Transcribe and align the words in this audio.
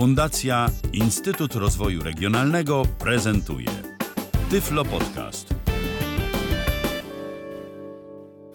Fundacja 0.00 0.66
Instytut 0.92 1.54
Rozwoju 1.54 2.02
Regionalnego 2.02 2.82
prezentuje 2.98 3.68
Tyflo 4.50 4.84
Podcast. 4.84 5.54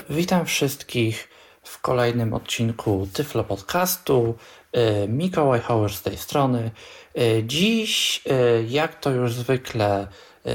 Witam 0.09 0.45
wszystkich 0.45 1.29
w 1.63 1.81
kolejnym 1.81 2.33
odcinku 2.33 3.07
Tyflo 3.13 3.43
Podcastu. 3.43 4.35
Y, 4.77 5.07
Mikołaj 5.07 5.59
Hauer 5.61 5.93
z 5.93 6.01
tej 6.01 6.17
strony. 6.17 6.71
Y, 7.17 7.43
Dziś, 7.47 8.21
y, 8.27 8.65
jak 8.67 8.99
to 8.99 9.11
już 9.11 9.33
zwykle 9.33 10.07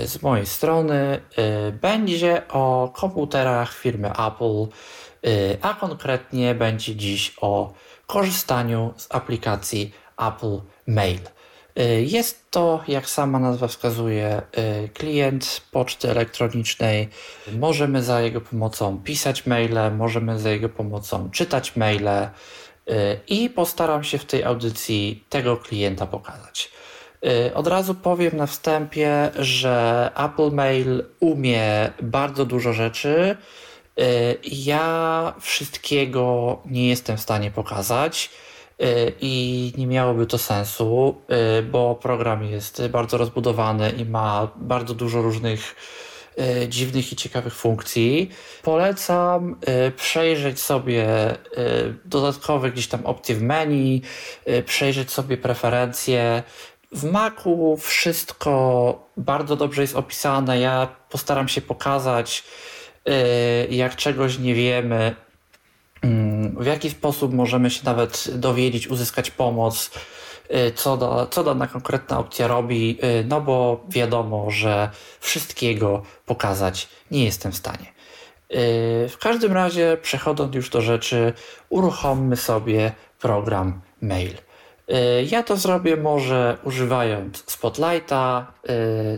z 0.04 0.22
mojej 0.22 0.46
strony, 0.46 1.20
będzie 1.80 2.43
o 2.48 2.93
komputerach 2.96 3.75
firmy 3.75 4.11
Apple, 4.11 4.66
a 5.62 5.75
konkretnie 5.75 6.54
będzie 6.54 6.96
dziś 6.96 7.34
o 7.41 7.72
korzystaniu 8.07 8.95
z 8.96 9.07
aplikacji 9.14 9.93
Apple 10.29 10.61
Mail. 10.87 11.20
Jest 12.01 12.51
to, 12.51 12.83
jak 12.88 13.10
sama 13.10 13.38
nazwa 13.38 13.69
wskazuje, 13.69 14.43
klient 14.95 15.62
poczty 15.70 16.10
elektronicznej. 16.10 17.09
Możemy 17.59 18.02
za 18.02 18.20
jego 18.20 18.41
pomocą 18.41 19.02
pisać 19.02 19.46
maile, 19.46 19.96
możemy 19.96 20.38
za 20.38 20.51
jego 20.51 20.69
pomocą 20.69 21.30
czytać 21.30 21.77
maile 21.77 22.29
i 23.29 23.51
postaram 23.51 24.05
się 24.05 24.19
w 24.19 24.24
tej 24.24 24.45
audycji 24.45 25.24
tego 25.29 25.56
klienta 25.56 26.06
pokazać. 26.06 26.71
Od 27.55 27.66
razu 27.66 27.95
powiem 27.95 28.37
na 28.37 28.46
wstępie, 28.46 29.30
że 29.38 30.10
Apple 30.16 30.51
Mail 30.52 31.05
umie 31.21 31.91
bardzo 32.02 32.45
dużo 32.45 32.73
rzeczy. 32.73 33.37
Ja 34.45 35.34
wszystkiego 35.41 36.59
nie 36.66 36.88
jestem 36.88 37.16
w 37.16 37.21
stanie 37.21 37.51
pokazać 37.51 38.30
i 39.20 39.73
nie 39.77 39.87
miałoby 39.87 40.27
to 40.27 40.39
sensu, 40.39 41.21
bo 41.71 41.95
program 41.95 42.45
jest 42.45 42.87
bardzo 42.87 43.19
rozbudowany 43.19 43.91
i 43.91 44.04
ma 44.04 44.49
bardzo 44.57 44.95
dużo 44.95 45.23
różnych 45.23 45.77
dziwnych 46.68 47.13
i 47.13 47.16
ciekawych 47.16 47.54
funkcji. 47.54 48.30
Polecam 48.63 49.57
przejrzeć 49.96 50.60
sobie 50.60 51.07
dodatkowe 52.04 52.71
gdzieś 52.71 52.88
tam 52.88 53.07
opcje 53.07 53.35
w 53.35 53.43
menu, 53.43 54.02
przejrzeć 54.66 55.10
sobie 55.10 55.37
preferencje. 55.37 56.43
W 56.93 57.04
Macu 57.04 57.76
wszystko 57.80 59.09
bardzo 59.16 59.57
dobrze 59.57 59.82
jest 59.82 59.97
opisane. 59.97 60.60
Ja 60.60 60.88
postaram 61.10 61.49
się 61.49 61.60
pokazać, 61.60 62.45
jak 63.71 63.97
czegoś 63.97 64.38
nie 64.38 64.54
wiemy, 64.54 65.15
w 66.60 66.66
jaki 66.66 66.91
sposób 66.91 67.32
możemy 67.32 67.70
się 67.70 67.81
nawet 67.84 68.28
dowiedzieć, 68.34 68.88
uzyskać 68.88 69.31
pomoc, 69.31 69.91
y, 70.50 70.72
co, 70.72 70.97
da, 70.97 71.26
co 71.26 71.44
dana 71.44 71.66
konkretna 71.66 72.19
opcja 72.19 72.48
robi, 72.48 72.98
y, 73.04 73.25
no 73.28 73.41
bo 73.41 73.84
wiadomo, 73.88 74.50
że 74.50 74.91
wszystkiego 75.20 76.03
pokazać 76.26 76.88
nie 77.10 77.25
jestem 77.25 77.53
w 77.53 77.56
stanie. 77.56 77.87
Y, 77.87 79.09
w 79.09 79.16
każdym 79.20 79.53
razie, 79.53 79.97
przechodząc 80.03 80.54
już 80.54 80.70
do 80.70 80.81
rzeczy, 80.81 81.32
uruchommy 81.69 82.37
sobie 82.37 82.92
program 83.19 83.81
Mail. 84.03 84.34
Ja 85.26 85.42
to 85.42 85.56
zrobię 85.56 85.97
może 85.97 86.59
używając 86.64 87.44
Spotlighta, 87.47 88.53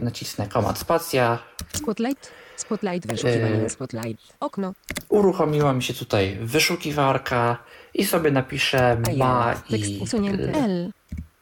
nacisnę 0.01 0.49
Command 0.49 0.79
Spacja. 0.79 1.39
Spotlight? 1.73 2.42
Spotlight, 2.57 3.07
wyszukiwanie, 3.07 3.71
spotlight, 3.71 4.35
okno. 4.41 4.73
Uruchomiła 5.09 5.73
mi 5.73 5.83
się 5.83 5.95
tutaj 5.95 6.39
wyszukiwarka 6.41 7.57
i 7.95 8.05
sobie 8.05 8.31
napiszę 8.31 8.97
ma 9.17 9.55
tekst 9.71 9.91
i... 9.91 9.99
usunięty. 10.03 10.53
L. 10.55 10.93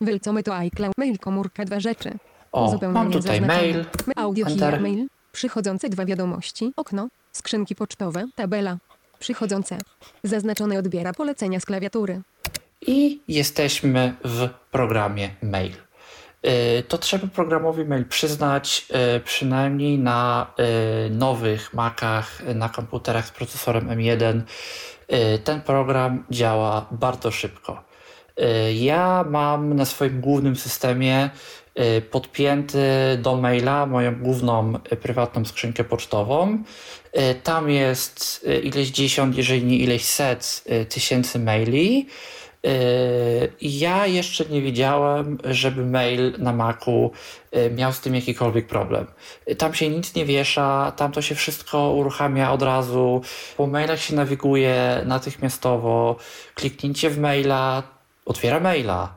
Wylcome 0.01 0.43
to 0.43 0.57
iCloud, 0.57 0.99
mail, 0.99 1.19
komórka, 1.19 1.65
dwa 1.65 1.81
rzeczy. 1.81 2.11
O, 2.53 2.79
mam 2.93 3.11
tutaj 3.13 3.41
mail, 3.41 3.85
Audio 4.17 4.47
here, 4.47 4.81
mail. 4.81 5.07
Przychodzące 5.33 5.89
dwa 5.89 6.05
wiadomości, 6.05 6.73
okno, 6.77 7.09
skrzynki 7.33 7.75
pocztowe, 7.75 8.27
tabela. 8.35 8.77
Przychodzące. 9.19 9.79
Zaznaczone 10.25 10.79
odbiera 10.79 11.13
polecenia 11.13 11.61
z 11.61 11.65
klawiatury. 11.65 12.21
i 12.87 13.21
jesteśmy 13.29 14.15
w 14.25 14.49
programie 14.71 15.31
mail. 15.43 15.73
Y, 16.47 16.83
To 16.83 16.99
trzeba 16.99 17.27
programowi 17.27 17.85
mail 17.85 18.05
przyznać, 18.05 18.87
y, 19.17 19.21
przynajmniej 19.21 19.99
na 19.99 20.47
y, 21.07 21.11
nowych 21.11 21.75
Macach, 21.75 22.43
na 22.55 22.69
komputerach 22.69 23.27
z 23.27 23.31
procesorem 23.31 23.89
M1. 23.89 24.41
y, 25.13 25.39
Ten 25.39 25.61
program 25.61 26.25
działa 26.31 26.87
bardzo 26.91 27.31
szybko. 27.31 27.91
Ja 28.75 29.25
mam 29.29 29.75
na 29.75 29.85
swoim 29.85 30.21
głównym 30.21 30.57
systemie 30.57 31.31
podpięty 32.11 32.79
do 33.19 33.37
maila 33.37 33.87
moją 33.87 34.15
główną 34.15 34.73
prywatną 35.03 35.45
skrzynkę 35.45 35.85
pocztową. 35.85 36.63
Tam 37.43 37.71
jest 37.71 38.47
ileś 38.63 38.89
dziesiąt, 38.89 39.37
jeżeli 39.37 39.65
nie 39.65 39.77
ileś 39.77 40.05
set 40.05 40.65
tysięcy 40.89 41.39
maili. 41.39 42.07
Yy, 42.63 43.53
Ja 43.61 44.07
jeszcze 44.07 44.45
nie 44.45 44.63
widziałem, 44.63 45.39
żeby 45.45 45.85
mail 45.87 46.35
na 46.39 46.53
Macu 46.53 47.11
yy, 47.53 47.71
miał 47.71 47.93
z 47.93 48.01
tym 48.01 48.15
jakikolwiek 48.15 48.67
problem. 48.67 49.07
Tam 49.59 49.75
się 49.75 49.89
nic 49.89 50.15
nie 50.15 50.25
wiesza, 50.25 50.93
tam 50.97 51.13
to 51.13 51.23
się 51.23 51.35
wszystko 51.35 51.91
uruchamia 51.91 52.53
od 52.53 52.63
razu. 52.63 53.23
Po 53.57 53.67
mailach 53.67 54.01
się 54.01 54.15
nawiguje 54.15 55.03
natychmiastowo. 55.07 56.17
Kliknięcie 56.55 57.11
w 57.11 57.19
maila 57.19 57.83
otwiera 58.27 58.61
maila. 58.61 59.17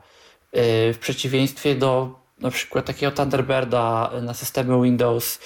Yy, 0.52 0.92
W 0.94 0.98
przeciwieństwie 1.00 1.74
do 1.74 2.24
na 2.40 2.50
przykład 2.50 2.84
takiego 2.84 3.12
Thunderbirda 3.12 4.10
na 4.22 4.34
systemy 4.34 4.82
Windows, 4.82 5.38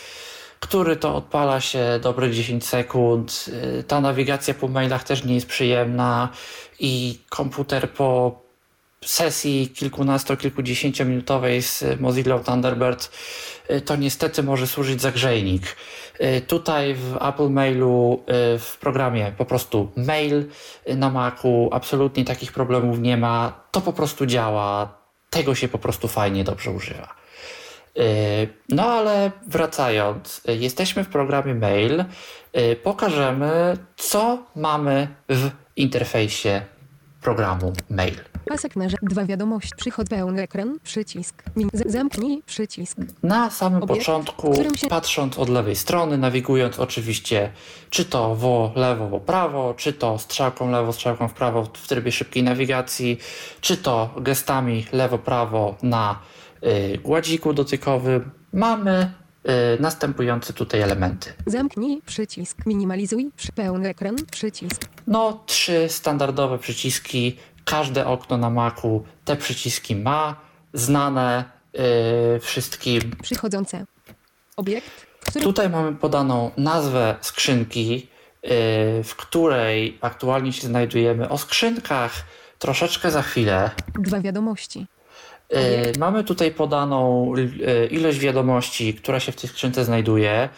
który 0.60 0.96
to 0.96 1.14
odpala 1.14 1.60
się 1.60 2.00
dobre 2.02 2.30
10 2.30 2.66
sekund. 2.66 3.48
Yy, 3.76 3.82
Ta 3.82 4.00
nawigacja 4.00 4.54
po 4.54 4.68
mailach 4.68 5.04
też 5.04 5.24
nie 5.24 5.34
jest 5.34 5.46
przyjemna 5.46 6.28
i 6.80 7.18
komputer 7.28 7.90
po 7.90 8.40
sesji 9.04 9.68
kilkunasto, 9.68 10.36
kilkudziesięciominutowej 10.36 11.62
z 11.62 12.00
Mozilla 12.00 12.38
Thunderbird 12.38 13.10
y, 13.70 13.80
to 13.80 13.96
niestety 13.96 14.42
może 14.42 14.66
służyć 14.66 15.00
za 15.00 15.12
grzejnik. 15.12 15.76
Y, 16.20 16.40
Tutaj 16.40 16.94
w 16.94 17.16
Apple 17.20 17.50
Mailu, 17.50 18.22
y, 18.54 18.58
w 18.58 18.76
programie 18.80 19.32
po 19.38 19.44
prostu 19.44 19.90
mail 19.96 20.46
y, 20.88 20.96
na 20.96 21.10
Macu 21.10 21.68
absolutnie 21.72 22.24
takich 22.24 22.52
problemów 22.52 22.98
nie 22.98 23.16
ma. 23.16 23.60
To 23.70 23.80
po 23.80 23.92
prostu 23.92 24.26
działa. 24.26 24.98
Tego 25.30 25.54
się 25.54 25.68
po 25.68 25.78
prostu 25.78 26.08
fajnie, 26.08 26.44
dobrze 26.44 26.70
używa. 26.70 27.14
Y, 27.98 28.48
No 28.68 28.82
ale 28.92 29.30
wracając, 29.46 30.42
y, 30.48 30.56
jesteśmy 30.56 31.04
w 31.04 31.08
programie 31.08 31.54
mail. 31.54 32.04
Y, 32.58 32.76
Pokażemy, 32.82 33.76
co 33.96 34.38
mamy 34.56 35.08
w 35.28 35.50
interfejsie 35.76 36.62
programu 37.20 37.72
mail. 37.90 38.14
Pasek 38.48 38.76
na 38.76 38.86
dwa 39.02 39.24
wiadomości. 39.24 39.72
Przychod 39.76 40.08
pełny 40.08 40.42
ekran, 40.42 40.78
przycisk. 40.82 41.42
Zamknij, 41.86 42.42
przycisk. 42.46 42.96
Na 43.22 43.50
samym 43.50 43.82
Obiekt, 43.82 44.00
początku, 44.00 44.54
się- 44.76 44.88
patrząc 44.88 45.38
od 45.38 45.48
lewej 45.48 45.76
strony, 45.76 46.18
nawigując 46.18 46.78
oczywiście 46.78 47.50
czy 47.90 48.04
to 48.04 48.34
w 48.34 48.72
lewo, 48.76 49.18
w 49.18 49.22
prawo, 49.22 49.74
czy 49.76 49.92
to 49.92 50.18
strzałką 50.18 50.70
lewo, 50.70 50.92
strzałką 50.92 51.28
w 51.28 51.32
prawo 51.34 51.64
w 51.74 51.88
trybie 51.88 52.12
szybkiej 52.12 52.42
nawigacji, 52.42 53.18
czy 53.60 53.76
to 53.76 54.14
gestami 54.20 54.86
lewo-prawo 54.92 55.74
na 55.82 56.12
y, 56.12 56.37
gładziku 57.02 57.52
dotykowym, 57.54 58.30
mamy 58.52 59.12
y, 59.76 59.82
następujące 59.82 60.52
tutaj 60.52 60.80
elementy. 60.80 61.32
Zamknij, 61.46 62.02
przycisk. 62.06 62.66
Minimalizuj, 62.66 63.30
pełny 63.54 63.88
ekran, 63.88 64.16
przycisk. 64.30 64.84
No, 65.06 65.42
trzy 65.46 65.86
standardowe 65.88 66.58
przyciski. 66.58 67.36
Każde 67.64 68.06
okno 68.06 68.36
na 68.36 68.50
Macu 68.50 69.04
te 69.24 69.36
przyciski 69.36 69.96
ma, 69.96 70.36
znane 70.72 71.44
y, 72.36 72.40
wszystkim. 72.40 73.00
Przychodzące. 73.22 73.84
Obiekt, 74.56 74.90
w 75.20 75.30
którym 75.30 75.44
Tutaj 75.44 75.70
mamy 75.70 75.96
podaną 75.96 76.50
nazwę 76.56 77.16
skrzynki, 77.20 77.90
yy, 77.92 78.50
w 79.04 79.14
której 79.16 79.98
aktualnie 80.00 80.52
się 80.52 80.66
znajdujemy. 80.66 81.28
O 81.28 81.38
skrzynkach 81.38 82.12
troszeczkę 82.58 83.10
za 83.10 83.22
chwilę. 83.22 83.70
dwa 83.98 84.20
wiadomości. 84.20 84.86
Yy, 85.50 85.58
Mamy 85.98 86.24
tutaj 86.24 86.50
podaną 86.50 87.32
yy, 87.36 87.86
ilość 87.86 88.18
wiadomości, 88.18 88.94
która 88.94 89.20
się 89.20 89.32
w 89.32 89.36
tej 89.36 89.50
skrzynce 89.50 89.84
znajduje. 89.84 90.48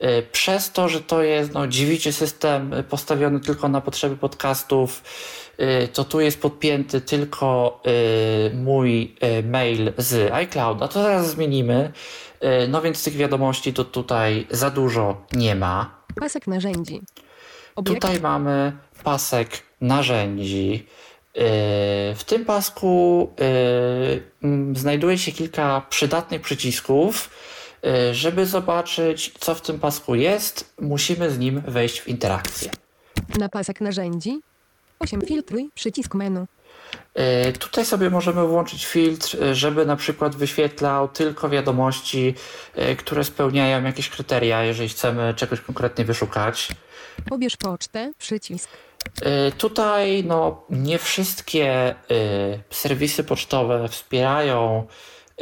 Yy, 0.00 0.22
Przez 0.32 0.72
to, 0.72 0.88
że 0.88 1.00
to 1.00 1.22
jest 1.22 1.52
no, 1.54 1.66
dziewiczy 1.66 2.12
system 2.12 2.72
postawiony 2.88 3.40
tylko 3.40 3.68
na 3.68 3.80
potrzeby 3.80 4.16
podcastów, 4.16 5.02
to 5.92 6.04
tu 6.04 6.20
jest 6.20 6.40
podpięty 6.42 7.00
tylko 7.00 7.80
mój 8.54 9.14
mail 9.44 9.92
z 9.96 10.32
iClouda. 10.32 10.88
To 10.88 11.02
zaraz 11.02 11.30
zmienimy. 11.30 11.92
No 12.68 12.82
więc 12.82 13.04
tych 13.04 13.14
wiadomości 13.16 13.72
to 13.72 13.84
tutaj 13.84 14.46
za 14.50 14.70
dużo 14.70 15.26
nie 15.32 15.54
ma. 15.54 16.02
Pasek 16.20 16.46
narzędzi. 16.46 17.00
Obiekt, 17.76 18.00
Tutaj 18.00 18.20
mamy 18.20 18.72
pasek 19.04 19.48
narzędzi. 19.80 20.86
W 22.14 22.20
tym 22.26 22.44
pasku 22.44 23.30
znajduje 24.74 25.18
się 25.18 25.32
kilka 25.32 25.82
przydatnych 25.90 26.42
przycisków. 26.42 27.30
Żeby 28.12 28.46
zobaczyć, 28.46 29.32
co 29.40 29.54
w 29.54 29.60
tym 29.60 29.78
pasku 29.78 30.14
jest, 30.14 30.74
musimy 30.80 31.30
z 31.30 31.38
nim 31.38 31.62
wejść 31.66 32.00
w 32.00 32.08
interakcję. 32.08 32.70
Na 33.38 33.48
pasek 33.48 33.80
narzędzi 33.80 34.40
8 34.98 35.20
filtruj, 35.20 35.70
przycisk 35.74 36.14
menu. 36.14 36.46
E, 37.14 37.52
tutaj 37.52 37.84
sobie 37.84 38.10
możemy 38.10 38.46
włączyć 38.46 38.86
filtr, 38.86 39.42
e, 39.42 39.54
żeby 39.54 39.86
na 39.86 39.96
przykład 39.96 40.36
wyświetlał 40.36 41.08
tylko 41.08 41.48
wiadomości, 41.48 42.34
e, 42.74 42.96
które 42.96 43.24
spełniają 43.24 43.84
jakieś 43.84 44.08
kryteria, 44.08 44.62
jeżeli 44.62 44.88
chcemy 44.88 45.34
czegoś 45.34 45.60
konkretnie 45.60 46.04
wyszukać. 46.04 46.68
Pobierz 47.28 47.56
pocztę, 47.56 48.12
przycisk. 48.18 48.70
Tutaj 49.58 50.24
no, 50.24 50.64
nie 50.70 50.98
wszystkie 50.98 51.94
serwisy 52.70 53.24
pocztowe 53.24 53.88
wspierają 53.88 54.86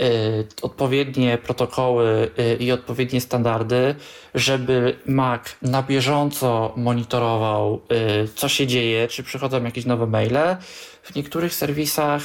Y, 0.01 0.47
odpowiednie 0.63 1.39
protokoły 1.39 2.31
y, 2.39 2.57
i 2.57 2.73
odpowiednie 2.73 3.21
standardy, 3.21 3.95
żeby 4.35 4.97
Mac 5.07 5.57
na 5.63 5.83
bieżąco 5.83 6.73
monitorował, 6.77 7.81
y, 8.25 8.29
co 8.35 8.49
się 8.49 8.67
dzieje, 8.67 9.09
czy 9.09 9.23
przychodzą 9.23 9.65
jakieś 9.65 9.85
nowe 9.85 10.07
maile. 10.07 10.57
W 11.07 11.15
niektórych 11.15 11.55
serwisach 11.55 12.23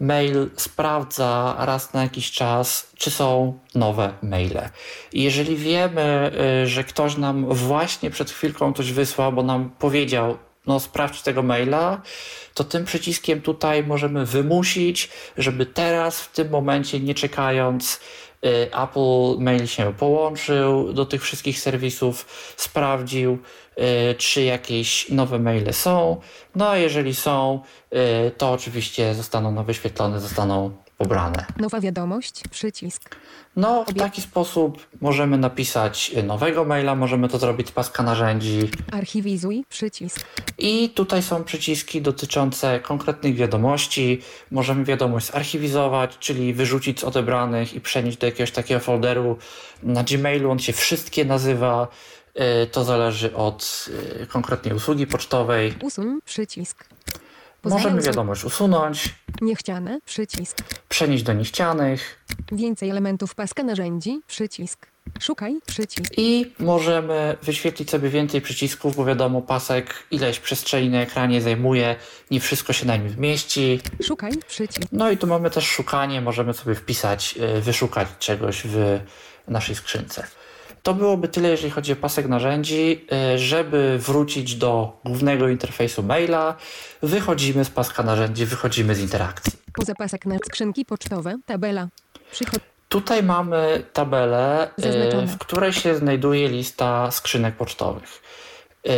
mail 0.00 0.50
sprawdza 0.56 1.56
raz 1.58 1.92
na 1.92 2.02
jakiś 2.02 2.30
czas, 2.30 2.90
czy 2.96 3.10
są 3.10 3.58
nowe 3.74 4.12
maile. 4.22 4.68
I 5.12 5.22
jeżeli 5.22 5.56
wiemy, 5.56 6.32
że 6.64 6.84
ktoś 6.84 7.16
nam 7.16 7.54
właśnie 7.54 8.10
przed 8.10 8.30
chwilką 8.30 8.72
coś 8.72 8.92
wysłał, 8.92 9.32
bo 9.32 9.42
nam 9.42 9.70
powiedział, 9.78 10.38
no 10.66 10.80
sprawdź 10.80 11.22
tego 11.22 11.42
maila, 11.42 12.02
to 12.54 12.64
tym 12.64 12.84
przyciskiem 12.84 13.40
tutaj 13.40 13.84
możemy 13.86 14.26
wymusić, 14.26 15.10
żeby 15.38 15.66
teraz, 15.66 16.20
w 16.20 16.32
tym 16.32 16.50
momencie, 16.50 17.00
nie 17.00 17.14
czekając, 17.14 17.94
y, 17.94 17.98
Apple 18.72 19.38
Mail 19.38 19.66
się 19.66 19.94
połączył 19.94 20.92
do 20.92 21.06
tych 21.06 21.22
wszystkich 21.22 21.60
serwisów, 21.60 22.26
sprawdził, 22.56 23.38
y, 23.78 24.14
czy 24.14 24.42
jakieś 24.42 25.08
nowe 25.08 25.38
maile 25.38 25.72
są. 25.72 26.20
No 26.54 26.68
a 26.68 26.76
jeżeli 26.76 27.14
są, 27.14 27.60
y, 28.26 28.30
to 28.30 28.52
oczywiście 28.52 29.14
zostaną 29.14 29.48
one 29.48 29.64
wyświetlone, 29.64 30.20
zostaną 30.20 30.83
pobrane. 30.98 31.46
Nowa 31.58 31.80
wiadomość, 31.80 32.42
przycisk. 32.50 33.16
No, 33.56 33.84
w 33.84 33.94
taki 33.94 34.22
sposób 34.22 34.86
możemy 35.00 35.38
napisać 35.38 36.12
nowego 36.24 36.64
maila, 36.64 36.94
możemy 36.94 37.28
to 37.28 37.38
zrobić 37.38 37.68
z 37.68 37.72
paska 37.72 38.02
narzędzi. 38.02 38.70
Archiwizuj, 38.92 39.64
przycisk. 39.68 40.20
I 40.58 40.90
tutaj 40.90 41.22
są 41.22 41.44
przyciski 41.44 42.02
dotyczące 42.02 42.80
konkretnych 42.80 43.34
wiadomości. 43.34 44.22
Możemy 44.50 44.84
wiadomość 44.84 45.26
zarchiwizować, 45.26 46.18
czyli 46.18 46.54
wyrzucić 46.54 47.00
z 47.00 47.04
odebranych 47.04 47.74
i 47.74 47.80
przenieść 47.80 48.18
do 48.18 48.26
jakiegoś 48.26 48.50
takiego 48.50 48.80
folderu. 48.80 49.38
Na 49.82 50.04
Gmailu 50.04 50.50
on 50.50 50.58
się 50.58 50.72
wszystkie 50.72 51.24
nazywa. 51.24 51.88
Y, 52.62 52.66
to 52.66 52.84
zależy 52.84 53.34
od 53.34 53.88
y, 54.22 54.26
konkretnej 54.26 54.74
usługi 54.74 55.06
pocztowej. 55.06 55.74
Usuń 55.82 56.18
przycisk. 56.24 56.84
Możemy 57.64 58.02
wiadomość 58.02 58.44
usunąć. 58.44 59.14
Niechciane, 59.40 60.00
przycisk. 60.04 60.56
Przenieść 60.88 61.24
do 61.24 61.32
niechcianych. 61.32 62.24
Więcej 62.52 62.90
elementów 62.90 63.34
paska 63.34 63.62
narzędzi, 63.62 64.20
przycisk. 64.26 64.86
Szukaj, 65.20 65.56
przycisk. 65.66 66.12
I 66.16 66.52
możemy 66.58 67.36
wyświetlić 67.42 67.90
sobie 67.90 68.08
więcej 68.08 68.40
przycisków, 68.40 68.96
bo 68.96 69.04
wiadomo, 69.04 69.42
pasek 69.42 69.94
ileś 70.10 70.40
przestrzeni 70.40 70.88
na 70.90 71.00
ekranie 71.00 71.40
zajmuje, 71.40 71.96
nie 72.30 72.40
wszystko 72.40 72.72
się 72.72 72.86
na 72.86 72.96
nim 72.96 73.08
zmieści. 73.08 73.80
Szukaj, 74.02 74.32
przycisk. 74.48 74.88
No 74.92 75.10
i 75.10 75.16
tu 75.16 75.26
mamy 75.26 75.50
też 75.50 75.66
szukanie, 75.66 76.20
możemy 76.20 76.54
sobie 76.54 76.74
wpisać, 76.74 77.34
y, 77.58 77.60
wyszukać 77.60 78.08
czegoś 78.18 78.62
w 78.64 79.00
naszej 79.48 79.74
skrzynce. 79.74 80.26
To 80.84 80.94
byłoby 80.94 81.28
tyle, 81.28 81.48
jeżeli 81.48 81.70
chodzi 81.70 81.92
o 81.92 81.96
pasek 81.96 82.28
narzędzi. 82.28 83.06
E, 83.12 83.38
żeby 83.38 83.98
wrócić 83.98 84.54
do 84.54 85.00
głównego 85.04 85.48
interfejsu 85.48 86.02
maila, 86.02 86.56
wychodzimy 87.02 87.64
z 87.64 87.70
paska 87.70 88.02
narzędzi, 88.02 88.46
wychodzimy 88.46 88.94
z 88.94 89.00
interakcji. 89.00 89.52
Poza 89.72 89.94
pasek 89.94 90.26
na 90.26 90.36
skrzynki 90.46 90.84
pocztowe, 90.84 91.38
tabela. 91.46 91.88
Przychod 92.32 92.60
Tutaj 92.88 93.22
mamy 93.22 93.82
tabelę, 93.92 94.70
e, 94.78 94.82
Zaznaczone. 94.82 95.26
w 95.26 95.38
której 95.38 95.72
się 95.72 95.94
znajduje 95.94 96.48
lista 96.48 97.10
skrzynek 97.10 97.56
pocztowych. 97.56 98.22
E, 98.86 98.90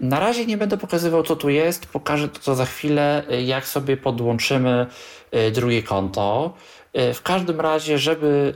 na 0.00 0.20
razie 0.20 0.46
nie 0.46 0.56
będę 0.56 0.76
pokazywał, 0.76 1.22
co 1.22 1.36
tu 1.36 1.48
jest. 1.48 1.86
Pokażę 1.86 2.28
to 2.28 2.54
za 2.54 2.64
chwilę, 2.66 3.22
jak 3.44 3.66
sobie 3.66 3.96
podłączymy 3.96 4.86
drugie 5.52 5.82
konto. 5.82 6.54
E, 6.92 7.14
w 7.14 7.22
każdym 7.22 7.60
razie, 7.60 7.98
żeby 7.98 8.54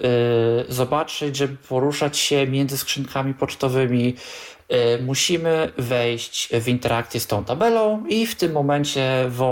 e, 0.69 0.73
zobaczyć, 0.73 1.37
żeby 1.37 1.57
poruszać 1.57 2.19
się 2.19 2.47
między 2.47 2.79
skrzynkami 2.79 3.35
pocztowymi, 3.35 4.17
e, 4.69 4.99
musimy 4.99 5.73
wejść 5.79 6.49
w 6.61 6.69
interakcję 6.69 7.21
z 7.21 7.27
tą 7.27 7.45
tabelą 7.45 8.07
i 8.07 8.27
w 8.27 8.35
tym 8.35 8.53
momencie 8.53 9.25
w 9.29 9.43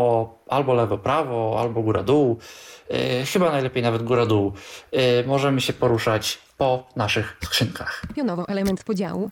albo 0.48 0.74
lewo, 0.74 0.98
prawo, 0.98 1.56
albo 1.60 1.82
góra, 1.82 2.02
dół, 2.02 2.38
chyba 3.32 3.50
najlepiej 3.50 3.82
nawet 3.82 4.02
góra, 4.02 4.26
dół, 4.26 4.52
możemy 5.26 5.60
się 5.60 5.72
poruszać 5.72 6.38
po 6.58 6.86
naszych 6.96 7.36
skrzynkach. 7.44 8.02
Pionowo 8.16 8.44
element 8.48 8.84
podziału. 8.84 9.30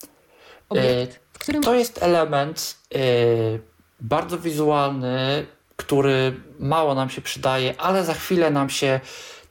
Obiekt, 0.69 1.21
którym... 1.33 1.63
To 1.63 1.75
jest 1.75 2.03
element 2.03 2.77
bardzo 4.01 4.39
wizualny, 4.39 5.47
który 5.77 6.41
mało 6.59 6.95
nam 6.95 7.11
się 7.11 7.21
przydaje, 7.21 7.75
ale 7.81 8.05
za 8.05 8.15
chwilę 8.15 8.51
nam 8.51 8.71
się 8.71 9.01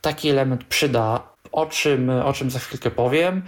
taki 0.02 0.30
element 0.30 0.64
przyda, 0.64 1.24
o 1.52 1.66
czym, 1.66 2.10
o 2.10 2.34
czym 2.34 2.50
za 2.50 2.60
chwilkę 2.60 2.92
powiem. 2.92 3.42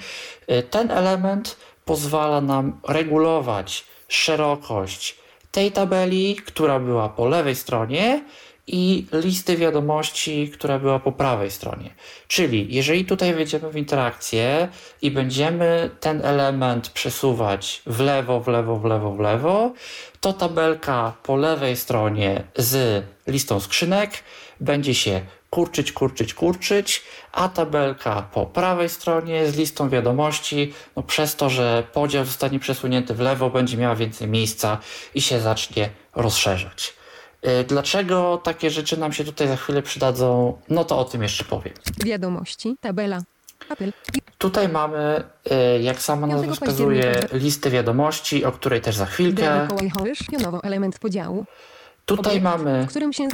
Y, 0.51 0.63
ten 0.63 0.91
element 0.91 1.57
pozwala 1.85 2.41
nam 2.41 2.79
regulować 2.87 3.85
szerokość 4.07 5.17
tej 5.51 5.71
tabeli, 5.71 6.35
która 6.35 6.79
była 6.79 7.09
po 7.09 7.27
lewej 7.27 7.55
stronie 7.55 8.23
i 8.67 9.05
listy 9.13 9.57
wiadomości, 9.57 10.51
która 10.53 10.79
była 10.79 10.99
po 10.99 11.11
prawej 11.11 11.51
stronie. 11.51 11.89
Czyli 12.27 12.67
jeżeli 12.75 13.05
tutaj 13.05 13.33
wejdziemy 13.33 13.69
w 13.69 13.77
interakcję 13.77 14.67
i 15.01 15.11
będziemy 15.11 15.89
ten 15.99 16.25
element 16.25 16.89
przesuwać 16.89 17.81
w 17.85 17.99
lewo, 17.99 18.39
w 18.39 18.47
lewo, 18.47 18.75
w 18.75 18.85
lewo, 18.85 19.11
w 19.11 19.19
lewo, 19.19 19.73
to 20.21 20.33
tabelka 20.33 21.13
po 21.23 21.35
lewej 21.35 21.75
stronie 21.75 22.43
z 22.55 23.03
listą 23.27 23.59
skrzynek 23.59 24.11
będzie 24.59 24.95
się 24.95 25.21
kurczyć, 25.55 25.91
kurczyć, 25.91 26.33
kurczyć, 26.33 27.03
a 27.31 27.49
tabelka 27.49 28.21
po 28.21 28.45
prawej 28.45 28.89
stronie 28.89 29.47
z 29.47 29.57
listą 29.57 29.89
wiadomości, 29.89 30.73
no 30.95 31.03
przez 31.03 31.35
to, 31.35 31.49
że 31.49 31.83
podział 31.93 32.25
zostanie 32.25 32.59
przesunięty 32.59 33.13
w 33.13 33.19
lewo, 33.19 33.49
będzie 33.49 33.77
miała 33.77 33.95
więcej 33.95 34.27
miejsca 34.27 34.77
i 35.15 35.21
się 35.21 35.39
zacznie 35.39 35.89
rozszerzać. 36.15 36.93
Y, 37.47 37.63
dlaczego 37.63 38.41
takie 38.43 38.69
rzeczy 38.69 38.97
nam 38.97 39.13
się 39.13 39.23
tutaj 39.23 39.47
za 39.47 39.55
chwilę 39.55 39.81
przydadzą? 39.81 40.57
No 40.69 40.85
to 40.85 40.99
o 40.99 41.05
tym 41.05 41.23
jeszcze 41.23 41.43
powiem. 41.43 41.73
Wiadomości, 42.05 42.75
tabela. 42.81 43.21
Apple. 43.69 43.91
Tutaj 44.37 44.69
mamy, 44.69 45.23
y, 45.77 45.81
jak 45.81 46.01
sama 46.01 46.27
nazwa 46.27 46.53
wskazuje, 46.53 47.27
listę 47.33 47.69
wiadomości, 47.69 48.45
o 48.45 48.51
której 48.51 48.81
też 48.81 48.95
za 48.95 49.05
chwilkę. 49.05 49.67
element 50.63 50.99
podziału. 50.99 51.45
Tutaj 52.05 52.41
mamy 52.41 52.87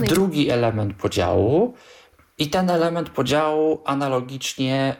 drugi 0.07 0.49
element 0.49 0.93
podziału, 0.93 1.73
i 2.37 2.49
ten 2.49 2.69
element 2.69 3.09
podziału 3.09 3.81
analogicznie 3.85 4.95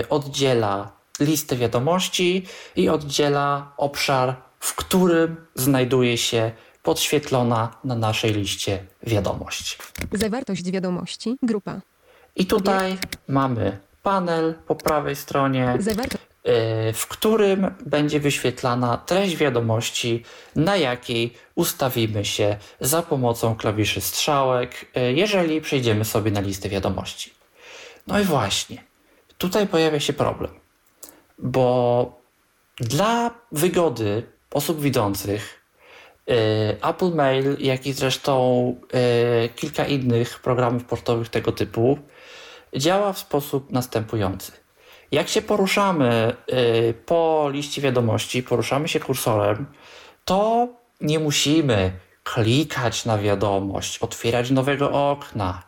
y, 0.00 0.08
oddziela 0.08 0.92
listę 1.20 1.56
wiadomości 1.56 2.46
i 2.76 2.88
oddziela 2.88 3.72
obszar, 3.76 4.36
w 4.60 4.74
którym 4.74 5.36
znajduje 5.54 6.18
się 6.18 6.52
podświetlona 6.82 7.74
na 7.84 7.94
naszej 7.94 8.32
liście 8.32 8.84
wiadomość. 9.02 9.78
Zawartość 10.12 10.70
wiadomości, 10.70 11.36
grupa. 11.42 11.80
I 12.36 12.46
tutaj 12.46 12.98
mamy 13.28 13.78
panel 14.02 14.54
po 14.66 14.74
prawej 14.74 15.16
stronie. 15.16 15.76
Zawartość 15.78 16.29
w 16.94 17.06
którym 17.08 17.74
będzie 17.86 18.20
wyświetlana 18.20 18.96
treść 18.96 19.36
wiadomości, 19.36 20.24
na 20.56 20.76
jakiej 20.76 21.34
ustawimy 21.54 22.24
się 22.24 22.56
za 22.80 23.02
pomocą 23.02 23.56
klawiszy 23.56 24.00
strzałek, 24.00 24.86
y, 24.96 25.12
jeżeli 25.12 25.60
przejdziemy 25.60 26.04
sobie 26.04 26.30
na 26.30 26.40
listę 26.40 26.68
wiadomości. 26.68 27.34
No 28.06 28.20
i 28.20 28.24
właśnie, 28.24 28.84
tutaj 29.38 29.66
pojawia 29.66 30.00
się 30.00 30.12
problem, 30.12 30.50
bo 31.38 32.20
dla 32.76 33.30
wygody 33.52 34.22
osób 34.50 34.80
widzących 34.80 35.64
y, 36.30 36.32
Apple 36.82 37.14
Mail, 37.14 37.56
jak 37.58 37.86
i 37.86 37.92
zresztą 37.92 38.74
kilka 39.56 39.86
innych 39.86 40.40
programów 40.40 40.84
portowych 40.84 41.28
tego 41.28 41.52
typu, 41.52 41.98
działa 42.76 43.12
w 43.12 43.18
sposób 43.18 43.70
następujący. 43.72 44.59
Jak 45.12 45.28
się 45.28 45.42
poruszamy 45.42 46.36
y, 46.52 46.94
po 47.06 47.48
liście 47.52 47.82
wiadomości, 47.82 48.42
poruszamy 48.42 48.88
się 48.88 49.00
kursorem, 49.00 49.66
to 50.24 50.68
nie 51.00 51.18
musimy 51.18 51.92
klikać 52.24 53.04
na 53.04 53.18
wiadomość, 53.18 53.98
otwierać 53.98 54.50
nowego 54.50 55.10
okna. 55.10 55.62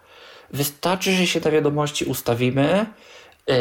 Wystarczy, 0.51 1.13
że 1.13 1.27
się 1.27 1.41
te 1.41 1.51
wiadomości 1.51 2.05
ustawimy 2.05 2.87
yy, 3.47 3.55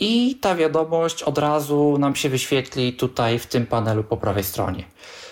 i 0.00 0.36
ta 0.40 0.54
wiadomość 0.54 1.22
od 1.22 1.38
razu 1.38 1.96
nam 1.98 2.16
się 2.16 2.28
wyświetli 2.28 2.92
tutaj 2.92 3.38
w 3.38 3.46
tym 3.46 3.66
panelu 3.66 4.04
po 4.04 4.16
prawej 4.16 4.44
stronie. 4.44 4.84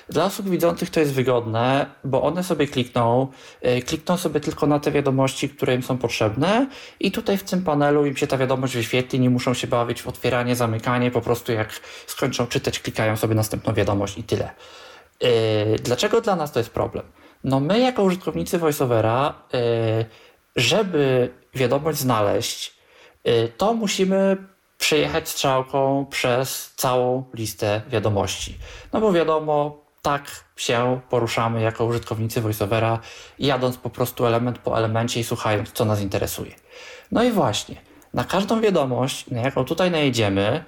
Dla 0.08 0.24
osób 0.24 0.48
widzących 0.48 0.90
to 0.90 1.00
jest 1.00 1.12
wygodne, 1.12 1.86
bo 2.04 2.22
one 2.22 2.44
sobie 2.44 2.66
klikną, 2.66 3.28
yy, 3.62 3.82
klikną 3.82 4.16
sobie 4.16 4.40
tylko 4.40 4.66
na 4.66 4.80
te 4.80 4.92
wiadomości, 4.92 5.48
które 5.48 5.74
im 5.74 5.82
są 5.82 5.98
potrzebne 5.98 6.66
i 7.00 7.12
tutaj 7.12 7.38
w 7.38 7.42
tym 7.42 7.64
panelu 7.64 8.06
im 8.06 8.16
się 8.16 8.26
ta 8.26 8.38
wiadomość 8.38 8.76
wyświetli, 8.76 9.20
nie 9.20 9.30
muszą 9.30 9.54
się 9.54 9.66
bawić 9.66 10.02
w 10.02 10.08
otwieranie, 10.08 10.56
zamykanie, 10.56 11.10
po 11.10 11.20
prostu 11.20 11.52
jak 11.52 11.80
skończą 12.06 12.46
czytać, 12.46 12.80
klikają 12.80 13.16
sobie 13.16 13.34
następną 13.34 13.74
wiadomość 13.74 14.18
i 14.18 14.22
tyle. 14.24 14.50
Yy, 15.20 15.28
dlaczego 15.82 16.20
dla 16.20 16.36
nas 16.36 16.52
to 16.52 16.60
jest 16.60 16.70
problem? 16.70 17.04
No 17.44 17.60
my 17.60 17.78
jako 17.78 18.02
użytkownicy 18.02 18.58
VoiceOvera, 18.58 19.34
yy, 19.52 19.60
żeby 20.56 21.30
wiadomość 21.54 21.98
znaleźć, 21.98 22.76
to 23.56 23.74
musimy 23.74 24.36
przejechać 24.78 25.28
strzałką 25.28 26.06
przez 26.10 26.72
całą 26.76 27.24
listę 27.34 27.82
wiadomości. 27.88 28.58
No 28.92 29.00
bo 29.00 29.12
wiadomo, 29.12 29.85
tak 30.06 30.44
się 30.56 31.00
poruszamy 31.10 31.60
jako 31.60 31.84
użytkownicy 31.84 32.40
VoiceOvera, 32.40 32.98
jadąc 33.38 33.76
po 33.76 33.90
prostu 33.90 34.26
element 34.26 34.58
po 34.58 34.78
elemencie 34.78 35.20
i 35.20 35.24
słuchając, 35.24 35.72
co 35.72 35.84
nas 35.84 36.00
interesuje. 36.00 36.54
No 37.12 37.24
i 37.24 37.30
właśnie, 37.30 37.76
na 38.14 38.24
każdą 38.24 38.60
wiadomość, 38.60 39.30
na 39.30 39.40
jaką 39.40 39.64
tutaj 39.64 39.90
najedziemy, 39.90 40.64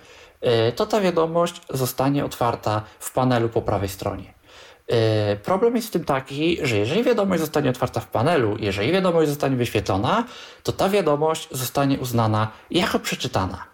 to 0.77 0.87
ta 0.87 1.01
wiadomość 1.01 1.61
zostanie 1.71 2.25
otwarta 2.25 2.83
w 2.99 3.13
panelu 3.13 3.49
po 3.49 3.63
prawej 3.63 3.89
stronie. 3.89 4.35
Yy, 4.89 4.97
problem 5.37 5.77
jest 5.77 5.89
w 5.89 5.91
tym 5.91 6.05
taki, 6.05 6.59
że 6.63 6.77
jeżeli 6.77 7.03
wiadomość 7.05 7.41
zostanie 7.41 7.71
otwarta 7.71 8.01
w 8.01 8.07
panelu, 8.07 8.57
jeżeli 8.61 8.93
wiadomość 8.93 9.29
zostanie 9.29 9.57
wyświetlona, 9.57 10.25
to 10.63 10.73
ta 10.73 10.89
wiadomość 10.89 11.49
zostanie 11.51 11.99
uznana 11.99 12.49
jako 12.71 12.99
przeczytana. 12.99 13.65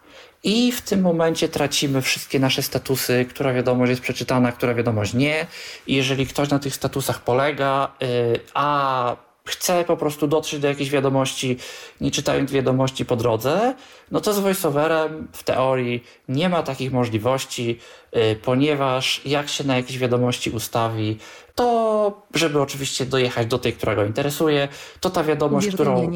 I 0.44 0.72
w 0.72 0.80
tym 0.80 1.00
momencie 1.00 1.48
tracimy 1.48 2.02
wszystkie 2.02 2.38
nasze 2.38 2.62
statusy, 2.62 3.26
która 3.30 3.52
wiadomość 3.52 3.90
jest 3.90 4.02
przeczytana, 4.02 4.52
która 4.52 4.74
wiadomość 4.74 5.14
nie. 5.14 5.46
I 5.86 5.94
jeżeli 5.94 6.26
ktoś 6.26 6.48
na 6.48 6.58
tych 6.58 6.74
statusach 6.74 7.20
polega, 7.20 7.92
yy, 8.00 8.08
a 8.54 9.16
chce 9.46 9.84
po 9.84 9.96
prostu 9.96 10.26
dotrzeć 10.26 10.60
do 10.60 10.68
jakiejś 10.68 10.90
wiadomości, 10.90 11.56
nie 12.00 12.10
czytając 12.10 12.52
wiadomości 12.52 13.04
po 13.04 13.16
drodze, 13.16 13.74
no 14.10 14.20
to 14.20 14.32
z 14.32 14.38
voiceoverem 14.38 15.28
w 15.32 15.42
teorii 15.42 16.04
nie 16.28 16.48
ma 16.48 16.62
takich 16.62 16.92
możliwości, 16.92 17.78
yy, 18.12 18.36
ponieważ 18.36 19.20
jak 19.24 19.48
się 19.48 19.64
na 19.64 19.76
jakieś 19.76 19.98
wiadomości 19.98 20.50
ustawi, 20.50 21.18
to 21.54 22.22
żeby 22.34 22.60
oczywiście 22.60 23.06
dojechać 23.06 23.46
do 23.46 23.58
tej, 23.58 23.72
która 23.72 23.94
go 23.94 24.04
interesuje, 24.04 24.68
to 25.00 25.10
ta 25.10 25.24
wiadomość, 25.24 25.68
którą 25.68 26.10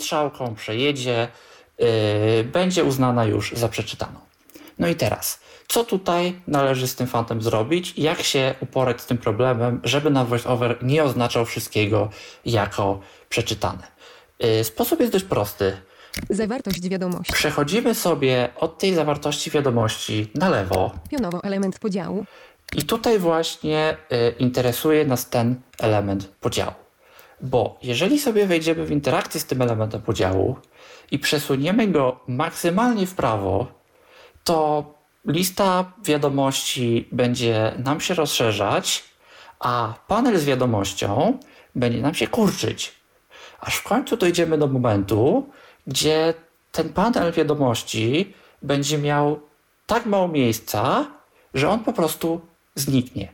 strzałką 0.00 0.54
przejedzie, 0.54 1.28
będzie 2.44 2.84
uznana 2.84 3.24
już 3.24 3.52
za 3.52 3.68
przeczytaną. 3.68 4.18
No 4.78 4.88
i 4.88 4.94
teraz, 4.94 5.40
co 5.68 5.84
tutaj 5.84 6.40
należy 6.46 6.88
z 6.88 6.94
tym 6.94 7.06
fantem 7.06 7.42
zrobić? 7.42 7.98
Jak 7.98 8.22
się 8.22 8.54
uporać 8.60 9.00
z 9.00 9.06
tym 9.06 9.18
problemem, 9.18 9.80
żeby 9.84 10.10
na 10.10 10.24
VoiceOver 10.24 10.78
nie 10.82 11.04
oznaczał 11.04 11.44
wszystkiego 11.44 12.10
jako 12.44 13.00
przeczytane? 13.28 13.82
Yy, 14.38 14.64
sposób 14.64 15.00
jest 15.00 15.12
dość 15.12 15.24
prosty. 15.24 15.76
Zawartość 16.30 16.88
wiadomości. 16.88 17.32
Przechodzimy 17.32 17.94
sobie 17.94 18.48
od 18.56 18.78
tej 18.78 18.94
zawartości 18.94 19.50
wiadomości 19.50 20.30
na 20.34 20.48
lewo. 20.48 20.90
Pionowo 21.10 21.44
element 21.44 21.78
podziału. 21.78 22.24
I 22.76 22.82
tutaj 22.82 23.18
właśnie 23.18 23.96
y, 24.12 24.34
interesuje 24.38 25.04
nas 25.04 25.28
ten 25.28 25.60
element 25.78 26.28
podziału. 26.40 26.72
Bo 27.40 27.78
jeżeli 27.82 28.18
sobie 28.18 28.46
wejdziemy 28.46 28.86
w 28.86 28.90
interakcję 28.90 29.40
z 29.40 29.44
tym 29.44 29.62
elementem 29.62 30.02
podziału 30.02 30.56
i 31.12 31.18
przesuniemy 31.18 31.88
go 31.88 32.20
maksymalnie 32.28 33.06
w 33.06 33.14
prawo, 33.14 33.66
to 34.44 34.84
lista 35.24 35.92
wiadomości 36.04 37.08
będzie 37.12 37.72
nam 37.78 38.00
się 38.00 38.14
rozszerzać, 38.14 39.04
a 39.60 39.94
panel 40.08 40.38
z 40.38 40.44
wiadomością 40.44 41.38
będzie 41.74 42.00
nam 42.00 42.14
się 42.14 42.26
kurczyć. 42.26 42.94
Aż 43.60 43.76
w 43.76 43.82
końcu 43.82 44.16
dojdziemy 44.16 44.58
do 44.58 44.66
momentu, 44.66 45.50
gdzie 45.86 46.34
ten 46.72 46.92
panel 46.92 47.32
wiadomości 47.32 48.34
będzie 48.62 48.98
miał 48.98 49.40
tak 49.86 50.06
mało 50.06 50.28
miejsca, 50.28 51.06
że 51.54 51.68
on 51.70 51.80
po 51.80 51.92
prostu 51.92 52.40
zniknie. 52.74 53.32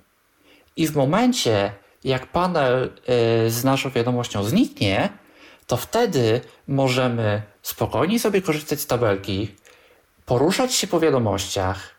I 0.76 0.86
w 0.86 0.96
momencie, 0.96 1.72
jak 2.04 2.26
panel 2.26 2.90
y, 3.46 3.50
z 3.50 3.64
naszą 3.64 3.90
wiadomością 3.90 4.44
zniknie, 4.44 5.08
to 5.66 5.76
wtedy 5.76 6.40
możemy 6.68 7.42
spokojnie 7.68 8.20
sobie 8.20 8.42
korzystać 8.42 8.80
z 8.80 8.86
tabelki, 8.86 9.48
poruszać 10.26 10.74
się 10.74 10.86
po 10.86 11.00
wiadomościach 11.00 11.94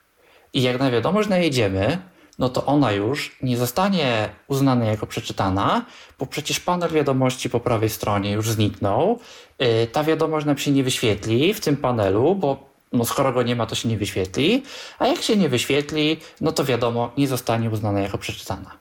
i 0.53 0.61
jak 0.61 0.79
na 0.79 0.91
wiadomość 0.91 1.29
najedziemy, 1.29 1.97
no 2.39 2.49
to 2.49 2.65
ona 2.65 2.91
już 2.91 3.37
nie 3.41 3.57
zostanie 3.57 4.29
uznana 4.47 4.85
jako 4.85 5.07
przeczytana, 5.07 5.85
bo 6.19 6.25
przecież 6.25 6.59
panel 6.59 6.89
wiadomości 6.89 7.49
po 7.49 7.59
prawej 7.59 7.89
stronie 7.89 8.31
już 8.31 8.49
zniknął. 8.49 9.19
Y, 9.61 9.87
ta 9.87 10.03
wiadomość 10.03 10.45
nam 10.45 10.57
się 10.57 10.71
nie 10.71 10.83
wyświetli 10.83 11.53
w 11.53 11.59
tym 11.59 11.77
panelu, 11.77 12.35
bo 12.35 12.69
no 12.93 13.05
skoro 13.05 13.33
go 13.33 13.43
nie 13.43 13.55
ma, 13.55 13.65
to 13.65 13.75
się 13.75 13.89
nie 13.89 13.97
wyświetli, 13.97 14.63
a 14.99 15.07
jak 15.07 15.21
się 15.21 15.35
nie 15.35 15.49
wyświetli, 15.49 16.17
no 16.41 16.51
to 16.51 16.65
wiadomo, 16.65 17.11
nie 17.17 17.27
zostanie 17.27 17.69
uznana 17.69 17.99
jako 17.99 18.17
przeczytana. 18.17 18.71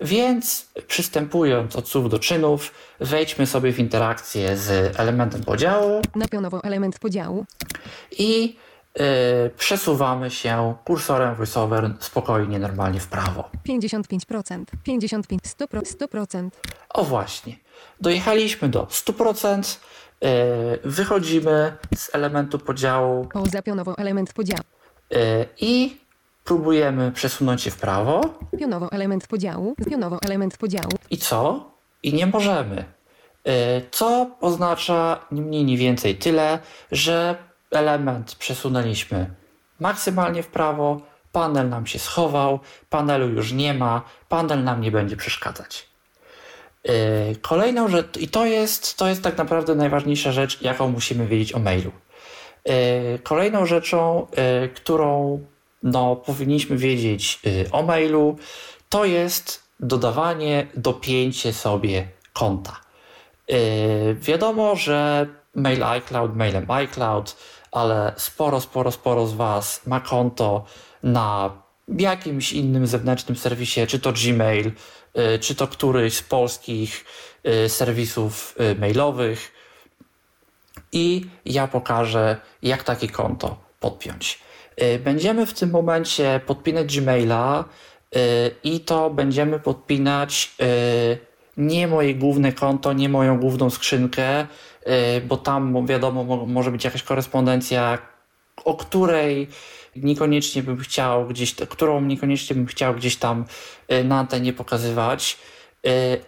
Więc 0.00 0.68
przystępując 0.86 1.76
od 1.76 1.88
słów 1.88 2.10
do 2.10 2.18
czynów, 2.18 2.74
wejdźmy 3.00 3.46
sobie 3.46 3.72
w 3.72 3.78
interakcję 3.78 4.56
z 4.56 4.98
elementem 5.00 5.44
podziału. 5.44 6.02
Na 6.14 6.28
pionowo 6.28 6.64
element 6.64 6.98
podziału. 6.98 7.44
I 8.18 8.56
yy, 8.98 9.04
przesuwamy 9.58 10.30
się 10.30 10.74
kursorem 10.84 11.34
VoiceOver 11.34 11.94
spokojnie, 12.00 12.58
normalnie 12.58 13.00
w 13.00 13.06
prawo. 13.06 13.50
55%, 13.68 14.64
55, 14.84 15.42
100%, 15.42 15.82
100%. 15.82 16.48
O 16.88 17.04
właśnie. 17.04 17.56
Dojechaliśmy 18.00 18.68
do 18.68 18.84
100%. 18.84 19.78
Yy, 20.20 20.28
wychodzimy 20.84 21.76
z 21.96 22.14
elementu 22.14 22.58
podziału. 22.58 23.28
O 23.34 23.46
zapionowo 23.46 23.98
element 23.98 24.32
podziału. 24.32 24.64
Yy, 25.10 25.18
I 25.60 25.96
próbujemy 26.48 27.12
przesunąć 27.12 27.62
się 27.62 27.70
w 27.70 27.76
prawo. 27.76 28.20
Pionowo 28.58 28.92
element 28.92 29.26
podziału. 29.26 29.74
Pionowo 29.90 30.18
element 30.22 30.56
podziału. 30.56 30.92
I 31.10 31.18
co? 31.18 31.70
I 32.02 32.14
nie 32.14 32.26
możemy. 32.26 32.84
Co 33.90 34.30
oznacza 34.40 35.18
nie 35.32 35.42
mniej, 35.42 35.64
nie 35.64 35.76
więcej 35.76 36.16
tyle, 36.16 36.58
że 36.92 37.36
element 37.70 38.34
przesunęliśmy 38.34 39.30
maksymalnie 39.80 40.42
w 40.42 40.46
prawo, 40.46 41.00
panel 41.32 41.68
nam 41.68 41.86
się 41.86 41.98
schował, 41.98 42.60
panelu 42.90 43.28
już 43.28 43.52
nie 43.52 43.74
ma, 43.74 44.02
panel 44.28 44.64
nam 44.64 44.80
nie 44.80 44.90
będzie 44.90 45.16
przeszkadzać. 45.16 45.88
Kolejną 47.40 47.88
rzecz, 47.88 48.16
i 48.16 48.28
to 48.28 48.46
jest, 48.46 48.96
to 48.96 49.08
jest 49.08 49.22
tak 49.22 49.38
naprawdę 49.38 49.74
najważniejsza 49.74 50.32
rzecz, 50.32 50.62
jaką 50.62 50.88
musimy 50.88 51.26
wiedzieć 51.26 51.54
o 51.54 51.58
mailu. 51.58 51.92
Kolejną 53.22 53.66
rzeczą, 53.66 54.26
którą 54.74 55.40
no, 55.82 56.16
powinniśmy 56.16 56.76
wiedzieć 56.76 57.40
o 57.72 57.82
mailu, 57.82 58.36
to 58.88 59.04
jest 59.04 59.62
dodawanie, 59.80 60.66
dopięcie 60.74 61.52
sobie 61.52 62.08
konta. 62.32 62.80
Wiadomo, 64.14 64.76
że 64.76 65.26
mail 65.54 65.84
iCloud, 65.84 66.36
mailem 66.36 66.70
iCloud, 66.70 67.36
ale 67.72 68.12
sporo, 68.16 68.60
sporo, 68.60 68.92
sporo 68.92 69.26
z 69.26 69.34
Was 69.34 69.86
ma 69.86 70.00
konto 70.00 70.64
na 71.02 71.50
jakimś 71.88 72.52
innym 72.52 72.86
zewnętrznym 72.86 73.36
serwisie, 73.36 73.86
czy 73.86 74.00
to 74.00 74.12
Gmail, 74.12 74.72
czy 75.40 75.54
to 75.54 75.68
któryś 75.68 76.14
z 76.14 76.22
polskich 76.22 77.04
serwisów 77.68 78.54
mailowych. 78.78 79.52
I 80.92 81.26
ja 81.44 81.68
pokażę, 81.68 82.36
jak 82.62 82.82
takie 82.82 83.08
konto 83.08 83.56
podpiąć. 83.80 84.40
Będziemy 85.04 85.46
w 85.46 85.54
tym 85.54 85.70
momencie 85.70 86.40
podpinać 86.46 86.98
Gmaila 86.98 87.64
i 88.64 88.80
to 88.80 89.10
będziemy 89.10 89.60
podpinać 89.60 90.54
nie 91.56 91.88
moje 91.88 92.14
główne 92.14 92.52
konto, 92.52 92.92
nie 92.92 93.08
moją 93.08 93.38
główną 93.38 93.70
skrzynkę, 93.70 94.46
bo 95.28 95.36
tam 95.36 95.86
wiadomo, 95.86 96.46
może 96.46 96.70
być 96.70 96.84
jakaś 96.84 97.02
korespondencja, 97.02 97.98
o 98.64 98.74
której 98.74 99.48
niekoniecznie 99.96 100.62
bym 100.62 100.78
chciał 100.78 101.26
gdzieś, 101.26 101.54
którą 101.54 102.00
niekoniecznie 102.00 102.56
bym 102.56 102.66
chciał 102.66 102.94
gdzieś 102.94 103.16
tam 103.16 103.44
na 104.04 104.18
antenie 104.18 104.52
pokazywać, 104.52 105.38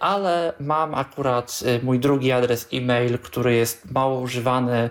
ale 0.01 0.53
mam 0.61 0.95
akurat 0.95 1.61
mój 1.83 1.99
drugi 1.99 2.33
adres 2.33 2.69
e-mail, 2.73 3.19
który 3.19 3.55
jest 3.55 3.91
mało 3.91 4.21
używany, 4.21 4.91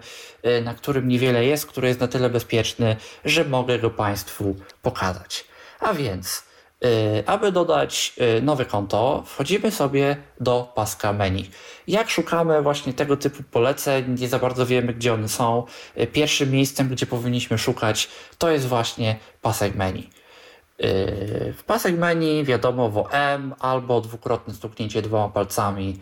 na 0.63 0.73
którym 0.73 1.07
niewiele 1.07 1.45
jest, 1.45 1.65
który 1.65 1.87
jest 1.87 1.99
na 1.99 2.07
tyle 2.07 2.29
bezpieczny, 2.29 2.95
że 3.25 3.45
mogę 3.45 3.79
go 3.79 3.89
Państwu 3.89 4.55
pokazać. 4.81 5.45
A 5.79 5.93
więc 5.93 6.49
Y, 6.85 7.23
aby 7.25 7.51
dodać 7.51 8.13
y, 8.37 8.41
nowe 8.41 8.65
konto, 8.65 9.23
wchodzimy 9.25 9.71
sobie 9.71 10.17
do 10.39 10.71
paska 10.75 11.13
menu. 11.13 11.49
Jak 11.87 12.09
szukamy 12.09 12.61
właśnie 12.61 12.93
tego 12.93 13.17
typu 13.17 13.43
poleceń, 13.43 14.15
nie 14.19 14.27
za 14.27 14.39
bardzo 14.39 14.65
wiemy, 14.65 14.93
gdzie 14.93 15.13
one 15.13 15.29
są. 15.29 15.65
Y, 15.97 16.07
pierwszym 16.07 16.51
miejscem, 16.51 16.89
gdzie 16.89 17.05
powinniśmy 17.05 17.57
szukać, 17.57 18.09
to 18.37 18.51
jest 18.51 18.67
właśnie 18.67 19.15
pasek 19.41 19.75
menu. 19.75 20.09
W 21.53 21.63
pasek 21.65 21.97
menu 21.97 22.45
wiadomo 22.45 22.89
WM 22.89 23.53
albo 23.59 24.01
dwukrotne 24.01 24.53
stuknięcie 24.53 25.01
dwoma 25.01 25.29
palcami 25.29 25.99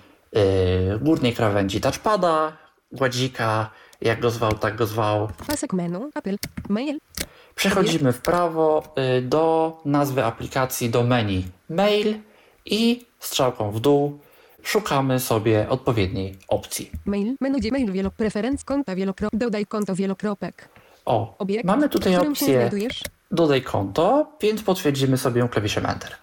górnej 1.02 1.34
krawędzi 1.34 1.82
touchpada, 1.82 2.58
gładzika, 2.92 3.70
jak 4.02 4.20
go 4.20 4.30
zwał, 4.30 4.54
tak 4.54 4.76
go 4.76 4.86
zwał. 4.86 5.30
Pasek 5.48 5.74
menu, 5.74 6.10
Apple, 6.16 6.38
mail, 6.70 7.00
Przechodzimy 7.58 8.14
w 8.14 8.22
prawo 8.22 8.84
y, 9.18 9.22
do 9.22 9.74
nazwy 9.86 10.24
aplikacji, 10.26 10.90
do 10.90 11.04
menu 11.04 11.46
mail 11.70 12.16
i 12.66 13.06
strzałką 13.20 13.72
w 13.72 13.80
dół 13.80 14.20
szukamy 14.64 15.20
sobie 15.20 15.70
odpowiedniej 15.70 16.36
opcji. 16.48 16.92
Mail, 17.06 17.36
menu 17.42 17.72
mail 17.72 17.92
wielo, 17.92 18.12
preferenc, 18.12 18.64
konta 18.64 18.96
wielokro, 18.96 19.30
dodaj 19.34 19.66
konto 19.66 19.96
wielokropek. 19.96 20.70
O, 21.06 21.38
Obiekt, 21.38 21.66
mamy 21.66 21.90
tutaj 21.90 22.16
opcję 22.16 22.70
dodaj 23.32 23.62
konto, 23.62 24.32
więc 24.42 24.64
potwierdzimy 24.64 25.18
sobie 25.18 25.40
ją 25.40 25.50
klawiszem 25.50 25.86
Enter. 25.86 26.16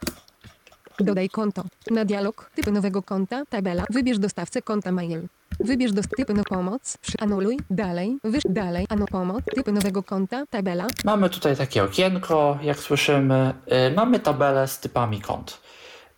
Dodaj 1.00 1.28
konto. 1.28 1.64
Na 1.90 2.04
dialog, 2.04 2.50
typ 2.54 2.66
nowego 2.66 3.02
konta, 3.02 3.44
tabela, 3.50 3.84
wybierz 3.90 4.18
dostawcę 4.18 4.62
konta 4.62 4.92
mail. 4.92 5.28
Wybierz 5.60 5.92
do 5.92 6.02
typy 6.16 6.34
no 6.34 6.42
pomoc, 6.44 6.98
anuluj, 7.18 7.56
dalej, 7.70 8.18
wyż, 8.24 8.42
dalej, 8.48 8.86
ano 8.88 9.06
pomoc, 9.06 9.44
typy 9.54 9.72
nowego 9.72 10.02
konta, 10.02 10.46
tabela. 10.50 10.86
Mamy 11.04 11.30
tutaj 11.30 11.56
takie 11.56 11.84
okienko, 11.84 12.58
jak 12.62 12.78
słyszymy. 12.78 13.54
Yy, 13.66 13.76
mamy 13.96 14.20
tabelę 14.20 14.68
z 14.68 14.78
typami 14.80 15.20
kont. 15.20 15.60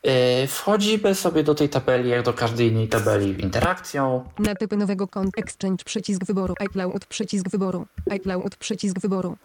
Yy, 0.05 0.13
wchodzimy 0.47 1.15
sobie 1.15 1.43
do 1.43 1.55
tej 1.55 1.69
tabeli, 1.69 2.11
jak 2.11 2.23
do 2.23 2.33
każdej 2.33 2.69
innej 2.69 2.89
tabeli, 2.89 3.43
interakcją. 3.43 4.25
Na 4.39 4.55
typy 4.55 4.77
nowego 4.77 5.09
konta, 5.09 5.41
exchange, 5.41 5.85
przycisk 5.85 6.25
wyboru, 6.25 6.55
iCloud, 6.61 7.07
przycisk 7.07 7.51
wyboru, 7.51 7.87
iCloud, 8.11 8.57
przycisk 8.57 9.01
wyboru. 9.01 9.37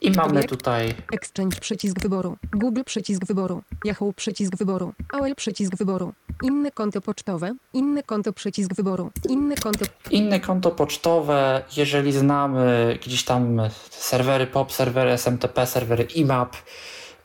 I 0.00 0.10
mamy 0.10 0.44
tutaj 0.44 0.94
Exchange 1.12 1.60
przycisk 1.60 2.00
wyboru, 2.00 2.36
Google 2.52 2.80
przycisk 2.84 3.26
wyboru, 3.26 3.62
Yahoo 3.84 4.12
przycisk 4.12 4.56
wyboru, 4.56 4.92
AOL 5.12 5.34
przycisk 5.34 5.76
wyboru, 5.76 6.12
inne 6.42 6.70
konto 6.70 7.00
pocztowe, 7.00 7.54
inne 7.72 8.02
konto 8.02 8.32
przycisk 8.32 8.74
wyboru, 8.74 9.10
inne 9.28 9.56
konto. 9.56 9.84
Inne 10.10 10.40
konto 10.40 10.70
pocztowe, 10.70 11.62
jeżeli 11.76 12.12
znamy 12.12 12.98
gdzieś 13.06 13.24
tam 13.24 13.60
serwery 13.90 14.46
POP, 14.46 14.72
serwery 14.72 15.10
SMTP, 15.10 15.66
serwery 15.66 16.04
IMAP, 16.04 16.56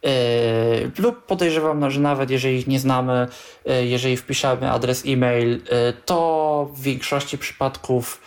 Yy, 0.05 0.91
lub 0.97 1.25
podejrzewam, 1.25 1.91
że 1.91 1.99
nawet 1.99 2.29
jeżeli 2.29 2.57
ich 2.57 2.67
nie 2.67 2.79
znamy, 2.79 3.27
yy, 3.65 3.85
jeżeli 3.85 4.17
wpiszemy 4.17 4.71
adres 4.71 5.03
e-mail, 5.07 5.49
yy, 5.49 5.61
to 6.05 6.69
w 6.73 6.81
większości 6.81 7.37
przypadków 7.37 8.21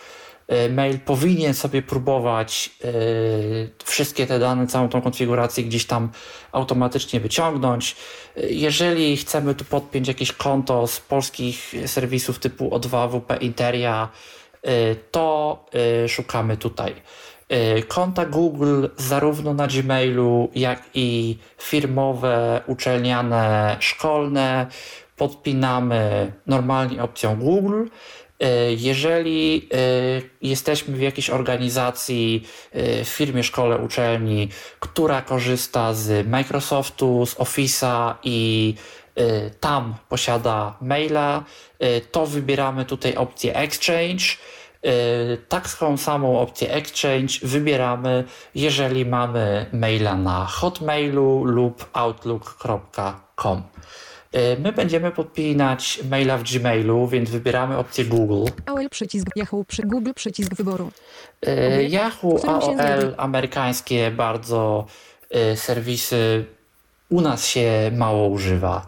mail 0.69 0.99
powinien 0.99 1.53
sobie 1.53 1.81
próbować 1.81 2.69
e, 2.83 2.91
wszystkie 3.85 4.27
te 4.27 4.39
dane, 4.39 4.67
całą 4.67 4.89
tą 4.89 5.01
konfigurację 5.01 5.63
gdzieś 5.63 5.85
tam 5.85 6.09
automatycznie 6.51 7.19
wyciągnąć. 7.19 7.95
E, 8.37 8.49
jeżeli 8.49 9.17
chcemy 9.17 9.55
tu 9.55 9.65
podpiąć 9.65 10.07
jakieś 10.07 10.31
konto 10.31 10.87
z 10.87 10.99
polskich 10.99 11.73
serwisów 11.85 12.39
typu 12.39 12.69
O2, 12.69 13.09
WP 13.09 13.41
Interia, 13.41 14.09
to 15.11 15.65
szukamy 16.07 16.57
tutaj. 16.57 16.95
Konta 17.87 18.25
Google 18.25 18.87
zarówno 18.97 19.53
na 19.53 19.67
Gmailu, 19.67 20.49
jak 20.55 20.83
i 20.93 21.37
firmowe, 21.57 22.61
uczelniane, 22.67 23.77
szkolne 23.79 24.67
podpinamy 25.19 26.31
normalnie 26.47 27.03
opcją 27.03 27.35
Google. 27.35 27.83
E, 28.39 28.73
jeżeli 28.73 29.69
e, 29.73 29.77
jesteśmy 30.41 30.95
w 30.97 31.01
jakiejś 31.01 31.29
organizacji, 31.29 32.47
e, 32.73 33.05
firmie, 33.05 33.43
szkole, 33.43 33.77
uczelni, 33.77 34.49
która 34.79 35.21
korzysta 35.21 35.93
z 35.93 36.27
Microsoftu, 36.27 37.25
z 37.25 37.35
Office'a 37.35 38.13
i 38.23 38.75
tam 39.59 39.95
posiada 40.09 40.77
maila, 40.81 41.43
to 42.11 42.25
wybieramy 42.25 42.85
tutaj 42.85 43.15
opcję 43.15 43.55
Exchange. 43.55 44.23
Taką 45.49 45.97
samą 45.97 46.39
opcję 46.39 46.71
Exchange 46.71 47.33
wybieramy, 47.43 48.23
jeżeli 48.55 49.05
mamy 49.05 49.65
maila 49.73 50.15
na 50.15 50.45
Hotmailu 50.45 51.43
lub 51.43 51.89
outlook.com. 51.93 53.63
E, 54.33 54.59
my 54.59 54.71
będziemy 54.71 55.11
podpinać 55.11 55.99
maila 56.09 56.37
w 56.37 56.43
Gmailu, 56.43 57.07
więc 57.07 57.29
wybieramy 57.29 57.77
opcję 57.77 58.05
Google. 58.05 58.51
AOL 58.65 58.89
przycisk 58.89 59.27
Yahoo 59.35 59.63
przy 59.67 59.81
Google 59.81 60.11
przycisk 60.15 60.55
wyboru. 60.55 60.91
E, 61.41 61.83
Yahoo, 61.83 62.39
AOL, 62.47 63.13
amerykańskie 63.17 64.11
bardzo 64.11 64.85
e, 65.29 65.57
serwisy 65.57 66.45
u 67.09 67.21
nas 67.21 67.47
się 67.47 67.91
mało 67.95 68.27
używa. 68.27 68.85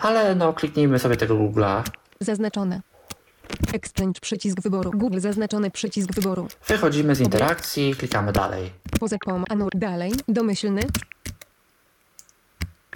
Ale 0.00 0.34
no 0.34 0.52
kliknijmy 0.52 0.98
sobie 0.98 1.16
tego 1.16 1.34
Google'a. 1.34 1.82
Zaznaczone. 2.20 2.80
Exchange 3.72 4.20
przycisk 4.20 4.60
wyboru. 4.62 4.90
Google 4.90 5.20
zaznaczony 5.20 5.70
przycisk 5.70 6.14
wyboru. 6.14 6.48
Wychodzimy 6.66 7.14
z 7.14 7.20
interakcji, 7.20 7.94
klikamy 7.94 8.32
dalej. 8.32 8.70
Poza 9.00 9.16
pom, 9.24 9.44
anur, 9.48 9.70
dalej, 9.74 10.12
domyślny, 10.28 10.82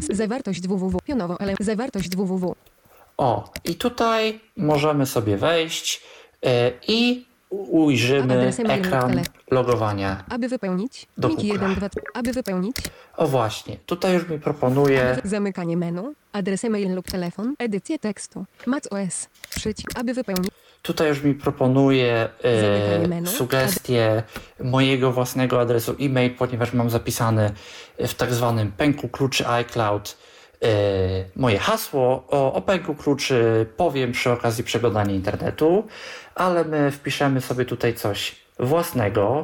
Zawartość 0.01 0.69
www. 0.69 0.99
Pionowo, 1.05 1.41
ale 1.41 1.55
zawartość 1.61 2.17
www. 2.17 2.55
O, 3.17 3.53
i 3.65 3.75
tutaj 3.75 4.41
możemy 4.57 5.07
sobie 5.07 5.37
wejść 5.37 6.03
yy, 6.43 6.51
i 6.89 7.27
ujrzymy 7.51 8.53
ekran 8.69 9.23
logowania. 9.51 10.25
Aby 10.29 10.49
wypełnić, 10.49 11.07
do 11.19 11.29
Google. 11.29 11.47
1, 11.47 11.75
2, 11.75 11.89
aby 12.15 12.33
wypełnić. 12.33 12.77
O 13.17 13.27
właśnie, 13.27 13.77
tutaj 13.87 14.15
już 14.15 14.29
mi 14.29 14.39
proponuje. 14.39 15.19
Zamykanie 15.25 15.77
menu, 15.77 16.15
adres 16.33 16.65
e-mail 16.65 16.95
lub 16.95 17.11
telefon, 17.11 17.55
edycję 17.59 17.99
tekstu, 17.99 18.45
macOS, 18.67 19.29
przycisk, 19.51 19.91
aby 19.99 20.15
wypełnić. 20.15 20.51
Tutaj 20.83 21.09
już 21.09 21.23
mi 21.23 21.35
proponuje 21.35 22.29
e, 22.45 23.27
sugestie 23.27 24.23
mojego 24.65 25.13
własnego 25.13 25.61
adresu 25.61 25.97
e-mail, 26.01 26.35
ponieważ 26.35 26.73
mam 26.73 26.91
zapisany 26.91 27.53
w 27.99 28.15
tak 28.15 28.35
zwanym 28.35 28.73
pęku 28.73 29.09
kluczy 29.09 29.49
iCloud 29.49 30.17
e, 30.63 30.69
moje 31.37 31.59
hasło. 31.59 32.25
O, 32.29 32.53
o 32.53 32.63
pęku 32.63 32.95
kluczy 32.95 33.67
powiem 33.77 34.13
przy 34.13 34.31
okazji 34.31 34.65
przeglądania 34.65 35.15
internetu, 35.15 35.87
ale 36.35 36.65
my 36.65 36.91
wpiszemy 36.91 37.41
sobie 37.41 37.65
tutaj 37.65 37.95
coś 37.95 38.37
własnego. 38.59 39.41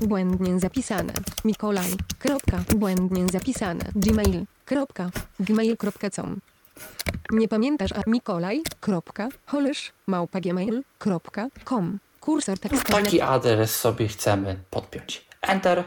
Błędnie 0.00 0.60
zapisane. 0.60 1.12
Mikolaj. 1.44 1.90
Kropka. 2.18 2.64
Błędnie 2.76 3.28
zapisane. 3.28 3.84
Gmail. 3.94 4.44
Kropka. 4.64 5.10
Gmail.com 5.40 6.51
nie 7.30 7.48
pamiętasz, 7.48 7.92
a 7.92 8.02
Mikolaj, 8.06 8.62
kropka, 8.80 9.28
holesz, 9.46 9.92
małpa.gmail.com. 10.06 11.98
Kursor 12.20 12.58
tekstowy. 12.58 13.02
Taki 13.02 13.20
adres 13.20 13.80
sobie 13.80 14.08
chcemy 14.08 14.56
podpiąć. 14.70 15.24
Enter. 15.42 15.84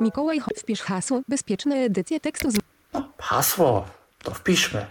Mikołaj, 0.00 0.40
wpisz 0.56 0.82
hasło, 0.82 1.20
bezpieczna 1.28 1.76
edycja 1.76 2.20
tekstu. 2.20 2.50
Z... 2.50 2.56
No, 2.92 3.12
hasło, 3.18 3.86
to 4.22 4.34
wpiszmy. 4.34 4.86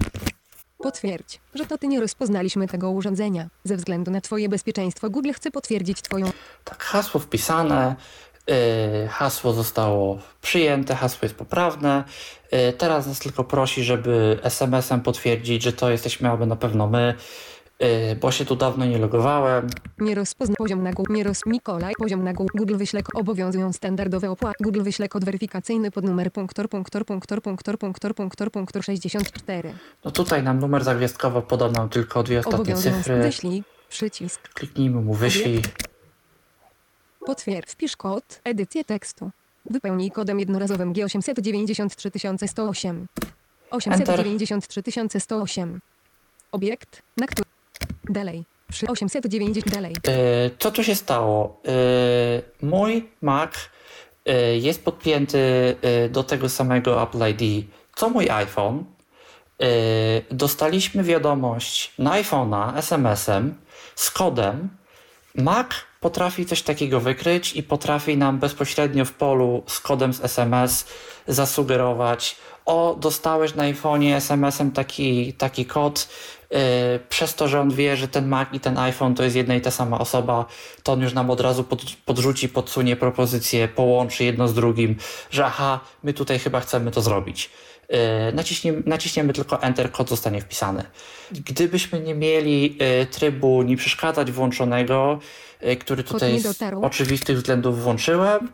Potwierdź, 0.78 1.40
że 1.54 1.66
to 1.66 1.78
ty 1.78 1.88
nie 1.88 2.00
rozpoznaliśmy 2.00 2.68
tego 2.68 2.92
urządzenia. 2.92 3.48
Ze 3.64 3.78
względu 3.78 4.12
na 4.12 4.22
twoje 4.22 4.50
bezpieczeństwo 4.50 5.10
Google 5.10 5.32
chce 5.32 5.52
potwierdzić 5.52 6.02
twoją... 6.02 6.32
Tak, 6.64 6.84
hasło 6.84 7.20
wpisane. 7.20 7.96
Y, 8.52 9.08
hasło 9.08 9.54
zostało 9.54 10.18
przyjęte, 10.42 10.96
hasło 10.96 11.20
jest 11.24 11.36
poprawne. 11.36 12.04
Y, 12.54 12.74
teraz 12.74 13.08
nas 13.08 13.20
tylko 13.20 13.44
prosi, 13.44 13.84
żeby 13.84 14.40
SMS-em 14.44 15.02
potwierdzić, 15.02 15.64
że 15.64 15.74
to 15.74 15.90
jesteśmy 15.90 16.30
aby 16.30 16.46
na 16.46 16.56
pewno 16.56 16.88
my, 16.88 17.14
y, 17.84 18.16
bo 18.16 18.32
się 18.32 18.46
tu 18.46 18.56
dawno 18.56 18.86
nie 18.86 18.98
logowałem. 18.98 19.68
Nie 20.00 20.16
rozpozna 20.16 20.56
poziom 20.58 20.84
na 20.84 20.94
Google, 20.94 21.14
nie 21.14 21.24
roz 21.24 21.46
Mikolaj, 21.46 21.94
poziom 22.00 22.24
na 22.24 22.34
Google, 22.34 22.58
Google 22.58 22.76
wyśle 22.76 23.02
obowiązują 23.14 23.74
standardowe 23.74 24.32
opłaty. 24.32 24.64
Google 24.64 24.82
wyśle 24.82 25.10
kod 25.10 25.26
weryfikacyjny 25.26 25.92
pod 25.92 26.06
numer 26.06 26.32
punktor, 26.32 26.70
punktor, 26.70 27.06
punktor, 27.06 27.42
punktor, 27.42 27.78
punktor, 27.78 28.16
punktor, 28.16 28.52
punktor 28.52 28.84
64. 28.84 29.74
No 30.06 30.12
tutaj 30.12 30.44
nam 30.44 30.60
numer 30.60 30.84
zagwiazdkowy 30.84 31.42
podał 31.42 31.72
nam 31.72 31.90
tylko 31.90 32.24
dwie 32.24 32.40
ostatnie 32.40 32.76
cyfry. 32.76 33.18
Wyślij, 33.18 33.64
przycisk. 33.90 34.54
Kliknijmy 34.54 35.02
mu 35.02 35.14
wyślij. 35.14 35.62
Potwierdź. 37.28 37.72
Wpisz 37.72 37.96
kod, 37.96 38.42
edycję 38.44 38.84
tekstu. 38.84 39.32
Wypełnij 39.70 40.12
kodem 40.12 40.40
jednorazowym 40.40 40.94
G893 40.94 42.48
108. 42.48 43.08
893 43.72 44.82
108. 45.20 45.80
Obiekt, 46.52 47.02
na 47.18 47.28
który... 47.28 47.50
Dalej. 48.10 48.44
Przy 48.70 48.88
890 48.88 49.70
dalej. 49.70 49.94
Yy, 49.94 50.12
co 50.60 50.72
tu 50.72 50.84
się 50.84 50.96
stało? 50.96 51.62
Yy, 51.64 52.70
mój 52.70 53.10
Mac 53.22 53.52
y, 53.56 54.58
jest 54.58 54.84
podpięty 54.84 55.38
y, 56.06 56.10
do 56.10 56.24
tego 56.24 56.50
samego 56.50 57.04
Apple 57.04 57.20
ID 57.30 57.66
co 57.96 58.10
mój 58.10 58.30
iPhone. 58.30 58.84
Dostaliśmy 60.32 61.04
wiadomość 61.04 61.94
na 62.00 62.12
iPhone'a 62.12 62.78
SMS-em 62.78 63.56
z 63.96 64.12
kodem. 64.12 64.70
Mac 65.38 65.68
potrafi 66.00 66.46
coś 66.46 66.62
takiego 66.62 67.00
wykryć 67.00 67.56
i 67.56 67.64
potrafi 67.64 68.18
nam 68.18 68.40
bezpośrednio 68.40 69.06
w 69.06 69.14
polu 69.14 69.64
z 69.68 69.80
kodem 69.80 70.14
z 70.14 70.24
SMS 70.24 70.86
zasugerować: 71.28 72.36
O, 72.66 72.98
dostałeś 73.00 73.56
na 73.56 73.64
iPhone'ie 73.64 74.16
SMS-em 74.16 74.72
taki, 74.72 75.34
taki 75.34 75.66
kod. 75.66 76.08
Yy, 76.52 76.58
przez 77.10 77.36
to, 77.36 77.48
że 77.48 77.62
on 77.62 77.72
wie, 77.72 77.98
że 77.98 78.08
ten 78.08 78.28
Mac 78.28 78.50
i 78.54 78.60
ten 78.60 78.78
iPhone 78.78 79.16
to 79.16 79.24
jest 79.24 79.36
jedna 79.36 79.56
i 79.56 79.62
ta 79.62 79.72
sama 79.72 80.00
osoba, 80.00 80.46
to 80.84 80.94
on 80.94 81.02
już 81.02 81.14
nam 81.14 81.30
od 81.30 81.42
razu 81.42 81.64
pod, 81.64 81.82
podrzuci, 82.06 82.50
podsunie 82.50 82.96
propozycję, 82.96 83.68
połączy 83.68 84.24
jedno 84.24 84.48
z 84.48 84.54
drugim, 84.54 84.96
że 85.32 85.46
aha, 85.46 85.80
my 86.04 86.14
tutaj 86.14 86.40
chyba 86.40 86.60
chcemy 86.60 86.92
to 86.92 87.02
zrobić. 87.02 87.50
Yy, 87.90 88.34
naciśniemy, 88.34 88.84
naciśniemy 88.86 89.34
tylko 89.34 89.62
Enter, 89.62 89.92
kod 89.92 90.10
zostanie 90.10 90.42
wpisany. 90.42 90.84
Gdybyśmy 91.32 92.00
nie 92.00 92.16
mieli 92.16 92.78
yy, 92.78 93.06
trybu 93.06 93.64
nie 93.64 93.78
przeszkadzać 93.78 94.32
włączonego, 94.32 95.20
yy, 95.62 95.76
który 95.76 96.04
tutaj 96.04 96.40
z 96.40 96.64
oczywistych 96.82 97.38
względów 97.38 97.84
włączyłem, 97.84 98.50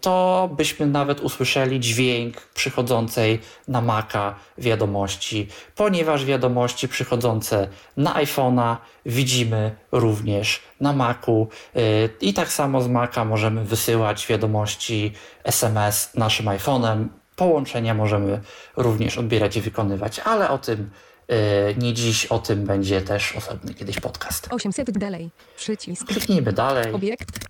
to 0.00 0.50
byśmy 0.56 0.86
nawet 0.86 1.20
usłyszeli 1.20 1.80
dźwięk 1.80 2.40
przychodzącej 2.40 3.40
na 3.68 3.80
Maca 3.80 4.34
wiadomości, 4.58 5.48
ponieważ 5.74 6.24
wiadomości 6.24 6.88
przychodzące 6.88 7.68
na 7.96 8.14
iPhone'a 8.14 8.76
widzimy 9.06 9.76
również 9.92 10.60
na 10.80 10.92
Macu. 10.92 11.48
I 12.20 12.34
tak 12.34 12.52
samo 12.52 12.80
z 12.80 12.88
Maca 12.88 13.24
możemy 13.24 13.64
wysyłać 13.64 14.26
wiadomości 14.26 15.12
SMS 15.44 16.14
naszym 16.14 16.46
iPhone'em 16.46 17.08
połączenia 17.36 17.94
możemy 17.94 18.40
również 18.76 19.18
odbierać 19.18 19.56
i 19.56 19.60
wykonywać, 19.60 20.18
ale 20.18 20.50
o 20.50 20.58
tym 20.58 20.90
yy, 21.28 21.36
nie 21.78 21.94
dziś, 21.94 22.26
o 22.26 22.38
tym 22.38 22.64
będzie 22.64 23.00
też 23.02 23.36
osobny 23.36 23.74
kiedyś 23.74 24.00
podcast. 24.00 24.48
800 24.50 24.98
dalej. 24.98 25.30
Przycisk. 25.56 26.06
Kliknijmy 26.06 26.52
dalej. 26.52 26.92
Obiekt. 26.92 27.44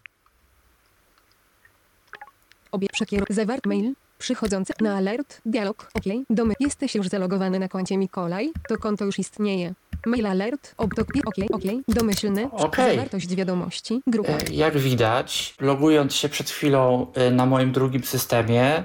Obiekt 2.72 2.94
przekieruj. 2.94 3.26
Zawart 3.30 3.66
mail. 3.66 3.94
Przychodzący 4.18 4.72
na 4.80 4.96
alert. 4.96 5.40
Dialog. 5.46 5.90
OK. 5.94 6.04
Domy. 6.30 6.54
Jesteś 6.60 6.94
już 6.94 7.08
zalogowany 7.08 7.58
na 7.58 7.68
koncie 7.68 7.98
Mikolaj. 7.98 8.52
To 8.68 8.78
konto 8.78 9.04
już 9.04 9.18
istnieje. 9.18 9.74
Mail 10.06 10.26
alert. 10.26 10.74
Obtok. 10.76 11.08
OK. 11.26 11.34
OK. 11.52 11.62
Domyślny. 11.88 12.50
Okay. 12.52 12.90
Zawartość 12.90 13.34
wiadomości. 13.34 14.02
Grupa. 14.06 14.32
E, 14.32 14.38
jak 14.52 14.78
widać, 14.78 15.54
logując 15.60 16.14
się 16.14 16.28
przed 16.28 16.50
chwilą 16.50 17.06
e, 17.14 17.30
na 17.30 17.46
moim 17.46 17.72
drugim 17.72 18.04
systemie, 18.04 18.84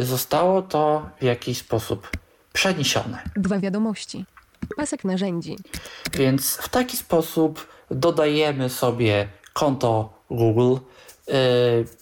zostało 0.00 0.62
to 0.62 1.10
w 1.20 1.24
jakiś 1.24 1.58
sposób 1.58 2.10
przeniesione. 2.52 3.22
Dwa 3.36 3.58
wiadomości. 3.58 4.24
Pasek 4.76 5.04
narzędzi. 5.04 5.56
Więc 6.12 6.56
w 6.56 6.68
taki 6.68 6.96
sposób 6.96 7.66
dodajemy 7.90 8.70
sobie 8.70 9.28
konto 9.52 10.22
Google. 10.30 10.76
Y, 11.28 11.32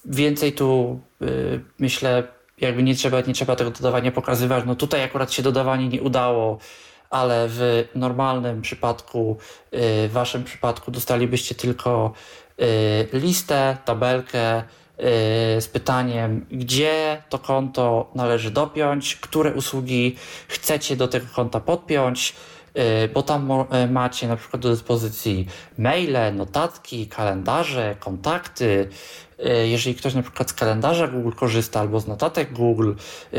więcej 0.04 0.52
tu 0.52 1.00
y, 1.22 1.60
myślę, 1.78 2.22
jakby 2.60 2.82
nie 2.82 2.94
trzeba, 2.94 3.20
nie 3.20 3.34
trzeba 3.34 3.56
tego 3.56 3.70
dodawania 3.70 4.12
pokazywać. 4.12 4.64
No 4.66 4.74
tutaj 4.74 5.02
akurat 5.02 5.32
się 5.32 5.42
dodawanie 5.42 5.88
nie 5.88 6.02
udało, 6.02 6.58
ale 7.10 7.46
w 7.48 7.88
normalnym 7.94 8.62
przypadku, 8.62 9.36
w 9.72 10.08
waszym 10.12 10.44
przypadku 10.44 10.90
dostalibyście 10.90 11.54
tylko 11.54 12.12
listę, 13.12 13.76
tabelkę, 13.84 14.62
z 15.60 15.68
pytaniem, 15.68 16.46
gdzie 16.50 17.22
to 17.28 17.38
konto 17.38 18.10
należy 18.14 18.50
dopiąć, 18.50 19.16
które 19.16 19.54
usługi 19.54 20.16
chcecie 20.48 20.96
do 20.96 21.08
tego 21.08 21.26
konta 21.34 21.60
podpiąć, 21.60 22.34
y, 23.04 23.08
bo 23.08 23.22
tam 23.22 23.50
y, 23.50 23.90
macie 23.90 24.28
na 24.28 24.36
przykład 24.36 24.62
do 24.62 24.70
dyspozycji 24.70 25.46
maile, 25.78 26.36
notatki, 26.36 27.06
kalendarze, 27.06 27.96
kontakty. 28.00 28.88
Y, 29.62 29.68
jeżeli 29.68 29.96
ktoś 29.96 30.14
na 30.14 30.22
przykład 30.22 30.50
z 30.50 30.52
kalendarza 30.52 31.08
Google 31.08 31.32
korzysta 31.32 31.80
albo 31.80 32.00
z 32.00 32.06
notatek 32.06 32.52
Google, 32.52 32.92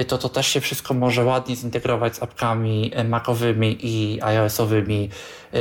to 0.07 0.17
to 0.17 0.29
też 0.29 0.47
się 0.47 0.61
wszystko 0.61 0.93
może 0.93 1.23
ładnie 1.23 1.55
zintegrować 1.55 2.15
z 2.15 2.23
apkami 2.23 2.91
Macowymi 3.09 3.77
i 3.81 4.21
iOSowymi, 4.21 5.09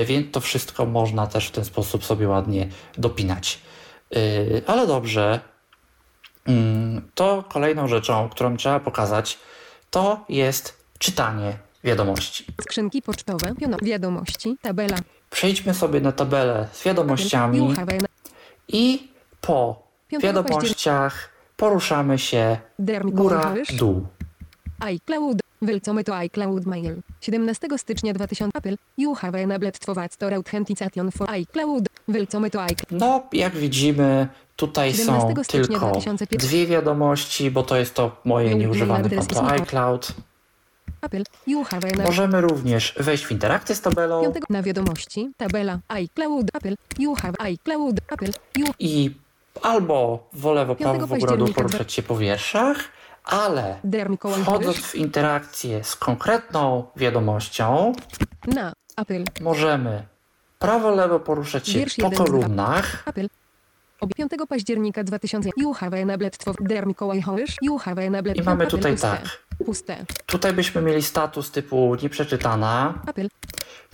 więc 0.07 0.33
to 0.33 0.41
wszystko 0.41 0.87
można 0.87 1.27
też 1.27 1.47
w 1.47 1.51
ten 1.51 1.65
sposób 1.65 2.05
sobie 2.05 2.29
ładnie 2.29 2.69
dopinać. 2.99 3.59
Ale 4.67 4.87
dobrze, 4.87 5.41
to 7.15 7.45
kolejną 7.49 7.89
rzeczą, 7.89 8.29
którą 8.29 8.57
trzeba 8.57 8.81
pokazać, 8.81 9.39
to 9.91 10.25
jest 10.29 10.85
czytanie 10.99 11.59
wiadomości. 11.85 12.47
Skrzynki 12.63 13.03
pocztowe, 13.03 13.53
wiadomości, 13.83 14.57
tabela. 14.63 14.97
Przejdźmy 15.31 15.75
sobie 15.75 16.01
na 16.01 16.13
tabelę 16.13 16.69
z 16.73 16.85
wiadomościami 16.85 17.75
i 18.69 19.09
po 19.41 19.83
wiadomościach 20.23 21.31
poruszamy 21.57 22.19
się 22.19 22.59
góra-dół. 23.05 24.07
iCloud. 24.81 25.50
Welcome 25.63 26.05
to 26.05 26.17
iCloud 26.17 26.67
Mail. 26.67 27.03
17 27.21 27.69
stycznia 27.77 28.15
2000 28.15 28.59
Apple. 28.59 28.77
You 28.99 29.15
have 29.15 29.43
enabled 29.43 29.79
Two-Factor 29.79 30.35
Authentication 30.35 31.11
for 31.11 31.31
iCloud. 31.31 31.89
Welcome 32.09 32.51
to 32.51 32.63
iCloud. 32.63 33.01
No, 33.01 33.23
jak 33.33 33.57
widzimy, 33.57 34.29
Tutaj 34.61 34.95
są 34.95 35.35
tylko 35.51 35.93
dwie 36.31 36.67
wiadomości, 36.67 37.51
bo 37.51 37.63
to 37.63 37.77
jest 37.77 37.95
to 37.95 38.17
moje 38.25 38.55
nieużywane 38.55 39.11
konto 39.11 39.47
iCloud. 39.47 40.13
Możemy 42.07 42.41
również 42.41 42.95
wejść 43.01 43.27
w 43.27 43.33
interakcję 43.33 43.75
z 43.75 43.81
tabelą. 43.81 44.33
Na 44.51 44.63
wiadomości, 44.63 45.31
tabela 45.37 45.79
iCloud, 45.89 46.47
Apple, 46.55 46.75
you 46.99 47.15
have 47.15 47.35
iCloud, 47.39 48.01
Apple, 48.09 48.33
you. 48.57 48.67
I 48.79 49.11
albo 49.63 50.29
w 50.33 50.45
lewo, 50.45 50.75
prawo, 50.75 51.07
w 51.07 51.13
ogóle 51.13 51.53
poruszać 51.55 51.93
się 51.93 52.03
po 52.03 52.17
wierszach, 52.17 52.77
ale 53.25 53.79
wchodząc 54.43 54.77
w 54.77 54.95
interakcję 54.95 55.85
z 55.85 55.97
konkretną 55.97 56.85
wiadomością, 56.97 57.93
możemy 59.41 60.07
prawo, 60.59 60.91
lewo 60.91 61.21
poruszać 61.21 61.69
się 61.69 61.87
po 62.03 62.11
kolumnach. 62.11 63.03
Apple. 63.07 63.27
5 64.17 64.33
października 64.49 65.05
2000 65.05 65.51
You 65.57 65.73
have 65.73 66.01
enabled 66.01 66.37
for 66.45 66.55
der 66.61 66.87
Mikołaj 66.87 67.23
Hołysz. 67.23 67.57
You 67.63 67.79
have 67.79 68.03
enabled 68.03 68.37
I 68.37 68.43
mamy 68.43 68.67
tutaj 68.67 68.97
tak. 68.97 69.21
Puste. 69.67 69.97
Tutaj 70.27 70.53
byśmy 70.53 70.83
mieli 70.83 71.03
status 71.03 71.51
typu 71.51 71.97
nieprzeczytana. 72.03 72.95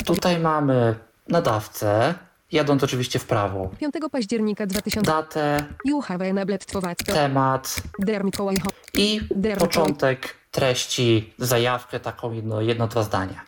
Tutaj 0.05 0.39
mamy 0.39 0.95
nadawcę. 1.29 2.15
Jadąc 2.53 2.85
oczywiście 2.85 3.19
w 3.19 3.25
prawo. 3.25 3.71
5 3.81 3.95
października 4.13 4.67
2000 4.67 5.11
Datę. 5.13 5.65
You 5.85 6.01
have 6.01 6.29
enabled 6.29 6.65
for 6.71 6.83
Temat. 7.07 7.83
Der 7.99 8.25
Mikołaj 8.25 8.57
I 8.95 9.21
der 9.31 9.59
początek 9.59 10.37
treści, 10.51 11.35
zajawkę 11.39 12.01
taką 12.01 12.33
jedno, 12.33 12.61
jedno 12.61 12.89
dwa 12.89 13.03
zdania. 13.03 13.45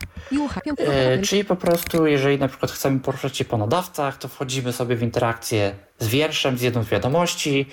E, 0.79 1.19
czyli 1.19 1.45
po 1.45 1.57
prostu, 1.57 2.07
jeżeli 2.07 2.39
na 2.39 2.49
przykład 2.49 2.73
chcemy 2.73 3.01
poruszać 3.01 3.37
się 3.37 3.45
po 3.45 3.59
nadawcach, 3.59 4.19
to 4.19 4.29
wchodzimy 4.29 4.73
sobie 4.73 4.97
w 4.97 5.03
interakcję 5.03 5.75
z 5.99 6.09
wierszem, 6.09 6.59
z 6.59 6.63
jedną 6.63 6.83
z 6.83 6.89
wiadomości. 6.89 7.67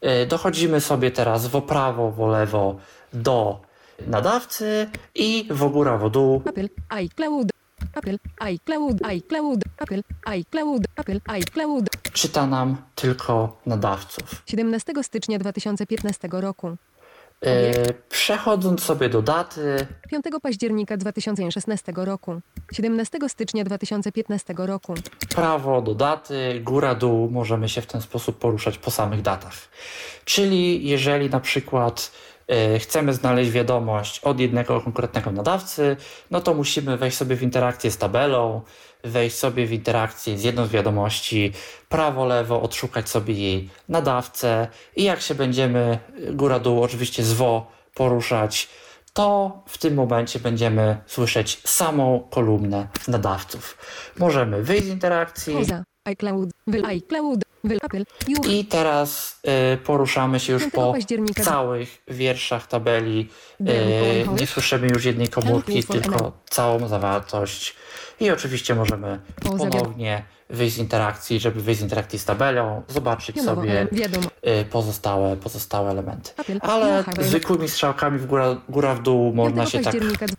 E, 0.00 0.26
dochodzimy 0.26 0.80
sobie 0.80 1.10
teraz 1.10 1.46
w 1.46 1.62
prawo, 1.62 2.10
w 2.10 2.28
lewo 2.28 2.76
do 3.12 3.60
nadawcy 4.06 4.90
i 5.14 5.46
w 5.50 5.68
góra, 5.68 5.98
w 5.98 6.10
dół. 6.10 6.42
Apple, 6.46 6.68
iCloud, 6.88 7.48
Apple, 7.94 8.18
iCloud, 8.40 9.02
iCloud, 9.02 9.60
Apple, 9.78 10.02
iCloud, 10.26 10.82
Apple, 10.96 11.20
iCloud. 11.26 11.84
Czyta 12.12 12.46
nam 12.46 12.76
tylko 12.94 13.60
nadawców. 13.66 14.42
17 14.46 14.92
stycznia 15.02 15.38
2015 15.38 16.28
roku. 16.32 16.76
E, 17.46 17.92
przechodząc 18.08 18.82
sobie 18.82 19.08
do 19.08 19.22
daty. 19.22 19.86
5 20.10 20.24
października 20.42 20.96
2016 20.96 21.92
roku. 21.96 22.40
17 22.72 23.18
stycznia 23.28 23.64
2015 23.64 24.54
roku. 24.58 24.94
Prawo 25.34 25.82
do 25.82 25.94
daty, 25.94 26.60
góra, 26.60 26.94
dół, 26.94 27.30
możemy 27.30 27.68
się 27.68 27.80
w 27.80 27.86
ten 27.86 28.00
sposób 28.00 28.38
poruszać 28.38 28.78
po 28.78 28.90
samych 28.90 29.22
datach. 29.22 29.54
Czyli 30.24 30.88
jeżeli 30.88 31.30
na 31.30 31.40
przykład 31.40 32.12
chcemy 32.80 33.14
znaleźć 33.14 33.50
wiadomość 33.50 34.20
od 34.20 34.40
jednego 34.40 34.80
konkretnego 34.80 35.32
nadawcy, 35.32 35.96
no 36.30 36.40
to 36.40 36.54
musimy 36.54 36.96
wejść 36.96 37.16
sobie 37.16 37.36
w 37.36 37.42
interakcję 37.42 37.90
z 37.90 37.98
tabelą, 37.98 38.62
wejść 39.04 39.36
sobie 39.36 39.66
w 39.66 39.72
interakcję 39.72 40.38
z 40.38 40.44
jedną 40.44 40.66
z 40.66 40.70
wiadomości, 40.70 41.52
prawo, 41.88 42.24
lewo, 42.24 42.62
odszukać 42.62 43.08
sobie 43.08 43.34
jej 43.34 43.70
nadawcę 43.88 44.68
i 44.96 45.04
jak 45.04 45.20
się 45.20 45.34
będziemy 45.34 45.98
góra-dół, 46.32 46.82
oczywiście 46.82 47.22
zwo 47.22 47.70
poruszać, 47.94 48.68
to 49.12 49.62
w 49.66 49.78
tym 49.78 49.94
momencie 49.94 50.40
będziemy 50.40 50.98
słyszeć 51.06 51.60
samą 51.64 52.28
kolumnę 52.30 52.88
nadawców. 53.08 53.78
Możemy 54.18 54.62
wyjść 54.62 54.84
z 54.84 54.88
interakcji. 54.88 55.54
ICloud, 56.12 56.50
iCloud, 56.84 57.44
Wy 57.64 57.78
Apple. 57.82 58.04
I 58.48 58.64
teraz 58.64 59.40
y, 59.74 59.76
poruszamy 59.76 60.40
się 60.40 60.52
już 60.52 60.62
5 60.62 60.74
po 60.74 60.94
całych 61.42 62.02
wierszach 62.08 62.66
tabeli. 62.66 63.28
Y, 63.60 63.64
nie 64.40 64.46
słyszymy 64.46 64.86
już 64.86 65.04
jednej 65.04 65.28
komórki, 65.28 65.84
tylko 65.84 66.32
całą 66.50 66.88
zawartość. 66.88 67.76
I 68.20 68.30
oczywiście 68.30 68.74
możemy 68.74 69.20
ponownie 69.42 70.24
wyjść 70.50 70.76
z 70.76 70.78
interakcji, 70.78 71.40
żeby 71.40 71.60
wyjść 71.60 71.80
z 71.80 71.82
interakcji 71.82 72.18
z 72.18 72.24
tabelą, 72.24 72.82
zobaczyć 72.88 73.42
sobie 73.42 73.82
y, 73.82 74.64
pozostałe, 74.64 75.36
pozostałe 75.36 75.90
elementy. 75.90 76.30
Ale 76.60 77.04
zwykłymi 77.20 77.68
strzałkami 77.68 78.18
w 78.18 78.26
góra, 78.26 78.56
góra 78.68 78.94
w 78.94 79.02
dół 79.02 79.34
można 79.34 79.62
5 79.62 79.70
się 79.70 79.80
tak 79.80 79.94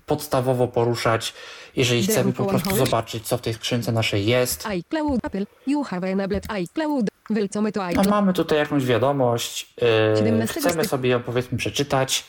podstawowo 0.06 0.67
poruszać, 0.67 1.34
jeżeli 1.75 2.03
chcemy 2.03 2.33
po 2.33 2.45
prostu 2.45 2.75
zobaczyć, 2.75 3.27
co 3.27 3.38
w 3.38 3.41
tej 3.41 3.53
skrzynce 3.53 3.91
naszej 3.91 4.25
jest. 4.25 4.67
iCloud. 4.67 5.19
Apple. 5.23 5.45
You 5.67 5.83
have 5.83 6.07
enabled 6.07 6.51
iCloud. 6.51 7.05
Wylcomy 7.29 7.71
to 7.71 7.88
No, 7.95 8.03
mamy 8.09 8.33
tutaj 8.33 8.57
jakąś 8.57 8.85
wiadomość, 8.85 9.73
yy, 9.81 10.17
17 10.17 10.59
chcemy 10.59 10.85
sobie 10.85 11.09
ją 11.09 11.23
powiedzmy 11.23 11.57
przeczytać, 11.57 12.25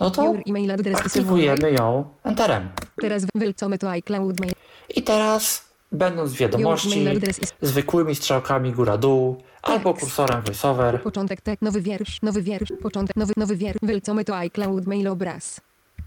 no 0.00 0.10
to 0.10 0.34
aktywujemy 0.94 1.72
ją 1.72 2.04
Enterem. 2.24 2.68
Teraz 3.00 3.22
to 3.80 3.90
iCloud. 3.90 4.36
I 4.96 5.02
teraz, 5.02 5.64
będąc 5.92 6.32
w 6.32 6.36
wiadomości, 6.36 7.06
zwykłymi 7.62 8.14
strzałkami 8.14 8.72
góra-dół, 8.72 9.42
albo 9.62 9.92
Tekst. 9.92 10.04
kursorem 10.04 10.42
voiceover, 10.42 11.02
Początek 11.02 11.40
tek, 11.40 11.62
nowy 11.62 11.80
wiersz, 11.80 12.22
nowy 12.22 12.42
wiersz, 12.42 12.72
początek, 12.82 13.16
nowy, 13.16 13.32
nowy 13.36 13.56
wiersz. 13.56 13.78
Wylcomy 13.82 14.24
to 14.24 14.36
iCloud 14.36 14.86
mail 14.86 15.08
obraz. 15.08 15.60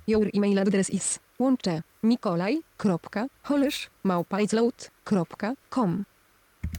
Your 0.08 0.30
email 0.34 0.60
address 0.60 0.90
is 0.90 1.20
łącze 1.40 1.82
mikolaj.holesz 2.04 3.90
małpajcloud.com 4.04 6.04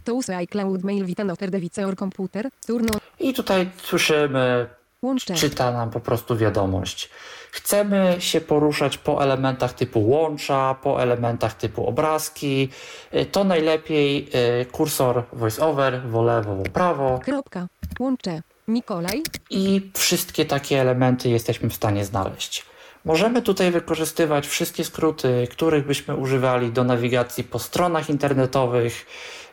To 0.05 0.15
usy 0.15 0.37
iCloud 0.37 0.85
mail 0.85 1.07
wita 1.07 1.25
noter 1.25 1.51
device 1.51 1.87
or 1.87 1.97
computer 1.97 2.49
turno. 2.67 2.99
I 3.21 3.35
tutaj 3.35 3.71
słyszymy, 3.83 4.67
łącze 5.03 5.35
czyta 5.35 5.73
nam 5.73 5.91
po 5.91 6.01
prostu 6.01 6.37
wiadomość. 6.37 7.11
Chcemy 7.51 8.17
się 8.19 8.41
poruszać 8.41 8.99
po 8.99 9.23
elementach 9.23 9.73
typu 9.73 10.09
łącza, 10.09 10.75
po 10.83 11.03
elementach 11.03 11.55
typu 11.55 11.87
obrazki, 11.87 12.69
Yy, 13.13 13.27
to 13.27 13.45
najlepiej 13.45 14.31
yy, 14.59 14.67
kursor 14.73 15.23
voiceover, 15.33 16.03
w 16.03 16.15
lewo, 16.15 16.63
prawo, 16.73 17.21
kropka. 17.25 17.67
Łącze 18.01 18.43
Mikolaj 18.69 19.23
i 19.51 19.91
wszystkie 19.95 20.45
takie 20.45 20.81
elementy 20.81 21.29
jesteśmy 21.29 21.71
w 21.71 21.75
stanie 21.75 22.05
znaleźć. 22.05 22.65
Możemy 23.05 23.43
tutaj 23.43 23.71
wykorzystywać 23.71 24.47
wszystkie 24.47 24.85
skróty, 24.85 25.49
których 25.51 25.87
byśmy 25.87 26.17
używali 26.17 26.73
do 26.73 26.85
nawigacji 26.85 27.45
po 27.45 27.59
stronach 27.59 28.11
internetowych, 28.11 29.07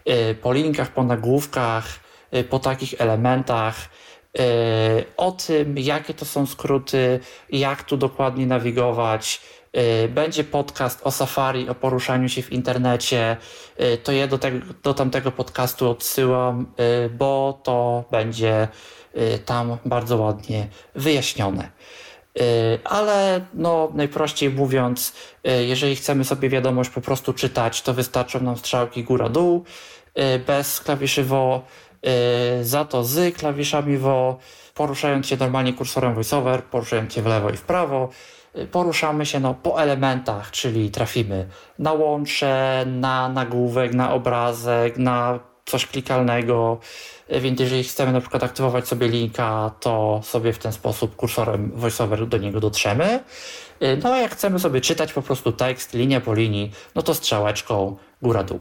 y, 0.10 0.36
po 0.36 0.54
linkach, 0.54 0.94
po 0.94 1.04
nagłówkach, 1.04 2.00
y, 2.36 2.44
po 2.44 2.60
takich 2.60 3.02
elementach. 3.02 3.76
y, 4.40 4.42
O 5.18 5.32
tym, 5.32 5.78
jakie 5.78 6.14
to 6.14 6.26
są 6.26 6.46
skróty, 6.46 7.20
jak 7.50 7.84
tu 7.84 7.98
dokładnie 7.98 8.46
nawigować. 8.46 9.42
Będzie 10.10 10.44
podcast 10.44 11.00
o 11.04 11.12
Safari, 11.12 11.70
o 11.70 11.76
poruszaniu 11.76 12.30
się 12.30 12.42
w 12.42 12.52
internecie. 12.52 13.38
To 14.04 14.12
ja 14.12 14.28
do, 14.28 14.38
tego, 14.38 14.66
do 14.84 14.94
tamtego 14.94 15.32
podcastu 15.32 15.90
odsyłam, 15.90 16.74
bo 17.18 17.60
to 17.64 18.04
będzie 18.12 18.68
tam 19.46 19.78
bardzo 19.86 20.18
ładnie 20.18 20.68
wyjaśnione. 20.96 21.72
Y, 22.40 22.80
Ale 22.84 23.46
no, 23.54 23.92
najprościej 23.94 24.50
mówiąc, 24.50 25.14
y, 25.48 25.66
jeżeli 25.66 25.96
chcemy 25.96 26.24
sobie 26.24 26.50
wiadomość 26.50 26.90
po 26.90 27.02
prostu 27.02 27.34
czytać, 27.34 27.82
to 27.82 27.94
wystarczą 27.94 28.42
nam 28.42 28.58
strzałki 28.58 29.04
góra-dół 29.04 29.64
y, 30.36 30.40
bez 30.40 30.80
klawiszy 30.80 31.24
WO, 31.24 31.62
za 32.62 32.86
to 32.86 33.04
z 33.04 33.38
klawiszami 33.38 33.98
WO, 33.98 34.40
poruszając 34.74 35.28
się 35.28 35.38
normalnie 35.38 35.74
kursorem 35.74 36.14
voiceover, 36.14 36.64
poruszając 36.64 37.14
się 37.14 37.22
w 37.22 37.26
lewo 37.26 37.50
i 37.50 37.58
w 37.58 37.62
prawo, 37.62 38.10
poruszamy 38.72 39.26
się 39.26 39.40
no, 39.40 39.54
po 39.54 39.82
elementach, 39.82 40.52
czyli 40.52 40.92
trafimy 40.92 41.48
na 41.80 41.94
łącze, 41.94 42.84
na 42.88 43.30
nagłówek, 43.30 43.94
na 43.94 44.14
obrazek, 44.14 44.98
na 44.98 45.40
coś 45.66 45.88
klikalnego, 45.88 46.80
więc 47.30 47.60
jeżeli 47.60 47.84
chcemy 47.84 48.12
na 48.12 48.22
przykład 48.22 48.44
aktywować 48.44 48.88
sobie 48.88 49.08
linka, 49.08 49.72
to 49.80 50.22
sobie 50.24 50.54
w 50.54 50.58
ten 50.58 50.72
sposób 50.72 51.16
kursorem 51.16 51.72
voiceover 51.76 52.28
do 52.28 52.38
niego 52.38 52.60
dotrzemy. 52.60 53.20
No 54.04 54.14
a 54.14 54.18
jak 54.18 54.32
chcemy 54.32 54.60
sobie 54.60 54.82
czytać 54.82 55.14
po 55.14 55.22
prostu 55.22 55.52
tekst 55.52 55.94
linia 55.94 56.22
po 56.22 56.34
linii, 56.34 56.72
no 56.96 57.02
to 57.02 57.14
strzałeczką 57.14 57.98
góra-dół. 58.22 58.60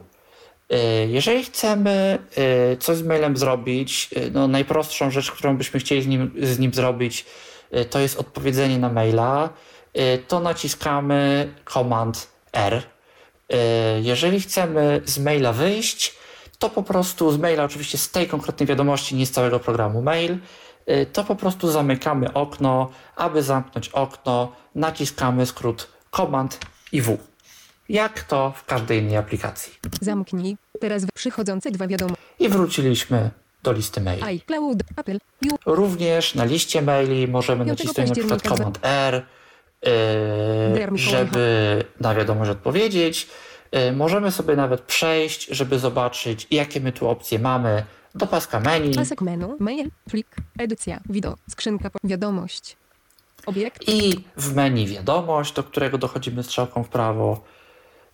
Jeżeli 1.08 1.44
chcemy 1.44 2.18
y, 2.72 2.76
coś 2.76 2.96
z 2.96 3.02
mailem 3.02 3.36
zrobić, 3.36 4.10
y, 4.16 4.30
no 4.30 4.48
najprostszą 4.48 5.10
rzecz, 5.10 5.30
którą 5.30 5.56
byśmy 5.56 5.80
chcieli 5.80 6.02
z 6.02 6.06
nim, 6.06 6.32
z 6.42 6.58
nim 6.58 6.74
zrobić, 6.74 7.26
y, 7.76 7.84
to 7.84 7.98
jest 7.98 8.18
odpowiedzenie 8.20 8.78
na 8.78 8.92
maila. 8.92 9.48
To 10.28 10.40
naciskamy 10.40 11.52
Command 11.72 12.28
R. 12.52 12.82
Jeżeli 14.02 14.40
chcemy 14.40 15.02
z 15.04 15.18
maila 15.18 15.52
wyjść, 15.52 16.14
to 16.60 16.70
po 16.70 16.82
prostu 16.82 17.32
z 17.32 17.38
maila, 17.38 17.64
oczywiście 17.64 17.98
z 17.98 18.10
tej 18.10 18.28
konkretnej 18.28 18.66
wiadomości, 18.66 19.14
nie 19.16 19.26
z 19.26 19.30
całego 19.30 19.60
programu 19.60 20.02
mail, 20.02 20.38
y, 20.88 21.06
to 21.12 21.24
po 21.24 21.36
prostu 21.36 21.70
zamykamy 21.70 22.32
okno. 22.32 22.90
Aby 23.16 23.42
zamknąć 23.42 23.88
okno, 23.88 24.52
naciskamy 24.74 25.46
skrót 25.46 25.88
Command 26.16 26.58
i 26.92 27.02
W. 27.02 27.18
Jak 27.88 28.22
to 28.22 28.52
w 28.56 28.64
każdej 28.64 28.98
innej 28.98 29.16
aplikacji. 29.16 29.72
zamknij 30.00 30.56
teraz 30.80 31.06
przychodzące 31.14 31.70
dwa 31.70 31.86
wiadomo 31.86 32.14
I 32.38 32.48
wróciliśmy 32.48 33.30
do 33.62 33.72
listy 33.72 34.00
maili. 34.00 34.22
iCloud 34.22 34.82
Apple 34.96 35.18
You 35.42 35.56
Również 35.66 36.34
na 36.34 36.44
liście 36.44 36.82
maili 36.82 37.28
możemy 37.28 37.64
5 37.64 37.78
nacisnąć 37.78 38.08
na 38.08 38.14
przykład 38.14 38.42
października 38.42 38.56
Command 38.56 38.78
R, 38.82 39.26
yy, 40.90 40.98
żeby 40.98 41.84
na 42.00 42.14
wiadomość 42.14 42.50
odpowiedzieć. 42.50 43.28
Yy, 43.72 43.92
możemy 43.92 44.30
sobie 44.30 44.56
nawet 44.56 44.80
przejść, 44.80 45.46
żeby 45.46 45.78
zobaczyć, 45.78 46.46
jakie 46.50 46.80
my 46.80 46.92
tu 46.92 47.08
opcje 47.08 47.38
mamy 47.38 47.84
do 48.14 48.26
paska 48.26 48.60
menu. 48.60 48.94
pasek 48.94 49.20
menu 49.20 49.56
mail 49.58 49.90
plik 50.10 50.36
edycja 50.58 51.00
wideo 51.08 51.36
skrzynka 51.50 51.90
wiadomość 52.04 52.76
obiekt 53.46 53.88
I 53.88 54.24
w 54.36 54.54
menu 54.54 54.86
wiadomość, 54.86 55.52
do 55.52 55.62
którego 55.62 55.98
dochodzimy 55.98 56.42
strzałką 56.42 56.82
w 56.82 56.88
prawo 56.88 57.40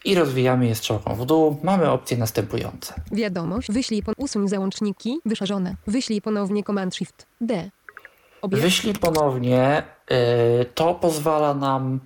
i 0.04 0.14
rozwijamy 0.14 0.66
je 0.66 0.74
strzałką 0.74 1.14
w 1.14 1.26
dół, 1.26 1.56
mamy 1.62 1.90
opcje 1.90 2.16
następujące. 2.16 2.94
Wiadomość. 3.12 3.72
Wyślij 3.72 4.02
po 4.02 4.12
usuń 4.16 4.48
załączniki 4.48 5.18
wyszarzone. 5.24 5.76
Wyślij 5.86 6.22
ponownie 6.22 6.64
Command 6.64 6.94
Shift 6.94 7.26
D. 7.40 7.70
Obiekt. 8.42 8.62
Wyślij 8.62 8.94
ponownie, 8.94 9.82
y, 10.60 10.64
to 10.74 10.94
pozwala 10.94 11.54
nam 11.54 12.00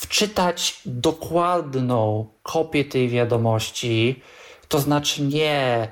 wczytać 0.00 0.80
dokładną 0.86 2.26
kopię 2.42 2.84
tej 2.84 3.08
wiadomości, 3.08 4.22
to 4.68 4.78
znaczy 4.78 5.22
nie 5.22 5.88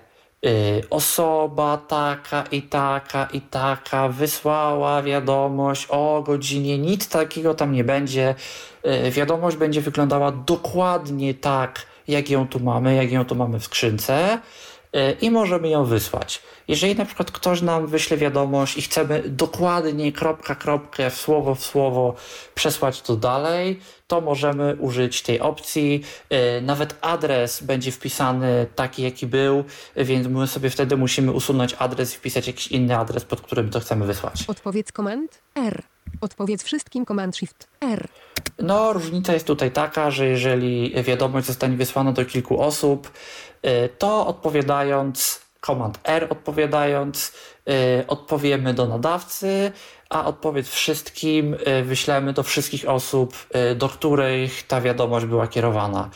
y, 0.46 0.82
osoba 0.90 1.76
taka 1.76 2.42
i 2.42 2.62
taka 2.62 3.28
i 3.32 3.40
taka 3.40 4.08
wysłała 4.08 5.02
wiadomość 5.02 5.86
o 5.90 6.22
godzinie, 6.26 6.78
nic 6.78 7.08
takiego 7.08 7.54
tam 7.54 7.72
nie 7.72 7.84
będzie. 7.84 8.34
Y, 9.06 9.10
wiadomość 9.10 9.56
będzie 9.56 9.80
wyglądała 9.80 10.32
dokładnie 10.32 11.34
tak, 11.34 11.86
jak 12.08 12.30
ją 12.30 12.48
tu 12.48 12.60
mamy, 12.60 12.94
jak 12.94 13.12
ją 13.12 13.24
tu 13.24 13.34
mamy 13.34 13.60
w 13.60 13.64
skrzynce 13.64 14.38
i 15.20 15.30
możemy 15.30 15.68
ją 15.68 15.84
wysłać. 15.84 16.42
Jeżeli 16.68 16.96
na 16.96 17.04
przykład 17.04 17.30
ktoś 17.30 17.62
nam 17.62 17.86
wyśle 17.86 18.16
wiadomość 18.16 18.76
i 18.78 18.82
chcemy 18.82 19.22
dokładnie 19.26 20.12
kropka 20.12 20.54
kropkę, 20.54 21.10
w 21.10 21.16
słowo 21.16 21.54
w 21.54 21.64
słowo 21.64 22.14
przesłać 22.54 23.02
to 23.02 23.16
dalej, 23.16 23.80
to 24.06 24.20
możemy 24.20 24.76
użyć 24.76 25.22
tej 25.22 25.40
opcji. 25.40 26.02
Y, 26.32 26.62
Nawet 26.62 26.96
adres 27.00 27.62
będzie 27.62 27.92
wpisany 27.92 28.66
taki, 28.74 29.02
jaki 29.02 29.26
był, 29.26 29.64
więc 29.96 30.26
my 30.28 30.46
sobie 30.46 30.70
wtedy 30.70 30.96
musimy 30.96 31.32
usunąć 31.32 31.74
adres 31.78 32.14
i 32.14 32.16
wpisać 32.16 32.46
jakiś 32.46 32.66
inny 32.66 32.96
adres, 32.98 33.24
pod 33.24 33.40
którym 33.40 33.70
to 33.70 33.80
chcemy 33.80 34.06
wysłać. 34.06 34.44
Odpowiedz 34.48 34.92
Command 34.92 35.42
R. 35.54 35.82
Odpowiedz 36.20 36.62
wszystkim 36.62 37.06
Command 37.06 37.36
Shift 37.36 37.68
R. 37.80 38.08
No, 38.58 38.92
różnica 38.92 39.32
jest 39.32 39.46
tutaj 39.46 39.70
taka, 39.70 40.10
że 40.10 40.26
jeżeli 40.26 40.94
wiadomość 41.02 41.46
zostanie 41.46 41.76
wysłana 41.76 42.12
do 42.12 42.24
kilku 42.24 42.60
osób, 42.62 43.10
to 43.98 44.26
odpowiadając 44.26 45.44
Command 45.66 45.98
R, 46.04 46.26
odpowiadając, 46.30 47.32
y, 47.68 48.06
odpowiemy 48.06 48.74
do 48.74 48.86
nadawcy, 48.86 49.72
a 50.10 50.26
odpowiedź 50.26 50.68
wszystkim 50.68 51.54
y, 51.54 51.84
wyślemy 51.84 52.32
do 52.32 52.42
wszystkich 52.42 52.88
osób, 52.88 53.34
y, 53.72 53.74
do 53.74 53.88
których 53.88 54.66
ta 54.66 54.80
wiadomość 54.80 55.26
była 55.26 55.46
kierowana. 55.46 56.10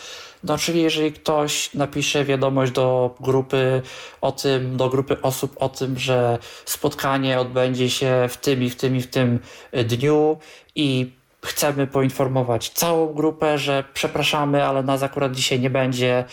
No, 0.45 0.59
czyli 0.59 0.83
jeżeli 0.83 1.13
ktoś 1.13 1.75
napisze 1.75 2.25
wiadomość 2.25 2.73
do 2.73 3.15
grupy 3.21 3.83
o 4.21 4.33
tym, 4.33 4.77
do 4.77 4.89
grupy 4.89 5.23
osób 5.23 5.57
o 5.57 5.69
tym, 5.69 5.99
że 5.99 6.39
spotkanie 6.65 7.41
odbędzie 7.41 7.91
się 7.91 8.27
w 8.29 8.37
tym 8.37 8.63
i 8.63 8.71
w 8.71 8.77
tym 8.77 8.97
i 8.97 9.01
w 9.01 9.07
tym 9.07 9.39
y, 9.75 9.85
dniu 9.85 10.39
i 10.75 11.18
chcemy 11.49 11.87
poinformować 11.87 12.69
całą 12.71 13.15
grupę, 13.15 13.59
że 13.59 13.85
przepraszamy, 13.95 14.65
ale 14.65 14.83
nas 14.83 15.03
akurat 15.03 15.33
dzisiaj 15.33 15.61
nie 15.61 15.71
będzie, 15.71 16.25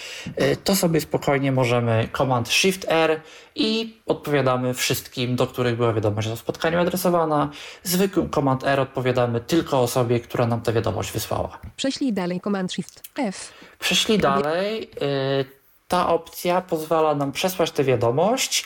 y, 0.41 0.57
to 0.63 0.75
sobie 0.75 1.01
spokojnie 1.01 1.51
możemy 1.51 2.07
Command 2.17 2.49
Shift 2.49 2.85
R 2.89 3.21
i 3.55 3.97
odpowiadamy 4.05 4.73
wszystkim, 4.73 5.35
do 5.35 5.47
których 5.47 5.75
była 5.77 5.93
wiadomość 5.93 6.27
o 6.27 6.35
spotkaniu 6.37 6.79
adresowana. 6.79 7.49
Zwykłym 7.83 8.29
Command 8.29 8.63
R 8.63 8.79
odpowiadamy 8.79 9.41
tylko 9.41 9.81
osobie, 9.81 10.19
która 10.19 10.47
nam 10.47 10.61
tę 10.61 10.73
wiadomość 10.73 11.11
wysłała. 11.11 11.59
Prześlij 11.77 12.13
dalej 12.13 12.41
Command 12.41 12.73
Shift 12.73 13.03
F. 13.17 13.51
Prześlij 13.79 14.17
dalej. 14.17 14.89
y, 15.01 15.45
Ta 15.87 16.09
opcja 16.09 16.61
pozwala 16.61 17.15
nam 17.15 17.31
przesłać 17.31 17.71
tę 17.71 17.83
wiadomość, 17.83 18.65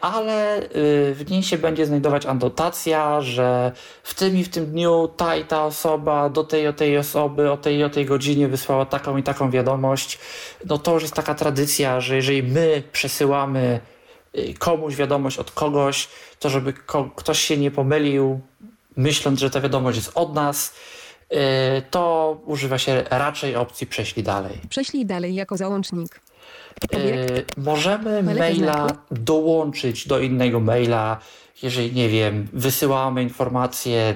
ale 0.00 0.62
y, 0.62 1.14
w 1.14 1.30
niej 1.30 1.42
się 1.42 1.58
będzie 1.58 1.86
znajdować 1.86 2.26
anotacja, 2.26 3.20
że 3.20 3.72
w 4.02 4.14
tym 4.14 4.36
i 4.36 4.44
w 4.44 4.48
tym 4.48 4.66
dniu 4.66 5.08
ta 5.16 5.36
i 5.36 5.44
ta 5.44 5.64
osoba 5.64 6.28
do 6.28 6.44
tej 6.44 6.68
o 6.68 6.72
tej 6.72 6.98
osoby 6.98 7.50
o 7.50 7.56
tej 7.56 7.84
o 7.84 7.90
tej 7.90 8.06
godzinie 8.06 8.48
wysłała 8.48 8.86
taką 8.86 9.16
i 9.16 9.22
taką 9.22 9.50
wiadomość. 9.50 10.18
No 10.66 10.78
to 10.78 10.94
już 10.94 11.02
jest 11.02 11.14
taka 11.14 11.34
tradycja, 11.34 12.00
że 12.00 12.16
jeżeli 12.16 12.42
my 12.42 12.82
przesyłamy 12.92 13.80
y, 14.38 14.54
komuś 14.58 14.96
wiadomość 14.96 15.38
od 15.38 15.50
kogoś, 15.50 16.08
to 16.38 16.50
żeby 16.50 16.72
ko- 16.72 17.10
ktoś 17.16 17.38
się 17.38 17.56
nie 17.56 17.70
pomylił, 17.70 18.40
myśląc, 18.96 19.40
że 19.40 19.50
ta 19.50 19.60
wiadomość 19.60 19.96
jest 19.98 20.10
od 20.14 20.34
nas, 20.34 20.74
y, 21.32 21.36
to 21.90 22.36
używa 22.46 22.78
się 22.78 23.04
raczej 23.10 23.56
opcji 23.56 23.86
prześlij 23.86 24.24
dalej. 24.24 24.60
Prześlij 24.68 25.06
dalej 25.06 25.34
jako 25.34 25.56
załącznik. 25.56 26.20
Y, 26.94 27.44
możemy 27.56 28.22
maila 28.22 28.86
dołączyć 29.10 30.08
do 30.08 30.18
innego 30.18 30.60
maila, 30.60 31.18
jeżeli 31.62 31.92
nie 31.92 32.08
wiem, 32.08 32.48
wysyłamy 32.52 33.22
informację, 33.22 34.14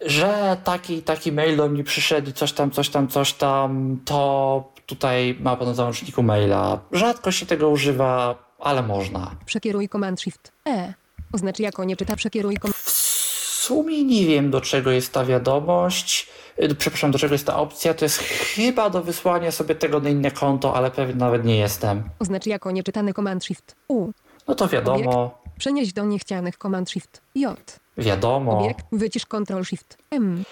że 0.00 0.56
taki 0.64 1.02
taki 1.02 1.32
mail 1.32 1.56
do 1.56 1.68
mnie 1.68 1.84
przyszedł, 1.84 2.32
coś 2.32 2.52
tam, 2.52 2.70
coś 2.70 2.88
tam, 2.88 3.08
coś 3.08 3.32
tam, 3.32 4.00
to 4.04 4.72
tutaj 4.86 5.36
ma 5.40 5.56
pan 5.56 5.68
na 5.68 5.74
załączniku 5.74 6.22
maila. 6.22 6.80
Rzadko 6.92 7.32
się 7.32 7.46
tego 7.46 7.70
używa, 7.70 8.34
ale 8.58 8.82
można. 8.82 9.30
Przekieruj 9.46 9.88
Command 9.88 10.20
Shift 10.20 10.52
E. 10.68 10.94
Oznacz 11.32 11.58
jako 11.58 11.84
nie 11.84 11.96
czyta 11.96 12.16
przekieruj 12.16 12.56
kom... 12.56 12.72
W 12.72 12.90
sumie 13.68 14.04
nie 14.04 14.26
wiem, 14.26 14.50
do 14.50 14.60
czego 14.60 14.90
jest 14.90 15.12
ta 15.12 15.24
wiadomość. 15.24 16.28
Y, 16.62 16.74
Przepraszam, 16.74 17.10
do 17.10 17.18
czego 17.18 17.34
jest 17.34 17.46
ta 17.46 17.56
opcja. 17.56 17.94
To 17.94 18.04
jest 18.04 18.18
chyba 18.18 18.90
do 18.90 19.02
wysłania 19.02 19.50
sobie 19.50 19.74
tego 19.74 20.00
na 20.00 20.08
inne 20.08 20.30
konto, 20.30 20.74
ale 20.74 20.90
pewien 20.90 21.18
nawet 21.18 21.44
nie 21.44 21.56
jestem. 21.56 22.02
Oznacz 22.18 22.46
jako 22.46 22.70
nieczytany 22.70 23.12
Command 23.14 23.44
Shift 23.44 23.76
U. 23.88 24.10
No 24.48 24.54
to 24.54 24.68
wiadomo, 24.68 25.38
Przenieść 25.58 25.92
do 25.92 26.04
niechcianych 26.04 26.56
Command 26.56 26.90
Shift 26.90 27.20
J. 27.34 27.80
wiadomo. 27.98 28.58
Obiekt. 28.60 28.84
Wycisz 28.92 29.26
Ctrl 29.26 29.62
Shift 29.62 29.98
M. 30.10 30.44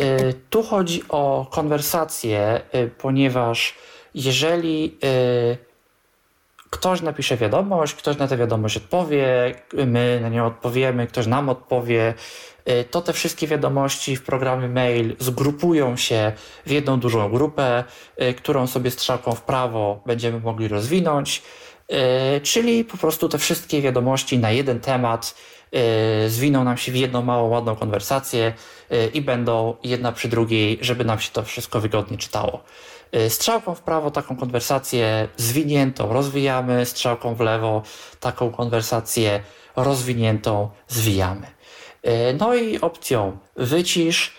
Y, 0.00 0.34
Tu 0.50 0.62
chodzi 0.62 1.02
o 1.08 1.46
konwersację, 1.50 2.60
y, 2.74 2.90
ponieważ 2.98 3.74
jeżeli 4.14 4.98
y, 5.04 5.58
ktoś 6.70 7.02
napisze 7.02 7.36
wiadomość, 7.36 7.94
ktoś 7.94 8.16
na 8.16 8.28
tę 8.28 8.36
wiadomość 8.36 8.76
odpowie, 8.76 9.54
my 9.72 10.18
na 10.22 10.28
nią 10.28 10.46
odpowiemy, 10.46 11.06
ktoś 11.06 11.26
nam 11.26 11.48
odpowie, 11.48 12.14
y, 12.68 12.84
to 12.84 13.02
te 13.02 13.12
wszystkie 13.12 13.46
wiadomości 13.46 14.16
w 14.16 14.22
programie 14.22 14.68
mail 14.68 15.16
zgrupują 15.18 15.96
się 15.96 16.32
w 16.66 16.70
jedną 16.70 17.00
dużą 17.00 17.30
grupę, 17.30 17.84
y, 18.22 18.34
którą 18.34 18.66
sobie 18.66 18.90
strzałką 18.90 19.32
w 19.32 19.42
prawo 19.42 20.02
będziemy 20.06 20.40
mogli 20.40 20.68
rozwinąć. 20.68 21.42
Y, 22.36 22.40
Czyli 22.40 22.84
po 22.84 22.96
prostu 22.96 23.28
te 23.28 23.38
wszystkie 23.38 23.82
wiadomości 23.82 24.38
na 24.38 24.50
jeden 24.50 24.80
temat 24.80 25.34
y, 25.74 26.30
zwiną 26.30 26.64
nam 26.64 26.76
się 26.76 26.92
w 26.92 26.96
jedną 26.96 27.22
małą, 27.22 27.48
ładną 27.48 27.76
konwersację 27.76 28.52
y, 28.92 29.10
i 29.14 29.20
będą 29.20 29.76
jedna 29.84 30.12
przy 30.12 30.28
drugiej, 30.28 30.78
żeby 30.80 31.04
nam 31.04 31.20
się 31.20 31.30
to 31.32 31.42
wszystko 31.42 31.80
wygodnie 31.80 32.18
czytało. 32.18 32.62
Y, 33.16 33.30
Strzałką 33.30 33.74
w 33.74 33.80
prawo 33.80 34.10
taką 34.10 34.36
konwersację 34.36 35.28
zwiniętą 35.36 36.12
rozwijamy, 36.12 36.86
strzałką 36.86 37.34
w 37.34 37.40
lewo 37.40 37.82
taką 38.20 38.50
konwersację 38.50 39.40
rozwiniętą 39.76 40.70
zwijamy. 40.88 41.46
No 42.38 42.54
i 42.54 42.80
opcją 42.80 43.38
wycisz 43.56 44.36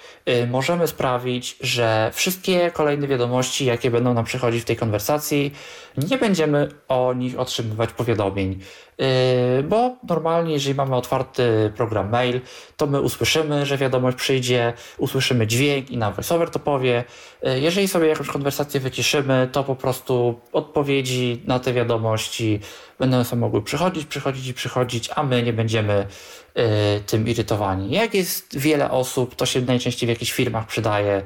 możemy 0.48 0.88
sprawić, 0.88 1.58
że 1.62 2.12
wszystkie 2.14 2.72
kolejne 2.72 3.08
wiadomości, 3.08 3.66
jakie 3.66 3.92
będą 3.92 4.14
nam 4.14 4.26
przychodzić 4.26 4.62
w 4.62 4.66
tej 4.66 4.76
konwersacji, 4.76 5.54
nie 5.98 6.18
będziemy 6.18 6.70
o 6.88 7.14
nich 7.14 7.40
otrzymywać 7.40 7.94
powiadomień. 7.94 8.60
Yy, 9.00 9.64
Bo 9.64 9.96
normalnie, 10.08 10.54
jeżeli 10.54 10.76
mamy 10.76 10.96
otwarty 10.96 11.72
program 11.76 12.10
mail, 12.10 12.42
to 12.78 12.88
my 12.88 13.02
usłyszymy, 13.02 13.66
że 13.66 13.78
wiadomość 13.78 14.18
przyjdzie, 14.18 14.74
usłyszymy 14.98 15.48
dźwięk 15.48 15.92
i 15.92 15.98
nam 15.98 16.14
VoiceOver 16.14 16.50
to 16.50 16.60
powie. 16.60 17.04
Yy, 17.44 17.60
Jeżeli 17.60 17.88
sobie 17.88 18.08
jakąś 18.08 18.28
konwersację 18.28 18.80
wyciszymy, 18.80 19.50
to 19.52 19.64
po 19.64 19.76
prostu 19.76 20.40
odpowiedzi 20.54 21.42
na 21.46 21.60
te 21.60 21.74
wiadomości 21.74 22.60
będą 23.00 23.24
sobie 23.24 23.40
mogły 23.40 23.62
przychodzić, 23.62 24.06
przychodzić 24.06 24.48
i 24.48 24.54
przychodzić, 24.54 25.10
a 25.16 25.24
my 25.24 25.44
nie 25.44 25.54
będziemy 25.54 26.08
yy, 26.56 26.64
tym 27.06 27.28
irytowani. 27.28 27.92
Jak 27.92 28.14
jest 28.14 28.58
wiele 28.58 28.92
osób, 28.92 29.36
to 29.36 29.46
się 29.46 29.62
najczęściej 29.62 30.08
w 30.08 30.10
jakichś 30.10 30.32
firmach 30.32 30.68
przydaje. 30.68 31.24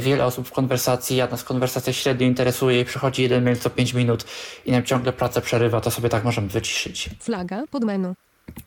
Wiele 0.00 0.24
osób 0.24 0.48
w 0.48 0.52
konwersacji, 0.52 1.16
ja 1.16 1.26
nas 1.26 1.44
konwersacja 1.44 1.92
średnio 1.92 2.26
interesuje 2.26 2.80
i 2.80 2.84
przychodzi 2.84 3.22
jeden 3.22 3.44
mail 3.44 3.56
co 3.56 3.70
5 3.70 3.94
minut 3.94 4.24
i 4.66 4.72
nam 4.72 4.82
ciągle 4.82 5.12
pracę 5.12 5.40
przerywa, 5.40 5.80
to 5.80 5.90
sobie 5.90 6.08
tak 6.08 6.24
możemy 6.24 6.48
wyciszyć. 6.48 7.10
Flaga 7.20 7.62
pod 7.70 7.84
menu. 7.84 8.14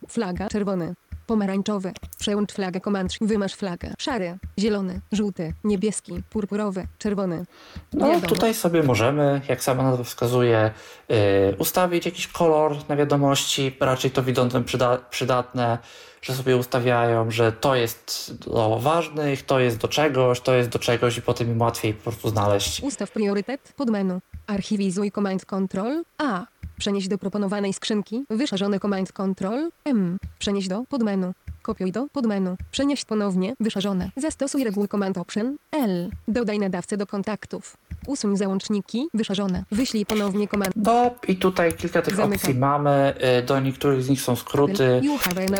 Flaga 0.09 0.47
czerwony. 0.47 0.93
Pomarańczowy. 1.27 1.91
Przełącz 2.19 2.51
flagę 2.53 2.81
Command 2.81 3.13
Shift. 3.13 3.25
Wymasz 3.29 3.53
flagę. 3.53 3.93
Szary. 3.99 4.37
Zielony. 4.59 5.01
Żółty. 5.11 5.53
Niebieski. 5.63 6.23
Purpurowy. 6.29 6.87
Czerwony. 6.97 7.45
No 7.93 8.07
Wiadomo. 8.07 8.27
tutaj 8.27 8.53
sobie 8.53 8.83
możemy, 8.83 9.41
jak 9.49 9.63
sama 9.63 9.83
nazwa 9.83 10.03
wskazuje, 10.03 10.71
yy, 11.09 11.17
ustawić 11.57 12.05
jakiś 12.05 12.27
kolor 12.27 12.75
na 12.89 12.95
wiadomości, 12.95 13.75
raczej 13.79 14.11
to 14.11 14.23
widocznym 14.23 14.63
przyda 14.63 14.97
przydatne, 14.97 15.77
że 16.23 16.33
sobie 16.33 16.57
ustawiają, 16.57 17.31
że 17.31 17.51
to 17.51 17.75
jest 17.75 18.33
do 18.45 18.79
ważnych, 18.79 19.43
to 19.43 19.59
jest 19.59 19.77
do 19.77 19.87
czegoś, 19.87 20.41
to 20.41 20.53
jest 20.53 20.69
do 20.69 20.79
czegoś 20.79 21.17
i 21.17 21.21
potem 21.21 21.51
im 21.51 21.61
łatwiej 21.61 21.93
po 21.93 22.01
prostu 22.03 22.29
znaleźć. 22.29 22.83
Ustaw 22.83 23.11
priorytet 23.11 23.73
pod 23.75 23.89
menu. 23.89 24.19
Archiwizuj 24.47 25.11
Command 25.11 25.45
Control 25.45 26.03
A. 26.17 26.45
Przenieś 26.77 27.07
do 27.07 27.17
proponowanej 27.17 27.73
skrzynki. 27.73 28.25
Wyszarzony 28.29 28.79
Command 28.79 29.11
Control 29.11 29.69
M. 29.85 30.17
Przenieś 30.39 30.67
do 30.67 30.83
podmenu. 30.89 31.33
Kopiuj 31.63 31.91
do 31.91 32.07
podmenu. 32.13 32.57
Przenieść 32.71 33.05
ponownie. 33.05 33.55
Wyszarzone. 33.59 34.09
Zastosuj 34.17 34.63
reguły 34.63 34.87
Command 34.87 35.17
Option 35.17 35.57
L. 35.71 36.09
Dodaj 36.27 36.59
nadawcę 36.59 36.97
do 36.97 37.07
kontaktów. 37.07 37.77
Usuń 38.07 38.37
załączniki. 38.37 39.07
Wyszarzone. 39.13 39.63
Wyślij 39.71 40.05
ponownie 40.05 40.47
Command 40.47 40.73
No 40.75 41.11
i 41.27 41.35
tutaj 41.35 41.73
kilka 41.73 42.01
tych 42.01 42.15
Zamykam. 42.15 42.35
opcji 42.35 42.55
mamy, 42.55 43.13
yy, 43.35 43.41
do 43.43 43.59
niektórych 43.59 44.03
z 44.03 44.09
nich 44.09 44.21
są 44.21 44.35
skróty. 44.35 45.01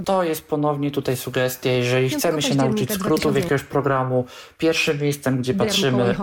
To 0.06 0.24
jest 0.24 0.48
ponownie 0.48 0.92
tutaj 0.92 1.18
sugestia, 1.18 1.70
jeżeli 1.72 2.10
5 2.10 2.20
chcemy 2.20 2.42
się 2.42 2.56
nauczyć 2.56 2.92
skrótów 2.94 3.32
2000. 3.32 3.40
jakiegoś 3.40 3.64
programu, 3.64 4.26
pierwszym 4.58 5.02
miejscem, 5.02 5.38
gdzie 5.38 5.54
patrzymy, 5.54 6.16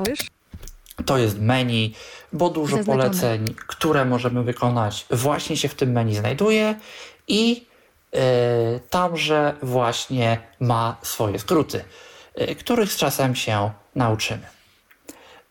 to 1.07 1.19
jest 1.19 1.40
menu, 1.40 1.95
bo 2.33 2.51
dużo 2.51 2.77
Zaznaczone. 2.77 3.05
poleceń, 3.05 3.55
które 3.66 4.05
możemy 4.05 4.43
wykonać, 4.43 5.07
właśnie 5.11 5.57
się 5.57 5.69
w 5.69 5.75
tym 5.75 5.93
menu 5.93 6.14
znajduje 6.14 6.75
i 7.29 7.69
tamże 8.90 9.55
właśnie 9.62 10.38
ma 10.61 10.96
swoje 11.03 11.38
skróty, 11.38 11.85
e, 12.35 12.55
których 12.55 12.92
z 12.92 12.96
czasem 12.96 13.35
się 13.35 13.70
nauczymy. 13.94 14.46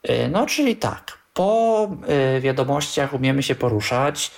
E, 0.04 0.28
No, 0.30 0.46
czyli 0.46 0.76
tak, 0.76 1.18
po 1.34 1.90
wiadomościach 2.40 3.14
umiemy 3.14 3.44
się 3.44 3.56
poruszać, 3.56 4.32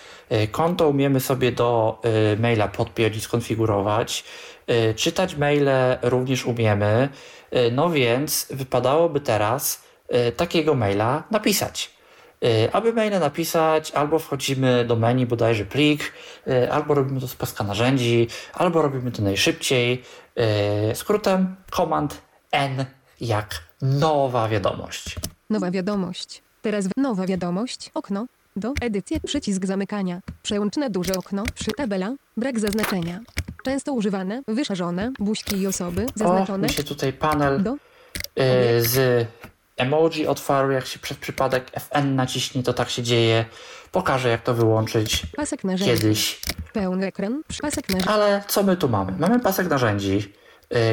konto 0.51 0.87
umiemy 0.87 1.19
sobie 1.19 1.51
do 1.51 2.01
maila 2.39 2.67
podpiąć 2.67 3.15
i 3.15 3.21
skonfigurować, 3.21 4.23
czytać 4.95 5.35
maile 5.35 5.97
również 6.01 6.45
umiemy, 6.45 7.09
no 7.71 7.89
więc 7.89 8.47
wypadałoby 8.49 9.19
teraz 9.19 9.83
takiego 10.37 10.75
maila 10.75 11.23
napisać. 11.31 11.91
E, 12.43 12.75
Aby 12.75 12.93
maila 12.93 13.19
napisać, 13.19 13.91
albo 13.91 14.19
wchodzimy 14.19 14.85
do 14.85 14.95
menu 14.95 15.25
bodajże 15.25 15.65
plik, 15.65 16.13
e, 16.47 16.71
albo 16.71 16.93
robimy 16.93 17.21
to 17.21 17.27
z 17.27 17.35
paska 17.35 17.63
narzędzi, 17.63 18.27
albo 18.53 18.81
robimy 18.81 19.11
to 19.11 19.21
najszybciej 19.21 20.03
e, 20.35 20.95
skrótem 20.95 21.55
Command 21.71 22.21
N 22.51 22.85
jak 23.21 23.63
nowa 23.81 24.49
wiadomość. 24.49 25.15
Nowa 25.49 25.71
wiadomość. 25.71 26.41
Teraz 26.61 26.85
nowa 26.97 27.25
wiadomość. 27.27 27.91
Okno. 27.93 28.25
Do 28.55 28.73
edycji. 28.81 29.21
Przycisk 29.25 29.65
zamykania. 29.65 30.21
Przełącz 30.43 30.77
na 30.77 30.89
duże 30.89 31.13
okno. 31.13 31.43
Przy 31.55 31.71
tabela. 31.71 32.13
Brak 32.37 32.59
zaznaczenia. 32.59 33.19
Często 33.65 33.93
używane. 33.93 34.41
Wyszarzone. 34.47 35.11
Buźki 35.19 35.57
i 35.57 35.67
osoby. 35.67 36.03
O, 36.05 36.07
Zaznaczone. 36.15 36.67
mi 36.67 36.73
się 36.73 36.83
tutaj 36.83 37.13
panel 37.13 37.63
z 38.79 39.27
emoji 39.81 40.27
otwarł, 40.27 40.71
jak 40.71 40.85
się 40.85 40.99
przez 40.99 41.17
przypadek 41.17 41.71
FN 41.79 42.15
naciśnie, 42.15 42.63
to 42.63 42.73
tak 42.73 42.89
się 42.89 43.03
dzieje. 43.03 43.45
Pokażę 43.91 44.29
jak 44.29 44.41
to 44.41 44.53
wyłączyć 44.53 45.21
Pasek 45.35 45.63
narzędzi. 45.63 45.93
kiedyś. 46.01 46.39
Pełny 46.73 47.05
ekran. 47.05 47.41
Pasek 47.61 47.89
narzędzi. 47.89 48.09
Ale 48.09 48.43
co 48.47 48.63
my 48.63 48.77
tu 48.77 48.89
mamy? 48.89 49.11
Mamy 49.19 49.39
pasek 49.39 49.69
narzędzi. 49.69 50.33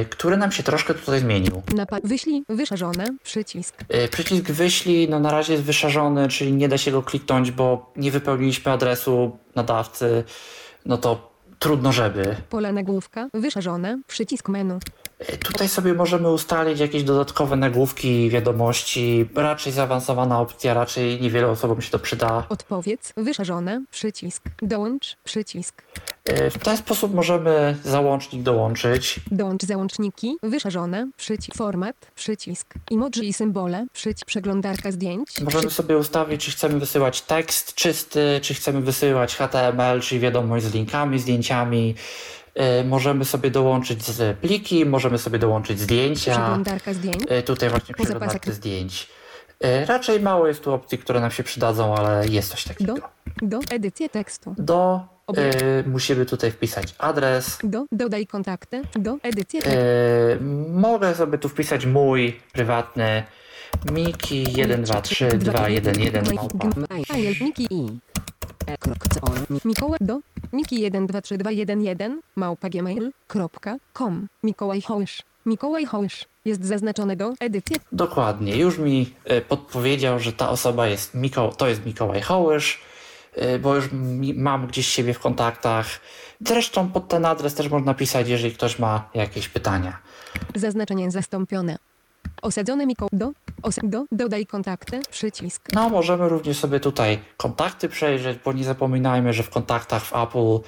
y, 0.02 0.04
który 0.04 0.36
nam 0.36 0.52
się 0.52 0.62
troszkę 0.62 0.94
tutaj 0.94 1.20
zmienił. 1.20 1.62
Napad. 1.74 2.06
Wyślij. 2.06 2.44
Wyszarzone. 2.48 3.04
Przycisk. 3.22 3.74
Y, 4.04 4.08
Przycisk 4.08 4.44
wyślij, 4.50 5.08
no 5.08 5.20
na 5.20 5.30
razie 5.30 5.52
jest 5.52 5.64
wyszarzony, 5.64 6.28
czyli 6.28 6.52
nie 6.52 6.68
da 6.68 6.78
się 6.78 6.90
go 6.90 7.02
kliknąć, 7.02 7.50
bo 7.50 7.92
nie 7.96 8.10
wypełniliśmy 8.10 8.72
adresu 8.72 9.38
nadawcy, 9.54 10.24
no 10.86 10.96
to 10.98 11.30
trudno 11.58 11.92
żeby. 11.92 12.36
Pole 12.50 12.72
nagłówka. 12.72 13.28
Wyszarzone. 13.34 14.00
Przycisk 14.06 14.48
menu. 14.48 14.78
Tutaj 15.44 15.68
sobie 15.68 15.94
możemy 15.94 16.30
ustalić 16.30 16.80
jakieś 16.80 17.02
dodatkowe 17.02 17.56
nagłówki, 17.56 18.30
wiadomości, 18.30 19.28
raczej 19.34 19.72
zaawansowana 19.72 20.40
opcja, 20.40 20.74
raczej 20.74 21.20
niewiele 21.20 21.48
osobom 21.48 21.82
się 21.82 21.90
to 21.90 21.98
przyda. 21.98 22.46
Odpowiedz. 22.48 23.12
Wyszarzone. 23.16 23.84
Przycisk. 23.90 24.42
Dołącz. 24.62 25.16
Przycisk. 25.24 25.82
Y, 26.30 26.50
W 26.50 26.58
ten 26.58 26.76
sposób 26.76 27.14
możemy 27.14 27.76
załącznik 27.84 28.42
dołączyć. 28.42 29.20
Dołącz 29.30 29.62
załączniki. 29.62 30.36
Wyszarzone. 30.42 31.10
Przycisk. 31.16 31.56
Format. 31.58 31.96
Przycisk. 32.14 32.74
Emoji 32.92 33.28
i 33.28 33.32
symbole. 33.32 33.86
Przycisk. 33.92 34.26
Przeglądarka 34.26 34.92
zdjęć. 34.92 35.40
Możemy 35.40 35.70
sobie 35.70 35.96
ustawić, 35.98 36.44
czy 36.44 36.50
chcemy 36.50 36.78
wysyłać 36.78 37.20
tekst 37.22 37.74
czysty, 37.74 38.40
czy 38.42 38.54
chcemy 38.54 38.80
wysyłać 38.80 39.36
HTML, 39.36 40.00
czyli 40.00 40.20
wiadomość 40.20 40.64
z 40.64 40.74
linkami, 40.74 41.18
zdjęciami. 41.18 41.94
Y, 42.80 42.84
Możemy 42.84 43.24
sobie 43.24 43.50
dołączyć 43.50 44.02
z 44.04 44.38
pliki, 44.38 44.86
możemy 44.86 45.18
sobie 45.18 45.38
dołączyć 45.38 45.80
zdjęcia. 45.80 46.32
Przeglądarka 46.32 46.92
zdjęć. 46.94 47.22
Y, 47.32 47.42
Tutaj 47.42 47.68
właśnie 47.70 47.94
pasek. 48.20 48.46
zdjęć. 48.54 49.08
Y, 49.64 49.86
Raczej 49.86 50.20
mało 50.20 50.46
jest 50.48 50.62
tu 50.64 50.72
opcji, 50.74 50.98
które 50.98 51.20
nam 51.20 51.30
się 51.30 51.42
przydadzą, 51.42 51.94
ale 51.96 52.28
jest 52.28 52.50
coś 52.50 52.64
takiego. 52.64 52.94
Do. 52.94 53.00
Do. 53.42 53.58
Edycję 53.70 54.08
tekstu. 54.08 54.54
Do 54.58 55.00
Obiekt. 55.26 55.62
y, 55.62 55.84
musimy 55.86 56.26
tutaj 56.26 56.50
wpisać 56.50 56.94
adres. 56.98 57.58
Do. 57.64 57.84
Dodaj 57.92 58.26
kontakty. 58.26 58.82
Do. 58.94 59.16
Edycję 59.22 59.60
Y, 59.60 59.62
tekstu. 59.62 60.44
mogę 60.70 61.14
sobie 61.14 61.38
tu 61.38 61.48
wpisać 61.48 61.86
mój 61.86 62.40
prywatny 62.52 63.22
Miki 63.92 64.44
123211 64.44 66.34
małpa. 66.34 66.68
Miki 67.44 67.66
i. 67.70 67.98
Mikołaj 69.64 69.98
do. 70.00 70.20
Miki 70.52 70.80
123211 70.80 72.20
małpa 72.36 72.68
gmail.com 72.68 74.28
Mikołaj 74.42 74.82
Hołysz. 74.82 75.22
Mikołaj 75.46 75.84
Hołysz. 75.84 76.24
Jest 76.44 76.64
zaznaczone 76.64 77.16
do 77.16 77.32
edycji. 77.40 77.76
Dokładnie, 77.92 78.56
już 78.56 78.78
mi 78.78 79.14
y, 79.30 79.40
podpowiedział, 79.40 80.18
że 80.18 80.32
ta 80.32 80.50
osoba 80.50 80.86
jest 80.86 81.14
Miko, 81.14 81.52
to 81.52 81.68
jest 81.68 81.86
Mikołaj 81.86 82.20
Hołysz, 82.20 82.80
y, 83.38 83.58
bo 83.58 83.76
już 83.76 83.88
mam 84.34 84.66
gdzieś 84.66 84.86
siebie 84.86 85.14
w 85.14 85.20
kontaktach. 85.20 85.86
Zresztą 86.40 86.88
pod 86.88 87.08
ten 87.08 87.24
adres 87.24 87.54
też 87.54 87.68
można 87.68 87.94
pisać, 87.94 88.28
jeżeli 88.28 88.54
ktoś 88.54 88.78
ma 88.78 89.10
jakieś 89.14 89.48
pytania. 89.48 89.98
Zaznaczenie 90.54 91.10
zastąpione. 91.10 91.78
Osadzone 92.42 92.86
Mikołaj 92.86 93.10
do. 93.12 93.32
Osa 93.62 93.80
do. 93.84 94.04
Dodaj 94.12 94.46
kontakty. 94.46 95.00
Przycisk. 95.10 95.68
No, 95.72 95.88
możemy 95.88 96.28
również 96.28 96.58
sobie 96.58 96.80
tutaj 96.80 97.18
kontakty 97.36 97.88
przejrzeć, 97.88 98.38
bo 98.44 98.52
nie 98.52 98.64
zapominajmy, 98.64 99.32
że 99.32 99.42
w 99.42 99.50
kontaktach 99.50 100.04
w 100.04 100.16
Apple, 100.16 100.58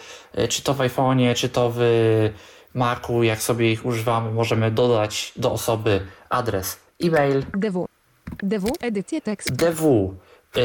y, 0.43 0.49
czy 0.49 0.63
to 0.63 0.75
w 0.75 0.79
iPhone'ie, 0.79 1.35
czy 1.35 1.49
to 1.49 1.73
w 1.75 1.81
Macu, 2.75 3.23
jak 3.23 3.43
sobie 3.43 3.73
ich 3.73 3.87
używamy, 3.87 4.33
możemy 4.33 4.71
dodać 4.71 5.33
do 5.37 5.53
osoby 5.53 6.01
adres 6.29 6.79
e-mail, 7.05 7.45
DW. 7.55 7.87
DW. 8.43 8.73
Edycję 8.81 9.21
tekstu. 9.21 9.55
DW, 9.55 10.15
y, 10.57 10.61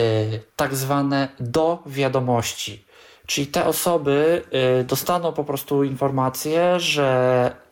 tak 0.56 0.76
zwane 0.76 1.28
do 1.40 1.84
wiadomości. 1.86 2.86
Czyli 3.26 3.48
te 3.48 3.66
osoby 3.66 4.42
y, 4.82 4.84
dostaną 4.84 5.34
po 5.34 5.44
prostu 5.44 5.84
informację, 5.84 6.80
że 6.80 7.65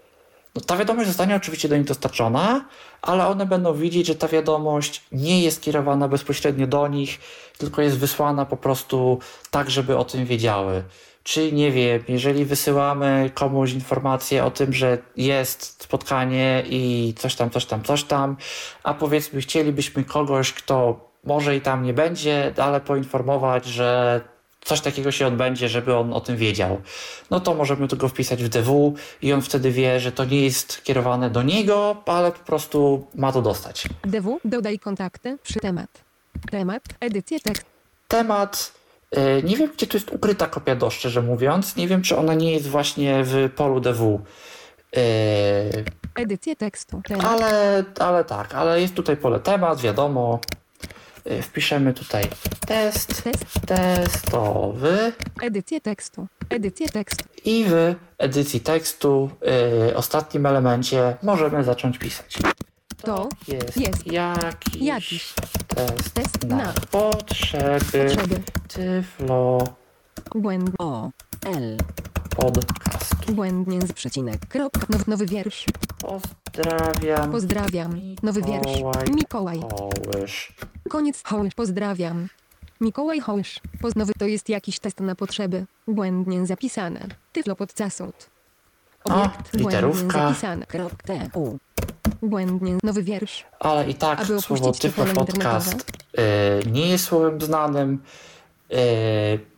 no, 0.55 0.61
ta 0.61 0.77
wiadomość 0.77 1.07
zostanie 1.07 1.35
oczywiście 1.35 1.69
do 1.69 1.77
nich 1.77 1.85
dostarczona, 1.85 2.65
ale 3.01 3.27
one 3.27 3.45
będą 3.45 3.73
widzieć, 3.73 4.07
że 4.07 4.15
ta 4.15 4.27
wiadomość 4.27 5.03
nie 5.11 5.43
jest 5.43 5.61
kierowana 5.61 6.07
bezpośrednio 6.07 6.67
do 6.67 6.87
nich, 6.87 7.19
tylko 7.57 7.81
jest 7.81 7.97
wysłana 7.97 8.45
po 8.45 8.57
prostu 8.57 9.19
tak, 9.51 9.69
żeby 9.69 9.97
o 9.97 10.03
tym 10.05 10.25
wiedziały. 10.25 10.83
Czyli 11.23 11.53
nie 11.53 11.71
wiem, 11.71 12.03
jeżeli 12.07 12.45
wysyłamy 12.45 13.31
komuś 13.33 13.71
informację 13.71 14.45
o 14.45 14.51
tym, 14.51 14.73
że 14.73 14.97
jest 15.15 15.83
spotkanie 15.83 16.63
i 16.69 17.13
coś 17.17 17.35
tam, 17.35 17.49
coś 17.49 17.65
tam, 17.65 17.83
coś 17.83 18.03
tam, 18.03 18.37
a 18.83 18.93
powiedzmy 18.93 19.41
chcielibyśmy 19.41 20.03
kogoś, 20.03 20.53
kto 20.53 21.09
może 21.23 21.55
i 21.55 21.61
tam 21.61 21.83
nie 21.83 21.93
będzie, 21.93 22.53
ale 22.57 22.81
poinformować, 22.81 23.65
że 23.65 24.21
coś 24.65 24.81
takiego 24.81 25.11
się 25.11 25.27
odbędzie, 25.27 25.69
żeby 25.69 25.95
on 25.95 26.13
o 26.13 26.21
tym 26.21 26.37
wiedział. 26.37 26.81
No 27.31 27.39
to 27.39 27.53
możemy 27.53 27.87
to 27.87 27.95
go 27.95 28.09
wpisać 28.09 28.43
w 28.43 28.49
DW 28.49 28.93
i 29.21 29.33
on 29.33 29.41
wtedy 29.41 29.71
wie, 29.71 29.99
że 29.99 30.11
to 30.11 30.25
nie 30.25 30.41
jest 30.41 30.83
kierowane 30.83 31.29
do 31.29 31.43
niego, 31.43 32.03
ale 32.05 32.31
po 32.31 32.39
prostu 32.39 33.07
ma 33.15 33.31
to 33.31 33.41
dostać. 33.41 33.87
DW. 34.05 34.39
Dodaj 34.45 34.79
kontakty. 34.79 35.37
Przy 35.43 35.59
temat. 35.59 35.87
Temat. 36.51 36.83
Edycję 36.99 37.39
tekstu. 37.39 37.65
Temat. 38.07 38.71
y, 39.17 39.43
Nie 39.43 39.57
wiem, 39.57 39.69
gdzie 39.77 39.87
tu 39.87 39.97
jest 39.97 40.11
ukryta 40.11 40.47
kopia 40.47 40.75
do, 40.75 40.89
szczerze 40.89 41.21
mówiąc. 41.21 41.75
Nie 41.75 41.87
wiem, 41.87 42.01
czy 42.01 42.17
ona 42.17 42.33
nie 42.33 42.51
jest 42.53 42.67
właśnie 42.67 43.23
w 43.23 43.49
polu 43.55 43.79
DW. 43.79 44.21
Y, 44.97 45.85
Edycję 46.15 46.55
tekstu. 46.55 47.01
Temat. 47.07 47.25
Ale, 47.25 47.83
ale 47.99 48.23
tak, 48.25 48.55
ale 48.55 48.81
jest 48.81 48.93
tutaj 48.93 49.17
pole 49.17 49.39
temat, 49.39 49.81
wiadomo. 49.81 50.39
Y, 51.31 51.41
Wpiszemy 51.41 51.93
tutaj 51.93 52.23
test 52.67 53.23
Test. 53.23 53.53
testowy 53.67 55.13
Edycję 55.41 55.81
tekstu. 55.81 56.27
Edycję 56.49 56.89
tekstu. 56.89 57.23
i 57.45 57.65
w 57.67 57.95
edycji 58.17 58.59
tekstu, 58.59 59.29
y, 59.91 59.95
ostatnim 59.97 60.45
elemencie, 60.45 61.17
możemy 61.23 61.63
zacząć 61.63 61.97
pisać. 61.97 62.37
To 63.01 63.29
jest, 63.47 63.77
jest 63.77 64.07
jakiś, 64.11 64.75
jakiś 64.81 65.33
test, 65.67 66.13
test 66.13 66.43
na, 66.43 66.55
na 66.57 66.73
potrzeby, 66.91 67.79
potrzeby. 68.09 68.41
Tyflo. 68.67 69.57
O, 70.79 71.09
L, 71.45 71.77
podcastu. 72.35 73.33
Błędnie 73.33 73.81
z 73.81 73.93
przecinek. 73.93 74.45
Kropka. 74.47 74.85
Nowy, 74.89 75.03
nowy 75.07 75.25
wiersz. 75.25 75.65
Pozdrawiam. 76.01 77.31
Pozdrawiam. 77.31 77.99
Nowy 78.23 78.41
wiersz. 78.41 78.81
Mikołaj. 79.15 79.59
Hołysz. 79.59 80.53
Koniec. 80.89 81.23
Hołysz. 81.25 81.53
Pozdrawiam. 81.55 82.27
Mikołaj 82.81 83.19
Hołysz. 83.19 83.59
Poz 83.81 83.95
nowy 83.95 84.13
to 84.17 84.25
jest 84.25 84.49
jakiś 84.49 84.79
test 84.79 84.99
na 84.99 85.15
potrzeby. 85.15 85.65
Błędnie 85.87 86.45
zapisane. 86.45 87.07
Tyflo 87.31 87.55
podcasut. 87.55 88.29
Obiekt. 89.03 89.51
Błędnie 89.51 89.59
literówka. 89.59 90.27
zapisane. 90.27 90.65
krop, 90.65 91.03
T, 91.03 91.29
U, 91.33 91.57
Błędnie. 92.21 92.77
Nowy 92.83 93.03
wiersz. 93.03 93.45
Ale 93.59 93.89
i 93.89 93.95
tak 93.95 94.19
Aby 94.19 94.41
słowo 94.41 94.71
Tyflo 94.71 95.05
Podcast 95.05 95.91
y, 96.63 96.71
nie 96.71 96.89
jest 96.89 97.05
słowem 97.05 97.41
znanym. 97.41 98.03
Y, 98.71 99.52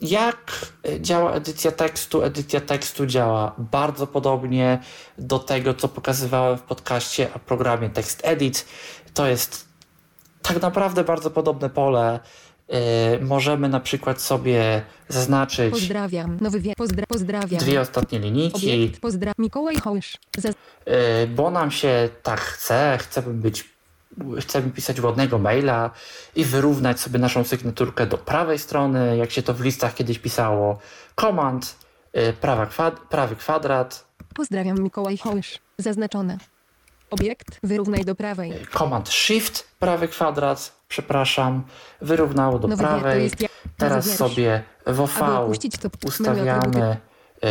jak 0.00 0.66
działa 1.00 1.32
edycja 1.32 1.72
tekstu? 1.72 2.22
Edycja 2.22 2.60
tekstu 2.60 3.06
działa 3.06 3.54
bardzo 3.58 4.06
podobnie 4.06 4.78
do 5.18 5.38
tego, 5.38 5.74
co 5.74 5.88
pokazywałem 5.88 6.58
w 6.58 6.62
podcaście 6.62 7.28
o 7.34 7.38
programie 7.38 7.90
TextEdit. 7.90 8.66
To 9.14 9.26
jest 9.26 9.68
tak 10.42 10.62
naprawdę 10.62 11.04
bardzo 11.04 11.30
podobne 11.30 11.70
pole. 11.70 12.20
Y, 13.20 13.24
możemy 13.24 13.68
na 13.68 13.80
przykład 13.80 14.20
sobie 14.22 14.82
zaznaczyć 15.08 15.70
Pozdrawiam. 15.70 16.38
Nowy 16.40 16.60
wiersz. 16.60 16.76
Pozdra 16.76 17.06
pozdrawiam. 17.08 17.60
dwie 17.60 17.80
ostatnie 17.80 18.18
linijki. 18.18 18.66
Obiekt. 18.74 19.00
Pozdra 19.00 19.32
Mikołaj 19.38 19.76
Hołysz. 19.76 20.16
Zaz 20.38 20.54
Y, 20.54 21.26
bo 21.26 21.50
nam 21.50 21.70
się 21.70 22.08
tak 22.22 22.40
chce, 22.40 22.98
chcemy 23.00 23.34
być, 23.34 23.75
chcemy 24.40 24.70
pisać 24.70 25.00
ładnego 25.00 25.38
maila 25.38 25.90
i 26.36 26.44
wyrównać 26.44 27.00
sobie 27.00 27.18
naszą 27.18 27.44
sygnaturkę 27.44 28.06
do 28.06 28.18
prawej 28.18 28.58
strony, 28.58 29.16
jak 29.16 29.30
się 29.30 29.42
to 29.42 29.54
w 29.54 29.60
listach 29.60 29.94
kiedyś 29.94 30.18
pisało. 30.18 30.78
Komand, 31.14 31.76
y, 32.16 32.32
prawa 32.32 32.66
kwad, 32.66 33.00
prawy 33.00 33.36
kwadrat, 33.36 34.06
Pozdrawiam 34.34 34.78
Mikołaj 34.82 35.18
Hołysz. 35.18 35.58
Zaznaczone. 35.78 36.38
Obiekt. 37.10 37.58
Wyrównaj 37.62 38.04
do 38.04 38.14
prawej. 38.14 38.52
komand 38.72 39.08
shift, 39.08 39.68
prawy 39.78 40.08
kwadrat, 40.08 40.72
przepraszam, 40.88 41.62
wyrównało 42.00 42.58
do 42.58 42.68
Nowy 42.68 42.82
prawej. 42.82 43.24
jest 43.24 43.36
Teraz 43.76 44.16
sobie 44.16 44.62
w 44.86 45.00
OV 45.00 45.50
ustawiamy 46.06 46.96
y, 47.44 47.48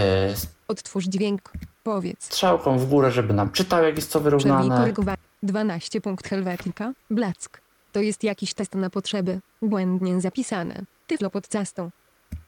Odtwórz 0.67 1.05
dźwięk. 1.05 1.51
Powiedz. 1.85 2.23
strzałką 2.23 2.77
w 2.79 2.85
górę, 2.89 3.11
żeby 3.11 3.33
nam 3.33 3.51
czytał, 3.51 3.83
jak 3.83 3.95
jest 3.95 4.09
Przerwij 4.09 4.23
wyrównane. 4.23 4.77
korygowanie. 4.77 5.17
12 5.43 6.01
punkt 6.01 6.27
Helvetica. 6.27 6.93
Black. 7.09 7.61
To 7.91 7.99
jest 7.99 8.23
jakiś 8.23 8.53
test 8.53 8.75
na 8.75 8.89
potrzeby. 8.89 9.39
Błędnie 9.61 10.21
zapisane. 10.21 10.81
Tyflo 11.07 11.29
pod 11.29 11.47
castą. 11.47 11.89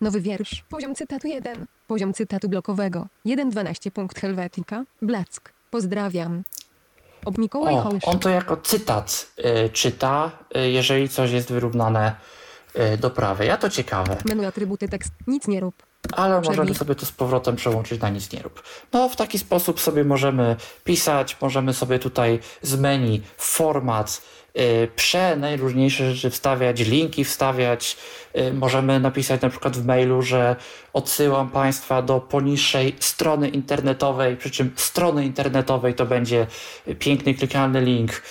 Nowy 0.01 0.21
wiersz. 0.21 0.63
Poziom 0.69 0.95
cytatu 0.95 1.27
1. 1.27 1.65
Poziom 1.87 2.13
cytatu 2.13 2.49
blokowego. 2.49 3.07
1.12 3.25 3.91
punkt 3.91 4.19
Helvetica. 4.19 4.83
Black. 5.01 5.53
Pozdrawiam. 5.71 6.43
Ob 7.25 7.37
Mikołaj 7.37 7.75
O, 7.75 7.91
on 8.03 8.19
to 8.19 8.29
jako 8.29 8.57
cytat 8.57 9.27
y, 9.65 9.69
czyta, 9.69 10.31
y, 10.57 10.69
jeżeli 10.69 11.09
coś 11.09 11.31
jest 11.31 11.51
wyrównane 11.51 12.15
y, 12.93 12.97
do 12.97 13.09
prawej. 13.09 13.49
A 13.49 13.57
to 13.57 13.69
ciekawe. 13.69 14.17
Menu 14.25 14.45
atrybuty 14.45 14.89
tekst. 14.89 15.11
Nic 15.27 15.47
nie 15.47 15.59
rób. 15.59 15.86
Ale 16.11 16.41
możemy 16.41 16.75
sobie 16.75 16.95
to 16.95 17.05
z 17.05 17.11
powrotem 17.11 17.55
przełączyć 17.55 18.01
na 18.01 18.09
nic 18.09 18.33
nie 18.33 18.41
rób. 18.41 18.63
No 18.93 19.09
w 19.09 19.15
taki 19.15 19.39
sposób 19.39 19.79
sobie 19.81 20.03
możemy 20.03 20.55
pisać, 20.83 21.37
możemy 21.41 21.73
sobie 21.73 21.99
tutaj 21.99 22.39
z 22.61 22.79
menu 22.79 23.21
format 23.37 24.21
y, 24.57 24.87
prze 24.95 25.35
najróżniejsze 25.35 26.13
rzeczy 26.13 26.29
wstawiać, 26.29 26.79
linki 26.79 27.23
wstawiać. 27.23 27.97
Y, 28.37 28.53
możemy 28.53 28.99
napisać 28.99 29.41
na 29.41 29.49
przykład 29.49 29.77
w 29.77 29.85
mailu, 29.85 30.21
że 30.21 30.55
odsyłam 30.93 31.49
Państwa 31.49 32.01
do 32.01 32.19
poniższej 32.19 32.95
strony 32.99 33.49
internetowej, 33.49 34.37
przy 34.37 34.51
czym 34.51 34.71
strony 34.75 35.25
internetowej 35.25 35.93
to 35.93 36.05
będzie 36.05 36.47
piękny 36.99 37.33
klikalny 37.33 37.81
link, 37.81 38.21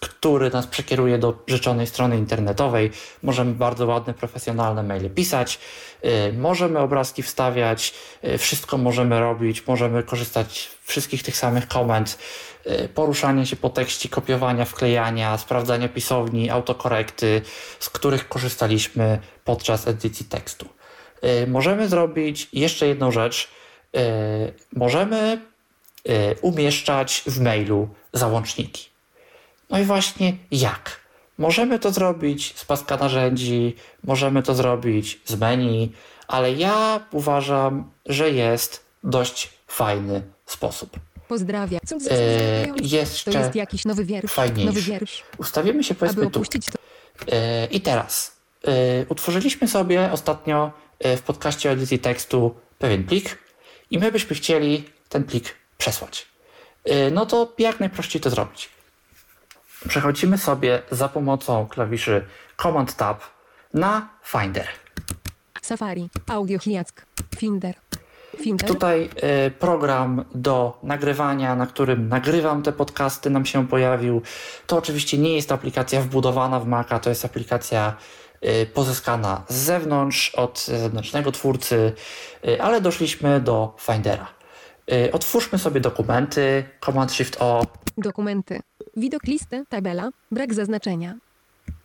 który 0.00 0.50
nas 0.50 0.66
przekieruje 0.66 1.18
do 1.18 1.42
życzonej 1.46 1.86
strony 1.86 2.18
internetowej. 2.18 2.90
Możemy 3.22 3.54
bardzo 3.54 3.86
ładne, 3.86 4.14
profesjonalne 4.14 4.82
maile 4.82 5.10
pisać, 5.10 5.58
y, 6.04 6.32
możemy 6.32 6.78
obrazki 6.78 7.22
wstawiać, 7.22 7.94
y, 8.24 8.38
wszystko 8.38 8.78
możemy 8.78 9.20
robić, 9.20 9.66
możemy 9.66 10.02
korzystać 10.02 10.70
z 10.84 10.88
wszystkich 10.88 11.22
tych 11.22 11.36
samych 11.36 11.68
komend, 11.68 12.18
y, 12.66 12.88
poruszania 12.88 13.46
się 13.46 13.56
po 13.56 13.70
tekście, 13.70 14.08
kopiowania, 14.08 14.64
wklejania, 14.64 15.38
sprawdzania 15.38 15.88
pisowni, 15.88 16.50
autokorekty, 16.50 17.42
z 17.78 17.90
których 17.90 18.28
korzystaliśmy 18.28 19.18
podczas 19.44 19.88
edycji 19.88 20.26
tekstu. 20.26 20.66
Y, 21.24 21.46
Możemy 21.46 21.88
zrobić 21.88 22.48
jeszcze 22.52 22.86
jedną 22.86 23.10
rzecz. 23.10 23.48
Y, 23.96 23.98
Możemy 24.72 25.40
y, 25.42 25.57
umieszczać 26.40 27.22
w 27.26 27.40
mailu 27.40 27.88
załączniki. 28.12 28.88
No 29.70 29.78
i 29.78 29.84
właśnie 29.84 30.36
jak? 30.50 31.00
Możemy 31.38 31.78
to 31.78 31.92
zrobić 31.92 32.52
z 32.56 32.64
paska 32.64 32.96
narzędzi, 32.96 33.74
możemy 34.04 34.42
to 34.42 34.54
zrobić 34.54 35.20
z 35.24 35.34
menu, 35.36 35.92
ale 36.28 36.52
ja 36.52 37.00
uważam, 37.12 37.90
że 38.06 38.30
jest 38.30 38.84
dość 39.04 39.50
fajny 39.66 40.22
sposób. 40.46 40.90
Pozdrawia. 41.28 41.78
Co, 41.86 41.98
co, 42.00 42.04
co, 42.08 42.14
E, 42.14 42.66
to 42.66 42.74
jeszcze 42.84 43.30
jest 43.30 43.54
jakiś 43.54 43.84
nowy 43.84 44.04
wiersz. 44.04 44.32
fajniejszy. 44.32 44.66
Nowy 44.66 44.80
wiersz. 44.82 45.22
ustawimy 45.38 45.84
się 45.84 45.92
Aby 45.92 46.00
powiedzmy 46.00 46.22
tu. 46.22 46.28
opuścić 46.28 46.66
to. 46.66 46.78
E, 47.32 47.66
I 47.66 47.80
teraz 47.80 48.36
e, 48.66 48.70
utworzyliśmy 49.08 49.68
sobie 49.68 50.12
ostatnio 50.12 50.72
e, 50.98 51.16
w 51.16 51.22
podcaście 51.22 51.68
o 51.68 51.72
edycji 51.72 51.98
tekstu 51.98 52.54
pewien 52.78 53.04
plik 53.04 53.38
i 53.90 53.98
my 53.98 54.12
byśmy 54.12 54.36
chcieli 54.36 54.84
ten 55.08 55.24
plik 55.24 55.54
przesłać. 55.78 56.26
E, 56.84 57.10
No 57.10 57.26
to 57.26 57.52
jak 57.58 57.80
najprościej 57.80 58.20
to 58.22 58.30
zrobić? 58.30 58.68
Przechodzimy 59.88 60.38
sobie 60.38 60.82
za 60.90 61.08
pomocą 61.08 61.66
klawiszy 61.66 62.24
Command 62.62 62.96
Tab 62.96 63.20
na 63.74 64.08
Finder. 64.24 64.68
Safari. 65.62 66.10
Audio 66.26 66.58
Hiack. 66.58 67.06
Finder. 67.36 67.74
Finder. 68.40 68.68
Tutaj 68.68 69.10
e, 69.16 69.50
program 69.50 70.24
do 70.34 70.78
nagrywania, 70.82 71.56
na 71.56 71.66
którym 71.66 72.08
nagrywam 72.08 72.62
te 72.62 72.72
podcasty, 72.72 73.30
nam 73.30 73.46
się 73.46 73.68
pojawił. 73.68 74.22
To 74.66 74.76
oczywiście 74.76 75.18
nie 75.18 75.34
jest 75.34 75.52
aplikacja 75.52 76.00
wbudowana 76.00 76.60
w 76.60 76.66
Maca, 76.66 76.98
to 76.98 77.10
jest 77.10 77.24
aplikacja 77.24 77.96
e, 78.40 78.66
pozyskana 78.66 79.44
z 79.48 79.54
zewnątrz, 79.54 80.30
od 80.30 80.64
zewnętrznego 80.64 81.32
twórcy, 81.32 81.92
ale 82.60 82.80
doszliśmy 82.80 83.40
do 83.40 83.76
Findera. 83.80 84.37
E, 84.92 85.12
Otwórzmy 85.12 85.58
sobie 85.58 85.80
dokumenty, 85.80 86.64
Command 86.84 87.12
Shift 87.12 87.36
O, 87.40 87.66
Dokumenty. 87.98 88.60
Widok 88.96 89.22
listy, 89.24 89.64
tabela, 89.68 90.10
brak 90.30 90.54
zaznaczenia. 90.54 91.14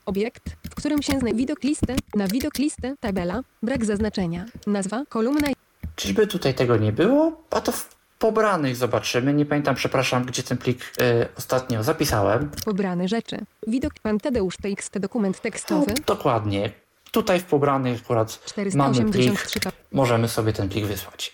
Obiekt, 0.06 0.44
w 0.72 0.76
którym 0.76 1.02
się 1.02 1.20
znajdzie 1.20 1.38
widok 1.38 1.64
listy, 1.64 1.96
na 2.16 2.28
widok 2.28 2.58
listy, 2.58 2.96
tabela, 3.00 3.42
brak 3.64 3.86
zaznaczenia. 3.86 4.46
Nazwa, 4.68 5.04
kolumna, 5.10 5.48
Czyżby 5.96 6.28
tutaj 6.28 6.54
tego 6.54 6.78
nie 6.78 6.92
było? 6.92 7.42
A 7.52 7.62
to 7.62 7.72
w 7.72 7.96
pobranych 8.20 8.76
zobaczymy. 8.76 9.34
Nie 9.34 9.46
pamiętam, 9.46 9.76
przepraszam, 9.76 10.26
gdzie 10.26 10.44
ten 10.44 10.58
plik 10.58 10.80
e, 11.02 11.28
ostatnio 11.38 11.84
zapisałem. 11.84 12.50
pobrane 12.66 13.08
rzeczy. 13.08 13.38
Widok 13.68 13.94
pan 14.02 14.20
Tadeusz 14.20 14.58
TXT 14.58 15.00
dokument 15.00 15.36
No, 15.38 15.42
tekstowy. 15.44 15.94
dokładnie. 16.06 16.72
Tutaj 17.12 17.40
w 17.40 17.44
pobranych 17.44 18.02
akurat 18.04 18.40
mamy 18.76 18.96
plik. 18.96 19.34
483 19.34 19.60
pa- 19.60 19.72
możemy 19.92 20.28
sobie 20.28 20.54
ten 20.54 20.70
plik 20.70 20.86
wysłać. 20.86 21.34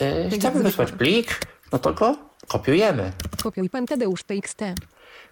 Yy, 0.00 0.38
chcemy 0.38 0.62
wysłać 0.62 0.92
plik, 0.92 1.40
no 1.72 1.78
to 1.78 1.94
go 1.94 2.16
kopiujemy. 2.48 3.12
Kopiuj 3.42 3.70
pan 3.70 3.86
Tadeusz 3.86 4.22
TXT. 4.22 4.62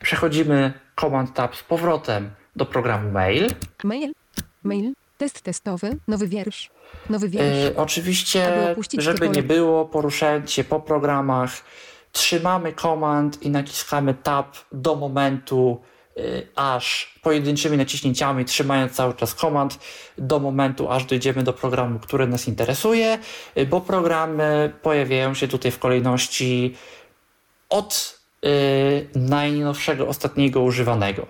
Przechodzimy 0.02 0.72
Command 1.00 1.34
Tab 1.34 1.56
z 1.56 1.62
powrotem 1.62 2.30
do 2.56 2.66
programu 2.66 3.10
Mail. 3.10 3.46
Mail. 3.84 4.12
Mail. 4.64 4.92
Test 5.18 5.40
testowy. 5.40 5.96
Nowy 6.08 6.28
wiersz. 6.28 6.70
Nowy 7.10 7.28
wiersz. 7.28 7.64
Yy, 7.64 7.76
oczywiście, 7.76 8.74
żeby 8.98 9.28
nie 9.28 9.42
było, 9.42 9.84
poruszając 9.84 10.50
się 10.50 10.64
po 10.64 10.80
programach, 10.80 11.50
trzymamy 12.12 12.72
Command 12.72 13.42
i 13.42 13.50
naciskamy 13.50 14.14
Tab 14.14 14.56
do 14.72 14.96
momentu, 14.96 15.80
aż 16.56 17.14
pojedynczymi 17.22 17.76
naciśnięciami, 17.76 18.44
trzymając 18.44 18.92
cały 18.92 19.14
czas 19.14 19.34
Command, 19.34 19.78
do 20.18 20.38
momentu, 20.38 20.90
aż 20.90 21.04
dojdziemy 21.04 21.42
do 21.42 21.52
programu, 21.52 21.98
który 21.98 22.26
nas 22.26 22.48
interesuje, 22.48 23.18
yy, 23.56 23.66
bo 23.66 23.80
programy 23.80 24.72
pojawiają 24.82 25.34
się 25.34 25.48
tutaj 25.48 25.70
w 25.70 25.78
kolejności 25.78 26.74
od 27.68 28.18
y, 28.44 29.08
najnowszego, 29.14 30.08
ostatniego 30.08 30.60
używanego. 30.60 31.26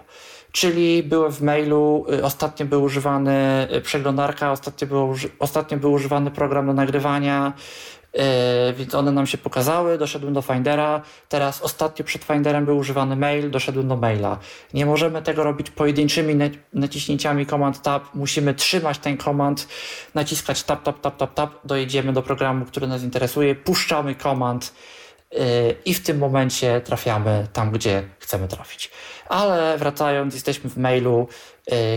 Czyli 0.53 1.03
były 1.03 1.33
w 1.33 1.43
mailu, 1.43 2.07
y, 2.13 2.25
ostatnio 2.25 2.67
był 2.67 2.83
używany 2.83 3.69
y, 3.77 3.81
przeglądarka, 3.81 4.53
ostatnio 4.53 4.87
był, 4.87 5.15
ostatnio 5.39 5.79
był 5.79 5.93
używany 5.93 6.31
program 6.31 6.67
do 6.67 6.73
nagrywania, 6.73 7.53
y, 7.96 7.96
więc 8.77 8.95
one 8.95 9.13
nam 9.13 9.27
się 9.27 9.39
pokazały, 9.39 9.99
doszedłem 9.99 10.35
do 10.35 10.43
Findera, 10.43 11.03
teraz 11.29 11.63
ostatnio 11.63 12.05
przed 12.05 12.25
Finderem 12.25 12.65
był 12.65 12.79
używany 12.79 13.17
mail, 13.17 13.51
doszedłem 13.51 13.89
do 13.89 13.97
maila. 13.97 14.39
Nie 14.75 14.87
możemy 14.87 15.23
tego 15.23 15.45
robić 15.45 15.71
pojedynczymi 15.71 16.35
na- 16.35 16.45
naciśnięciami 16.73 17.47
Command 17.47 17.83
Tab, 17.83 18.05
musimy 18.15 18.55
trzymać 18.55 18.99
ten 18.99 19.17
komand, 19.17 19.69
naciskać 20.15 20.63
tab, 20.63 20.83
tab, 20.83 21.01
tab, 21.01 21.17
tab, 21.17 21.35
tab, 21.35 21.51
dojedziemy 21.65 22.13
do 22.13 22.23
programu, 22.23 22.65
który 22.65 22.87
nas 22.87 23.03
interesuje, 23.03 23.55
puszczamy 23.55 24.15
komand, 24.15 24.73
Yy, 25.33 25.41
i 25.85 25.95
w 25.95 26.03
tym 26.03 26.19
momencie 26.19 26.81
trafiamy 26.81 27.47
tam, 27.53 27.71
gdzie 27.71 28.03
chcemy 28.19 28.49
trafić. 28.49 28.91
Ale 29.29 29.79
wracając, 29.79 30.35
jesteśmy 30.35 30.71
w 30.71 30.77
mailu, 30.77 31.29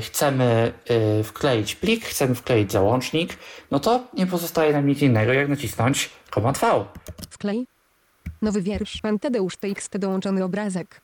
chcemy 0.01 0.73
yy, 1.17 1.23
wkleić 1.23 1.75
plik, 1.75 2.05
chcemy 2.05 2.35
wkleić 2.35 2.71
załącznik, 2.71 3.37
no 3.71 3.79
to 3.79 4.07
nie 4.13 4.27
pozostaje 4.27 4.73
nam 4.73 4.87
nic 4.87 5.01
innego, 5.01 5.33
jak 5.33 5.49
nacisnąć 5.49 6.09
Command 6.33 6.57
V. 6.57 6.85
Wklej. 7.29 7.67
Nowy 8.41 8.61
wiersz. 8.61 9.01
Pan 9.01 9.19
Tadeusz 9.19 9.57
TXT 9.57 9.97
dołączony 9.97 10.43
obrazek. 10.43 11.01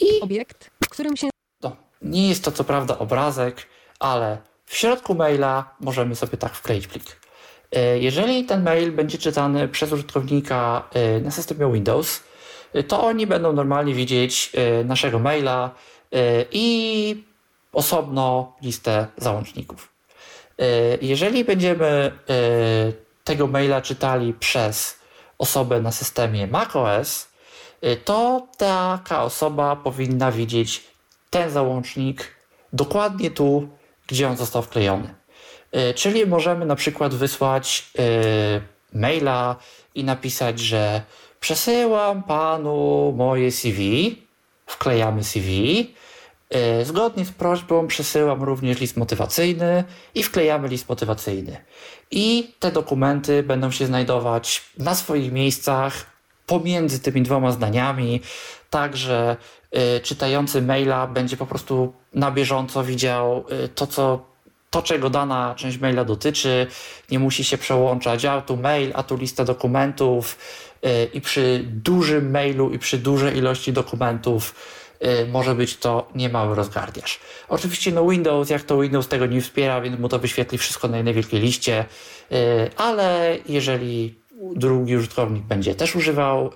I 0.00 0.20
Obiekt, 0.20 0.70
w 0.84 0.88
którym 0.88 1.16
się 1.16 1.28
no, 1.62 1.76
nie 2.02 2.28
jest 2.28 2.44
to 2.44 2.52
co 2.52 2.64
prawda 2.64 2.98
obrazek, 2.98 3.66
ale 4.00 4.38
w 4.66 4.76
środku 4.76 5.14
maila 5.14 5.74
możemy 5.80 6.14
sobie 6.16 6.38
tak 6.38 6.54
wkleić 6.54 6.86
plik. 6.86 7.04
E, 7.72 7.98
Jeżeli 7.98 8.44
ten 8.44 8.62
mail 8.62 8.92
będzie 8.92 9.18
czytany 9.18 9.68
przez 9.68 9.92
użytkownika 9.92 10.88
na 11.22 11.30
systemie 11.30 11.72
Windows, 11.72 12.22
to 12.88 13.04
oni 13.04 13.26
będą 13.26 13.52
normalnie 13.52 13.94
widzieć 13.94 14.52
naszego 14.84 15.18
maila 15.18 15.74
i 16.52 17.24
osobno 17.72 18.56
listę 18.62 19.06
załączników. 19.16 19.92
E, 20.58 20.64
Jeżeli 21.00 21.44
będziemy 21.44 21.86
e, 21.86 23.08
tego 23.24 23.46
maila 23.46 23.80
czytali 23.80 24.34
przez 24.34 24.98
osobę 25.38 25.80
na 25.80 25.92
systemie 25.92 26.46
macOS, 26.46 27.28
y, 27.84 27.96
to 27.96 28.46
taka 28.56 29.22
osoba 29.22 29.76
powinna 29.76 30.32
widzieć 30.32 30.84
ten 31.30 31.50
załącznik 31.50 32.34
dokładnie 32.72 33.30
tu, 33.30 33.68
gdzie 34.06 34.28
on 34.28 34.36
został 34.36 34.62
wklejony. 34.62 35.14
Y, 35.90 35.94
Czyli 35.94 36.26
możemy 36.26 36.66
na 36.66 36.76
przykład 36.76 37.14
wysłać 37.14 37.90
y, 37.98 38.98
maila 38.98 39.56
i 39.94 40.04
napisać, 40.04 40.60
że 40.60 41.02
przesyłam 41.40 42.22
panu 42.22 43.12
moje 43.16 43.52
CV, 43.52 44.16
wklejamy 44.66 45.24
CV. 45.24 45.48
Y, 46.54 46.84
Zgodnie 46.84 47.24
z 47.24 47.30
prośbą 47.30 47.86
przesyłam 47.86 48.42
również 48.42 48.80
list 48.80 48.96
motywacyjny 48.96 49.84
i 50.14 50.22
wklejamy 50.22 50.68
list 50.68 50.88
motywacyjny. 50.88 51.56
I 52.10 52.54
te 52.58 52.72
dokumenty 52.72 53.42
będą 53.42 53.70
się 53.70 53.86
znajdować 53.86 54.64
na 54.78 54.94
swoich 54.94 55.32
miejscach 55.32 56.06
pomiędzy 56.46 57.00
tymi 57.00 57.22
dwoma 57.22 57.52
zdaniami, 57.52 58.20
tak 58.70 58.96
że 58.96 59.36
y, 59.96 60.00
czytający 60.00 60.62
maila 60.62 61.06
będzie 61.06 61.36
po 61.36 61.46
prostu 61.46 61.92
na 62.14 62.30
bieżąco 62.30 62.84
widział 62.84 63.44
y, 63.64 63.68
to, 63.68 63.86
co, 63.86 64.26
to, 64.70 64.82
czego 64.82 65.10
dana 65.10 65.54
część 65.56 65.78
maila 65.78 66.04
dotyczy. 66.04 66.66
Nie 67.10 67.18
musi 67.18 67.44
się 67.44 67.58
przełączać, 67.58 68.24
a 68.24 68.40
tu 68.40 68.56
mail, 68.56 68.92
a 68.94 69.02
tu 69.02 69.16
lista 69.16 69.44
dokumentów. 69.44 70.38
I 71.12 71.20
przy 71.20 71.64
dużym 71.66 72.30
mailu 72.30 72.70
i 72.70 72.78
przy 72.78 72.98
dużej 72.98 73.36
ilości 73.36 73.72
dokumentów 73.72 74.54
może 75.28 75.54
być 75.54 75.76
to 75.76 76.08
niemały 76.14 76.56
rozgardiaż. 76.56 77.20
Oczywiście 77.48 77.92
no 77.92 78.08
Windows, 78.08 78.50
jak 78.50 78.62
to 78.62 78.80
Windows 78.80 79.08
tego 79.08 79.26
nie 79.26 79.40
wspiera, 79.40 79.80
więc 79.80 80.00
mu 80.00 80.08
to 80.08 80.18
wyświetli 80.18 80.58
wszystko 80.58 80.88
na 80.88 81.12
wielkiej 81.12 81.40
liście, 81.40 81.84
y, 82.32 82.70
ale 82.76 83.36
jeżeli 83.48 84.14
drugi 84.56 84.96
użytkownik 84.96 85.42
będzie 85.42 85.74
też 85.74 85.96
używał 85.96 86.46
y, 86.46 86.50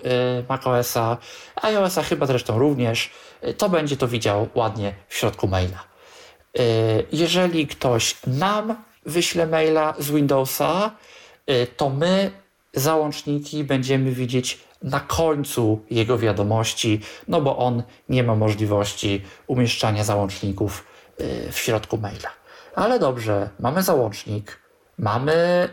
macOSa, 0.49 1.17
iOSa 1.61 2.03
chyba 2.03 2.25
zresztą 2.25 2.59
również, 2.59 3.09
y, 3.47 3.53
to 3.53 3.69
będzie 3.69 3.97
to 3.97 4.07
widział 4.07 4.47
ładnie 4.55 4.93
w 5.07 5.15
środku 5.17 5.47
maila. 5.47 5.83
Y, 6.59 7.05
jeżeli 7.11 7.67
ktoś 7.67 8.15
nam 8.27 8.75
wyśle 9.05 9.47
maila 9.47 9.93
z 9.99 10.11
Windowsa, 10.11 10.91
y, 11.49 11.67
to 11.77 11.89
my 11.89 12.31
załączniki 12.73 13.63
będziemy 13.63 14.11
widzieć 14.11 14.59
na 14.83 14.99
końcu 14.99 15.85
jego 15.89 16.17
wiadomości, 16.17 17.01
no 17.27 17.41
bo 17.41 17.57
on 17.57 17.83
nie 18.09 18.23
ma 18.23 18.35
możliwości 18.35 19.21
umieszczania 19.47 20.03
załączników 20.03 20.85
y, 21.19 21.51
w 21.51 21.57
środku 21.57 21.97
maila. 21.97 22.29
Ale 22.75 22.99
dobrze, 22.99 23.49
mamy 23.59 23.83
załącznik, 23.83 24.62
mamy 24.97 25.69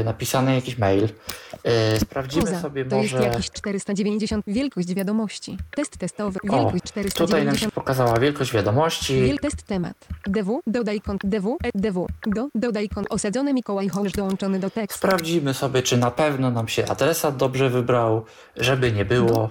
y, 0.00 0.04
napisany 0.04 0.54
jakiś 0.54 0.78
mail, 0.78 1.04
y, 1.04 2.00
sprawdzimy 2.00 2.44
Poza. 2.44 2.60
sobie 2.60 2.84
To 2.84 2.96
może... 2.96 3.16
jest 3.16 3.32
jakiś 3.32 3.50
490. 3.50 4.44
Wielkość 4.46 4.94
wiadomości. 4.94 5.58
Test 5.76 5.96
testowy. 5.96 6.38
O, 6.48 6.72
Wielkość 6.72 6.82
tutaj 7.14 7.44
nam 7.44 7.54
się 7.54 7.58
490. 7.60 7.74
pokazała 7.74 8.18
wielkość 8.20 8.52
wiadomości. 8.52 9.22
Wiel 9.22 9.38
test 9.38 9.62
temat. 9.62 9.94
DW, 10.26 10.60
dodaj 10.66 11.00
kont, 11.00 11.20
DW, 11.24 11.56
e, 11.64 11.70
DW, 11.74 12.06
do, 12.26 12.48
dodaj 12.54 12.88
kont, 12.88 13.06
osadzony 13.10 13.54
Mikołaj 13.54 13.88
Hołż 13.88 14.12
dołączony 14.12 14.58
do 14.58 14.70
tekstu. 14.70 14.98
Sprawdzimy 14.98 15.54
sobie, 15.54 15.82
czy 15.82 15.96
na 15.96 16.10
pewno 16.10 16.50
nam 16.50 16.68
się 16.68 16.86
adresat 16.88 17.36
dobrze 17.36 17.70
wybrał, 17.70 18.24
żeby 18.56 18.92
nie 18.92 19.04
było. 19.04 19.50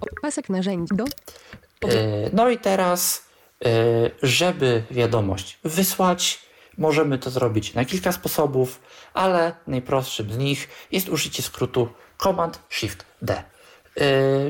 O, 0.00 0.06
pasek 0.22 0.48
narzędzi, 0.48 0.94
do, 0.96 1.04
E, 1.88 2.30
No 2.32 2.50
i 2.50 2.58
teraz, 2.58 3.24
e, 3.64 3.68
żeby 4.22 4.82
wiadomość 4.90 5.58
wysłać, 5.64 6.38
możemy 6.82 7.18
to 7.18 7.30
zrobić 7.30 7.74
na 7.74 7.84
kilka 7.84 8.12
sposobów, 8.12 8.80
ale 9.14 9.54
najprostszym 9.66 10.32
z 10.32 10.38
nich 10.38 10.68
jest 10.92 11.08
użycie 11.08 11.42
skrótu 11.42 11.88
Command 12.22 12.60
Shift 12.70 13.04
D. 13.22 13.34
E, 13.34 13.42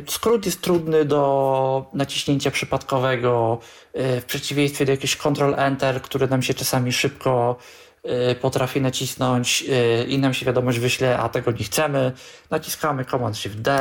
Skrót 0.09 0.47
jest 0.47 0.61
trudny 0.61 1.05
do 1.05 1.91
naciśnięcia 1.93 2.51
przypadkowego, 2.51 3.59
e, 3.95 4.21
w 4.21 4.25
przeciwieństwie 4.25 4.85
do 4.85 4.93
jakiegoś 4.93 5.17
Ctrl 5.17 5.55
Enter, 5.57 6.03
który 6.03 6.29
nam 6.29 6.43
się 6.43 6.55
czasami 6.55 6.93
szybko 6.93 7.57
e, 8.05 8.35
potrafi 8.35 8.81
nacisnąć 8.81 9.65
i 10.09 10.19
nam 10.19 10.35
się 10.35 10.47
wiadomość 10.47 10.79
wyśle, 10.79 11.19
a 11.19 11.29
tego 11.29 11.51
nie 11.53 11.65
chcemy. 11.65 12.13
Naciskamy 12.51 13.05
Command 13.05 13.37
Shift 13.39 13.61
D. 13.61 13.79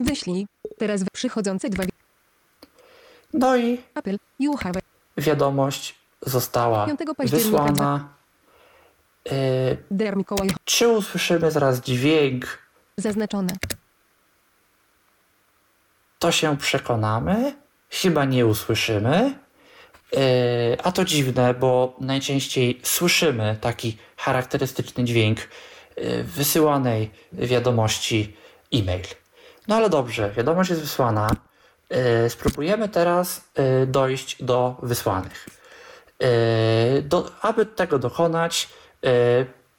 wyślij. 0.00 0.46
Teraz 0.78 1.02
w- 1.02 1.06
przychodzące 1.12 1.68
dwa. 1.68 1.84
No 3.32 3.56
i 3.56 3.80
Apple, 3.94 4.16
you 4.38 4.56
have. 4.56 4.80
wiadomość 5.18 5.94
została 6.26 6.86
5 6.86 6.98
października 7.16 7.50
wysłana. 7.50 8.08
Yy, 9.24 9.32
Ho- 10.26 10.58
czy 10.64 10.88
usłyszymy 10.88 11.50
zaraz 11.50 11.80
dźwięk, 11.80 12.58
zaznaczone. 12.96 13.52
to 16.18 16.32
się 16.32 16.56
przekonamy. 16.56 17.54
Chyba 17.90 18.24
nie 18.24 18.46
usłyszymy. 18.46 19.38
Yy, 20.12 20.18
a 20.82 20.92
to 20.92 21.04
dziwne, 21.04 21.54
bo 21.54 21.96
najczęściej 22.00 22.80
słyszymy 22.82 23.56
taki 23.60 23.98
charakterystyczny 24.16 25.04
dźwięk 25.04 25.38
yy, 25.96 26.24
wysyłanej 26.24 27.10
wiadomości 27.32 28.36
e-mail. 28.72 29.04
No 29.68 29.76
ale 29.76 29.90
dobrze, 29.90 30.30
wiadomość 30.30 30.70
jest 30.70 30.82
wysłana. 30.82 31.30
Spróbujemy 32.28 32.88
teraz 32.88 33.44
dojść 33.86 34.42
do 34.42 34.76
wysłanych. 34.82 35.46
Yy, 36.24 37.02
do, 37.02 37.30
aby 37.42 37.66
tego 37.66 37.98
dokonać, 37.98 38.68
yy, 39.02 39.10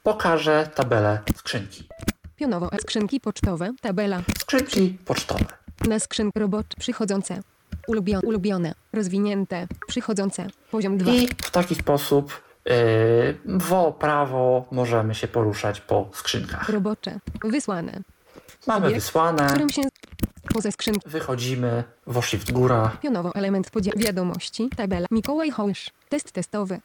pokażę 0.02 0.70
tabelę 0.74 1.18
skrzynki. 1.36 1.88
Pionowo, 2.36 2.68
a 2.72 2.76
skrzynki 2.76 3.20
pocztowe, 3.20 3.72
tabela. 3.80 4.22
Skrzynki 4.38 4.98
pocztowe. 5.04 5.44
Na 5.88 5.98
skrzynk 5.98 6.36
robot 6.36 6.66
przychodzące. 6.78 7.40
Ulubione, 7.88 8.28
ulubione, 8.28 8.74
rozwinięte, 8.92 9.66
przychodzące. 9.86 10.46
Poziom 10.70 10.98
2. 10.98 11.12
I 11.12 11.28
w 11.28 11.50
taki 11.50 11.74
sposób 11.74 12.42
yy, 12.64 12.74
w 13.44 13.92
prawo 13.98 14.66
możemy 14.70 15.14
się 15.14 15.28
poruszać 15.28 15.80
po 15.80 16.08
skrzynkach. 16.12 16.68
Robocze. 16.68 17.18
Wysłane. 17.44 18.00
Mamy 18.66 18.86
Obiekt, 18.86 19.02
wysłane, 19.02 19.46
Którym 19.46 19.70
się 19.70 19.82
poza 20.56 20.70
skrzynki. 20.70 21.08
wychodzimy, 21.10 21.84
w 22.06 22.22
shift 22.22 22.52
góra. 22.52 22.96
Pionowo 23.02 23.34
element 23.34 23.70
podziału. 23.70 23.98
Wiadomości. 23.98 24.68
Tabela. 24.76 25.06
Mikołaj 25.10 25.50
Hołż. 25.50 25.90
Test 26.08 26.32
testowy. 26.32 26.80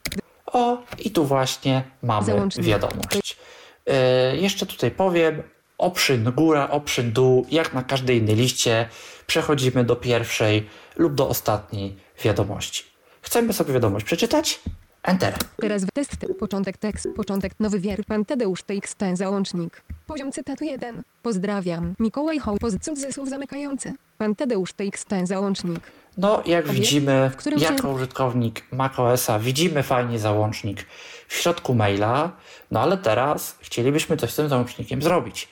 O, 0.46 0.78
i 1.00 1.12
tu 1.12 1.26
właśnie 1.26 1.84
mamy 2.04 2.26
Załącznik. 2.26 2.66
wiadomość. 2.66 3.38
Yy, 3.86 3.94
jeszcze 4.38 4.66
tutaj 4.66 4.92
powiem, 4.92 5.44
option 5.78 6.24
góra, 6.36 6.70
option 6.70 7.12
dół, 7.12 7.46
jak 7.52 7.74
na 7.74 7.84
każdej 7.84 8.18
innej 8.18 8.36
liście, 8.36 8.88
przechodzimy 9.28 9.84
do 9.84 9.96
pierwszej 9.96 10.70
lub 10.96 11.16
do 11.16 11.28
ostatniej 11.30 11.98
wiadomości. 12.24 12.84
Chcemy 13.22 13.54
sobie 13.54 13.74
wiadomość 13.74 14.06
przeczytać? 14.06 14.60
Enter. 15.04 15.34
Teraz 15.58 15.84
w 15.86 15.92
test. 15.94 16.18
te- 16.18 16.34
Początek 16.34 16.78
tekst. 16.78 17.08
Początek. 17.16 17.54
Nowy 17.60 17.80
wier. 17.80 18.06
Pan 18.06 18.26
Tadeusz 18.26 18.64
TXT. 18.64 19.00
Załącznik. 19.14 19.82
Poziom 20.08 20.32
cytatu 20.32 20.64
1. 20.64 21.02
Pozdrawiam. 21.24 21.94
Mikołaj 22.00 22.40
Hołż. 22.40 22.60
Poz 22.60 22.74
cudzysłów 22.82 23.30
zamykający. 23.30 23.94
Pan 24.18 24.36
Tadeusz 24.36 24.74
TXT. 24.74 25.10
Załącznik. 25.24 25.80
No, 26.18 26.44
jak 26.46 26.66
Obiekt, 26.66 26.80
widzimy, 26.80 27.32
którym 27.38 27.60
się- 27.60 27.66
jako 27.74 27.90
użytkownik 27.90 28.64
macOSa 28.72 29.40
widzimy 29.40 29.84
fajnie 29.84 30.20
załącznik 30.20 30.86
w 31.28 31.34
środku 31.34 31.74
maila, 31.76 32.32
no 32.72 32.80
ale 32.82 32.98
teraz 32.98 33.58
chcielibyśmy 33.62 34.18
coś 34.18 34.32
z 34.32 34.36
tym 34.36 34.50
załącznikiem 34.50 35.02
zrobić. 35.02 35.48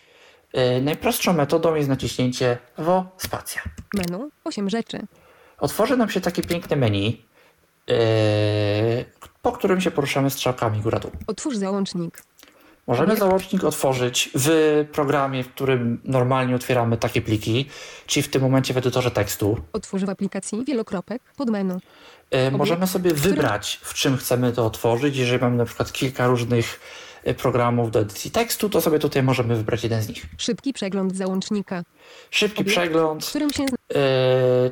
Yy, 0.53 0.81
najprostszą 0.81 1.33
metodą 1.33 1.75
jest 1.75 1.89
naciśnięcie 1.89 2.57
w 2.77 3.03
spacja. 3.17 3.61
Menu. 3.93 4.29
8 4.43 4.69
rzeczy. 4.69 4.99
Otworzy 5.59 5.97
nam 5.97 6.09
się 6.09 6.21
takie 6.21 6.41
piękne 6.43 6.75
menu, 6.75 7.25
yy, 7.87 7.95
po 9.41 9.51
którym 9.51 9.81
się 9.81 9.91
poruszamy 9.91 10.29
strzałkami 10.29 10.81
góra-dół. 10.81 11.11
Otwórz 11.27 11.57
załącznik. 11.57 12.23
Możemy 12.87 13.15
załącznik 13.15 13.63
otworzyć 13.63 14.29
w 14.35 14.49
programie, 14.91 15.43
w 15.43 15.49
którym 15.53 16.01
normalnie 16.03 16.55
otwieramy 16.55 16.97
takie 16.97 17.21
pliki, 17.21 17.65
czyli 18.05 18.23
w 18.23 18.29
tym 18.29 18.41
momencie 18.41 18.73
w 18.73 18.77
edytorze 18.77 19.11
tekstu. 19.11 19.57
Otwórz 19.73 20.05
w 20.05 20.09
aplikacji 20.09 20.65
wielokropek. 20.65 21.21
Pod 21.37 21.49
menu. 21.49 21.77
E, 22.31 22.51
Możemy 22.51 22.87
sobie 22.87 23.13
wybrać, 23.13 23.79
w 23.83 23.93
czym 23.93 24.17
chcemy 24.17 24.51
to 24.51 24.65
otworzyć. 24.65 25.17
Jeżeli 25.17 25.41
mamy 25.41 25.57
na 25.57 25.65
przykład 25.65 25.91
kilka 25.91 26.27
różnych 26.27 26.79
e, 27.23 27.33
programów 27.33 27.91
do 27.91 27.99
edycji 27.99 28.31
tekstu, 28.31 28.69
to 28.69 28.81
sobie 28.81 28.99
tutaj 28.99 29.23
możemy 29.23 29.55
wybrać 29.55 29.83
jeden 29.83 30.01
z 30.01 30.07
nich. 30.07 30.25
Szybki 30.37 30.73
przegląd 30.73 31.15
załącznika. 31.15 31.83
Szybki 32.31 32.61
Obiekt, 32.61 32.77
przegląd. 32.77 33.25
W 33.25 33.29
którym 33.29 33.49
się 33.49 33.63
e, 33.63 34.69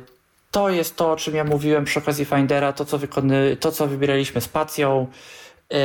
To 0.50 0.70
jest 0.70 0.96
to, 0.96 1.12
o 1.12 1.16
czym 1.16 1.34
ja 1.34 1.44
mówiłem 1.44 1.84
przy 1.84 1.98
okazji 1.98 2.24
Findera, 2.24 2.72
to 2.72 2.84
co, 2.84 2.98
wykony, 2.98 3.56
to, 3.60 3.72
co 3.72 3.86
wybieraliśmy 3.86 4.40
spacją. 4.40 5.06
E, 5.72 5.78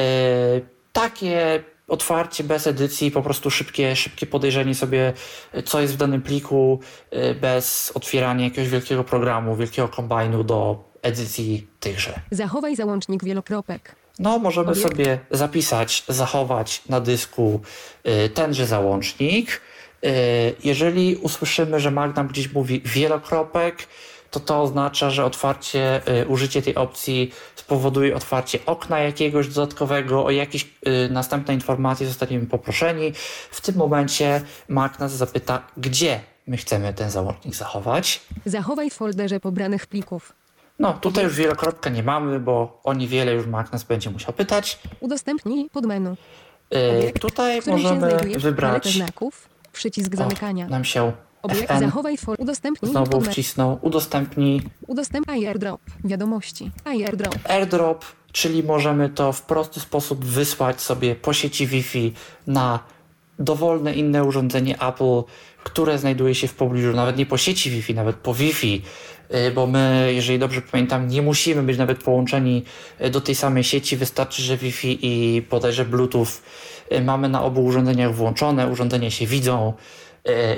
Takie 0.94 1.64
otwarcie 1.88 2.44
bez 2.44 2.68
edycji, 2.68 3.12
po 3.12 3.22
prostu 3.22 3.52
szybkie, 3.52 3.96
szybkie 3.96 4.26
podejrzenie 4.26 4.76
sobie, 4.76 5.14
e, 5.54 5.64
co 5.64 5.82
jest 5.82 5.94
w 5.94 5.98
danym 5.98 6.22
pliku, 6.22 6.80
e, 7.12 7.36
bez 7.36 7.92
otwierania 7.96 8.44
jakiegoś 8.46 8.70
wielkiego 8.70 9.04
programu, 9.04 9.56
wielkiego 9.56 9.88
kombajnu 9.88 10.44
do 10.44 10.84
edycji 11.02 11.68
tychże. 11.80 12.20
Zachowaj 12.32 12.76
załącznik 12.76 13.24
wielokropek. 13.24 13.96
No, 14.20 14.40
możemy 14.40 14.72
Obiekt. 14.72 14.90
sobie 14.90 15.20
zapisać, 15.32 16.04
zachować 16.08 16.82
na 16.90 17.00
dysku 17.02 17.62
tenże 18.34 18.66
załącznik. 18.66 19.62
Jeżeli 20.64 21.16
usłyszymy, 21.16 21.80
że 21.80 21.92
Magnum 21.92 22.28
gdzieś 22.28 22.54
mówi 22.54 22.82
wielokropek, 22.86 23.78
to 24.34 24.40
to 24.40 24.62
oznacza, 24.62 25.10
że 25.10 25.26
otwarcie, 25.26 26.02
y, 26.22 26.28
użycie 26.28 26.62
tej 26.62 26.76
opcji 26.76 27.32
spowoduje 27.56 28.16
otwarcie 28.16 28.60
okna 28.66 29.00
jakiegoś 29.00 29.48
dodatkowego, 29.48 30.26
o 30.26 30.32
jakieś 30.32 30.64
y, 30.88 31.10
następne 31.12 31.54
informacje 31.54 32.08
zostaniemy 32.08 32.46
poproszeni. 32.46 33.14
W 33.52 33.62
tym 33.62 33.76
momencie 33.76 34.42
Mac 34.68 35.00
nas 35.00 35.12
zapyta, 35.12 35.62
gdzie 35.78 36.20
my 36.48 36.58
chcemy 36.58 36.94
ten 36.94 37.10
załącznik 37.12 37.56
zachować. 37.56 38.22
Zachowaj 38.46 38.90
w 38.90 38.94
folderze 38.94 39.40
pobranych 39.40 39.88
plików. 39.88 40.34
No, 40.80 40.94
tutaj 40.94 41.24
już 41.24 41.36
wielokropka 41.36 41.90
nie 41.90 42.04
mamy, 42.04 42.40
bo 42.40 42.80
o 42.84 42.94
niewiele 42.94 43.34
już 43.34 43.48
Mac 43.48 43.72
nas 43.72 43.84
będzie 43.84 44.10
musiał 44.10 44.34
pytać. 44.34 44.80
Udostępnij 45.00 45.70
pod 45.70 45.86
menu. 45.86 46.16
E, 46.76 47.00
Obiekt, 47.00 47.22
tutaj 47.22 47.60
możemy 47.68 48.18
wybrać. 48.38 48.88
znaków. 48.88 49.50
Przycisk 49.74 50.16
zamykania. 50.16 50.66
O, 50.66 50.70
nam 50.70 50.86
się 50.86 51.12
Obiekt 51.44 51.72
FN 51.72 51.80
zachowaj 51.80 52.18
fol. 52.18 52.36
Udostępnij 52.40 52.92
znowu 52.92 53.22
wcisnął. 53.22 53.80
Udostępnij 53.82 54.62
Udostępnij 54.88 55.48
airdrop. 55.48 55.82
Wiadomości. 56.04 56.72
Airdrop. 56.86 57.36
airdrop, 57.50 58.06
czyli 58.32 58.64
możemy 58.64 59.10
to 59.10 59.34
w 59.34 59.42
prosty 59.42 59.80
sposób 59.80 60.26
wysłać 60.26 60.82
sobie 60.82 61.16
po 61.16 61.34
sieci 61.34 61.68
Wi-Fi 61.68 62.14
na 62.48 62.80
dowolne 63.40 63.94
inne 63.94 64.24
urządzenie 64.24 64.82
Apple, 64.82 65.24
które 65.64 65.98
znajduje 65.98 66.36
się 66.36 66.48
w 66.48 66.54
pobliżu, 66.54 66.94
nawet 66.94 67.18
nie 67.18 67.26
po 67.26 67.38
sieci 67.38 67.70
Wi-Fi, 67.70 67.94
nawet 67.94 68.16
po 68.16 68.34
Wi-Fi, 68.34 68.82
y, 69.48 69.52
bo 69.52 69.68
my, 69.68 70.12
jeżeli 70.16 70.40
dobrze 70.40 70.62
pamiętam, 70.62 71.08
nie 71.08 71.22
musimy 71.22 71.64
być 71.64 71.78
nawet 71.78 72.04
połączeni 72.04 72.64
y, 73.02 73.10
do 73.10 73.22
tej 73.22 73.36
samej 73.36 73.64
sieci, 73.64 73.98
wystarczy, 73.98 74.42
że 74.42 74.58
Wi-Fi 74.58 75.00
i 75.02 75.42
bodajże 75.42 75.86
Bluetooth 75.86 76.28
y, 76.92 77.02
mamy 77.02 77.30
na 77.30 77.44
obu 77.44 77.66
urządzeniach 77.66 78.16
włączone, 78.16 78.68
urządzenia 78.68 79.12
się 79.12 79.28
widzą 79.28 79.74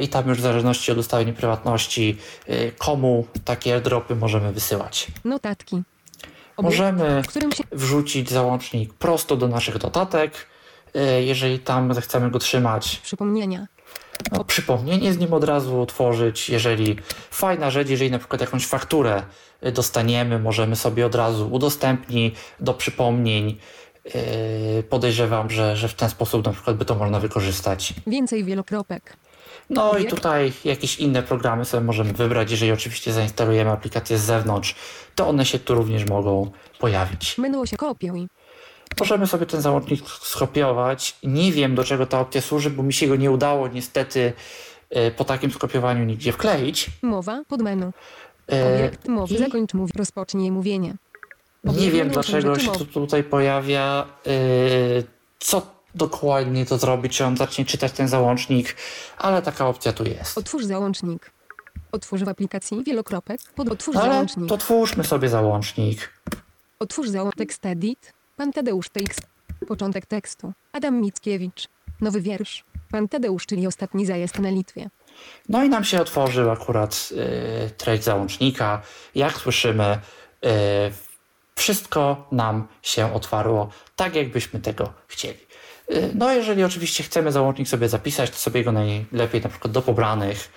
i 0.01 0.07
tam 0.07 0.29
już 0.29 0.37
w 0.37 0.41
zależności 0.41 0.91
od 0.91 0.97
ustawień 0.97 1.33
prywatności, 1.33 2.17
komu 2.77 3.27
takie 3.45 3.73
airdropy 3.73 4.15
możemy 4.15 4.51
wysyłać. 4.51 5.07
Notatki. 5.25 5.75
Obiekt, 6.57 6.79
możemy 6.79 7.23
się... 7.53 7.63
wrzucić 7.71 8.29
załącznik 8.29 8.93
prosto 8.93 9.35
do 9.35 9.47
naszych 9.47 9.83
notatek, 9.83 10.33
jeżeli 11.19 11.59
tam 11.59 11.93
zechcemy 11.93 12.31
go 12.31 12.39
trzymać. 12.39 12.95
Przypomnienia 13.03 13.67
no, 14.31 14.43
przypomnienie 14.43 15.13
z 15.13 15.17
nim 15.17 15.33
od 15.33 15.43
razu 15.43 15.81
otworzyć. 15.81 16.49
Jeżeli 16.49 16.95
fajna 17.31 17.71
rzecz, 17.71 17.89
jeżeli 17.89 18.11
na 18.11 18.19
przykład 18.19 18.41
jakąś 18.41 18.67
fakturę 18.67 19.23
dostaniemy, 19.73 20.39
możemy 20.39 20.75
sobie 20.75 21.05
od 21.05 21.15
razu 21.15 21.49
udostępnić 21.51 22.35
do 22.59 22.73
przypomnień. 22.73 23.57
Podejrzewam, 24.89 25.49
że, 25.49 25.77
że 25.77 25.87
w 25.87 25.93
ten 25.93 26.09
sposób 26.09 26.45
na 26.45 26.51
przykład 26.51 26.77
by 26.77 26.85
to 26.85 26.95
można 26.95 27.19
wykorzystać. 27.19 27.93
Więcej 28.07 28.43
wielokropek. 28.43 29.17
No 29.69 29.97
i 29.97 30.05
tutaj 30.05 30.53
jakieś 30.65 30.99
inne 30.99 31.23
programy 31.23 31.65
sobie 31.65 31.83
możemy 31.83 32.13
wybrać. 32.13 32.51
Jeżeli 32.51 32.71
oczywiście 32.71 33.13
zainstalujemy 33.13 33.71
aplikację 33.71 34.17
z 34.17 34.21
zewnątrz, 34.21 34.75
to 35.15 35.27
one 35.27 35.45
się 35.45 35.59
tu 35.59 35.75
również 35.75 36.05
mogą 36.09 36.51
pojawić. 36.79 37.37
Menu 37.37 37.67
się 37.67 37.77
kopiuj. 37.77 38.27
Możemy 38.99 39.27
sobie 39.27 39.45
ten 39.45 39.61
załącznik 39.61 40.09
skopiować. 40.09 41.15
Nie 41.23 41.51
wiem, 41.51 41.75
do 41.75 41.83
czego 41.83 42.05
ta 42.05 42.19
opcja 42.19 42.41
służy, 42.41 42.69
bo 42.69 42.83
mi 42.83 42.93
się 42.93 43.07
go 43.07 43.15
nie 43.15 43.31
udało 43.31 43.67
niestety 43.67 44.33
e, 44.89 45.11
po 45.11 45.25
takim 45.25 45.51
skopiowaniu 45.51 46.05
nigdzie 46.05 46.31
wkleić. 46.31 46.87
Mowa 47.01 47.43
pod 47.47 47.61
menu. 47.61 47.91
E, 48.51 48.75
Obiekt 48.75 49.07
mowy. 49.07 49.35
I... 49.35 49.37
Zakończ 49.37 49.73
mów. 49.73 49.91
Rozpocznij 49.95 50.51
mówienie. 50.51 50.95
Obiekt 51.63 51.81
nie 51.81 51.91
wiem, 51.91 52.09
dlaczego 52.09 52.59
się 52.59 52.71
to 52.71 52.85
tutaj 52.85 53.23
pojawia. 53.23 54.05
E, 54.27 54.29
co 55.39 55.74
dokładnie 55.95 56.65
to 56.65 56.77
zrobić, 56.77 57.17
czy 57.17 57.25
on 57.25 57.37
zacznie 57.37 57.65
czytać 57.65 57.91
ten 57.91 58.07
załącznik, 58.07 58.75
ale 59.17 59.41
taka 59.41 59.67
opcja 59.67 59.93
tu 59.93 60.03
jest. 60.03 60.37
Otwórz 60.37 60.65
załącznik. 60.65 61.31
Otwórz 61.91 62.23
w 62.23 62.29
aplikacji 62.29 62.83
wielokropek. 62.83 63.41
Pod 63.55 63.69
otwórz 63.69 63.95
ale 63.95 64.13
załącznik. 64.13 64.49
to 64.49 64.57
twórzmy 64.57 65.03
sobie 65.03 65.29
załącznik. 65.29 66.13
Otwórz 66.79 67.09
załącznik. 67.09 67.47
Tekst 67.47 67.65
edit. 67.65 68.13
Pan 68.37 68.53
Tadeusz 68.53 68.89
TX. 68.89 69.17
Początek 69.67 70.05
tekstu. 70.05 70.53
Adam 70.73 71.01
Mickiewicz. 71.01 71.67
Nowy 72.01 72.21
wiersz. 72.21 72.63
Pan 72.91 73.07
Tadeusz, 73.07 73.45
czyli 73.45 73.67
ostatni 73.67 74.05
zajazd 74.05 74.39
na 74.39 74.49
Litwie. 74.49 74.89
No 75.49 75.63
i 75.63 75.69
nam 75.69 75.83
się 75.83 76.01
otworzył 76.01 76.51
akurat 76.51 77.09
y, 77.11 77.69
treść 77.69 78.03
załącznika. 78.03 78.81
Jak 79.15 79.33
słyszymy, 79.33 79.99
y, 80.45 80.49
wszystko 81.55 82.27
nam 82.31 82.67
się 82.81 83.13
otwarło 83.13 83.69
tak, 83.95 84.15
jakbyśmy 84.15 84.59
tego 84.59 84.93
chcieli. 85.07 85.39
Y, 85.91 86.11
no 86.15 86.31
jeżeli 86.31 86.63
oczywiście 86.63 87.03
chcemy 87.03 87.31
załącznik 87.31 87.67
sobie 87.67 87.89
zapisać, 87.89 88.29
to 88.29 88.37
sobie 88.37 88.63
go 88.63 88.71
najlepiej 88.71 89.41
na 89.41 89.49
przykład 89.49 89.73
do 89.73 89.81
pobranych 89.81 90.51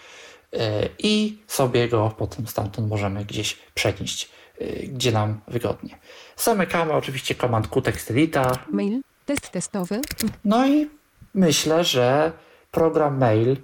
y, 0.55 0.59
i 0.99 1.39
sobie 1.47 1.89
go 1.89 2.15
potem 2.19 2.47
stamtąd 2.47 2.89
możemy 2.89 3.25
gdzieś 3.25 3.57
przenieść, 3.75 4.31
y, 4.61 4.89
gdzie 4.93 5.13
nam 5.13 5.41
wygodnie. 5.49 5.99
Zamykamy 6.37 6.93
oczywiście 6.93 7.35
Command 7.35 7.69
Q 7.69 7.83
Text 7.83 8.11
Edita. 8.11 8.53
Mail, 8.71 9.01
test 9.27 9.51
testowy. 9.51 10.01
No 10.45 10.69
i 10.69 10.91
myślę, 11.35 11.85
że 11.85 12.33
program 12.71 13.19
mail 13.19 13.57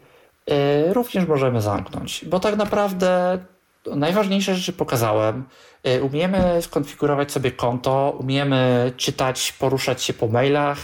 również 0.93 1.29
możemy 1.29 1.61
zamknąć, 1.62 2.25
bo 2.25 2.41
tak 2.41 2.57
naprawdę 2.57 3.39
najważniejsze 3.87 4.55
rzeczy 4.55 4.73
pokazałem. 4.73 5.45
Umiemy 6.03 6.62
skonfigurować 6.62 7.33
sobie 7.33 7.51
konto, 7.51 8.17
umiemy 8.19 8.93
czytać, 8.97 9.53
poruszać 9.53 10.03
się 10.03 10.12
po 10.12 10.29
mailach, 10.29 10.79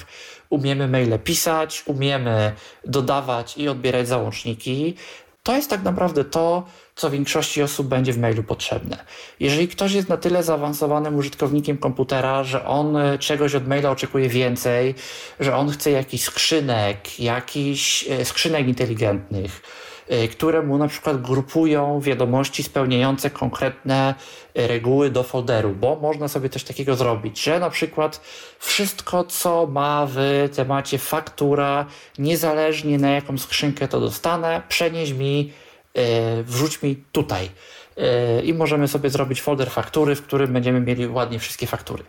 umiemy 0.51 0.89
maile 0.89 1.19
pisać, 1.19 1.83
umiemy 1.87 2.53
dodawać 2.85 3.59
i 3.59 3.69
odbierać 3.69 4.09
załączniki. 4.09 4.95
To 5.43 5.57
jest 5.57 5.71
tak 5.71 5.83
naprawdę 5.83 6.25
to, 6.25 6.67
co 6.97 7.11
większości 7.11 7.63
osób 7.63 7.87
będzie 7.87 8.13
w 8.13 8.19
mailu 8.19 8.43
potrzebne. 8.43 9.05
Jeżeli 9.41 9.69
ktoś 9.69 9.93
jest 9.93 10.09
na 10.09 10.17
tyle 10.17 10.43
zaawansowanym 10.43 11.17
użytkownikiem 11.17 11.79
komputera, 11.79 12.45
że 12.45 12.67
on 12.67 12.97
e, 12.97 13.19
czegoś 13.19 13.55
od 13.55 13.69
maila 13.69 13.91
oczekuje 13.91 14.29
więcej, 14.29 14.95
że 15.41 15.57
on 15.57 15.71
chce 15.71 15.91
jakiś 15.91 16.23
skrzynek, 16.23 17.21
jakichś 17.21 18.09
e, 18.11 18.25
skrzynek 18.25 18.69
inteligentnych, 18.69 19.63
które 20.31 20.63
mu 20.63 20.79
na 20.79 20.89
przykład 20.89 21.23
grupują 21.23 22.01
wiadomości 22.01 22.63
spełniające 22.63 23.31
konkretne 23.31 24.15
reguły 24.55 25.11
do 25.11 25.23
folderu, 25.23 25.71
bo 25.71 25.97
można 25.97 26.29
sobie 26.29 26.49
coś 26.49 26.65
takiego 26.65 26.97
zrobić, 26.97 27.43
że 27.43 27.61
na 27.61 27.71
przykład 27.71 28.21
wszystko, 28.59 29.25
co 29.25 29.67
ma 29.67 30.07
w 30.11 30.49
temacie 30.57 30.99
faktura, 30.99 31.87
niezależnie 32.19 32.99
na 32.99 33.11
jaką 33.11 33.39
skrzynkę 33.39 33.89
to 33.89 34.01
dostanę, 34.01 34.63
przenieś 34.69 35.13
mi 35.13 35.53
E, 35.95 36.43
wrzuć 36.43 36.83
mi 36.83 37.05
tutaj. 37.13 37.49
I 38.45 38.55
możemy 38.55 38.89
sobie 38.89 39.11
zrobić 39.11 39.43
folder 39.43 39.71
faktury, 39.71 40.15
w 40.15 40.23
którym 40.23 40.53
będziemy 40.53 40.81
mieli 40.81 41.07
ładnie 41.07 41.39
wszystkie 41.39 41.67
faktury. 41.67 42.05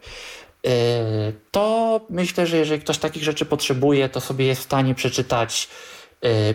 To 1.52 2.02
myślę, 2.10 2.48
że 2.48 2.58
jeżeli 2.58 2.82
ktoś 2.82 2.98
takich 2.98 3.24
rzeczy 3.24 3.46
potrzebuje, 3.46 4.10
to 4.10 4.22
sobie 4.22 4.46
jest 4.46 4.62
w 4.62 4.64
stanie 4.64 4.96
przeczytać 4.96 5.70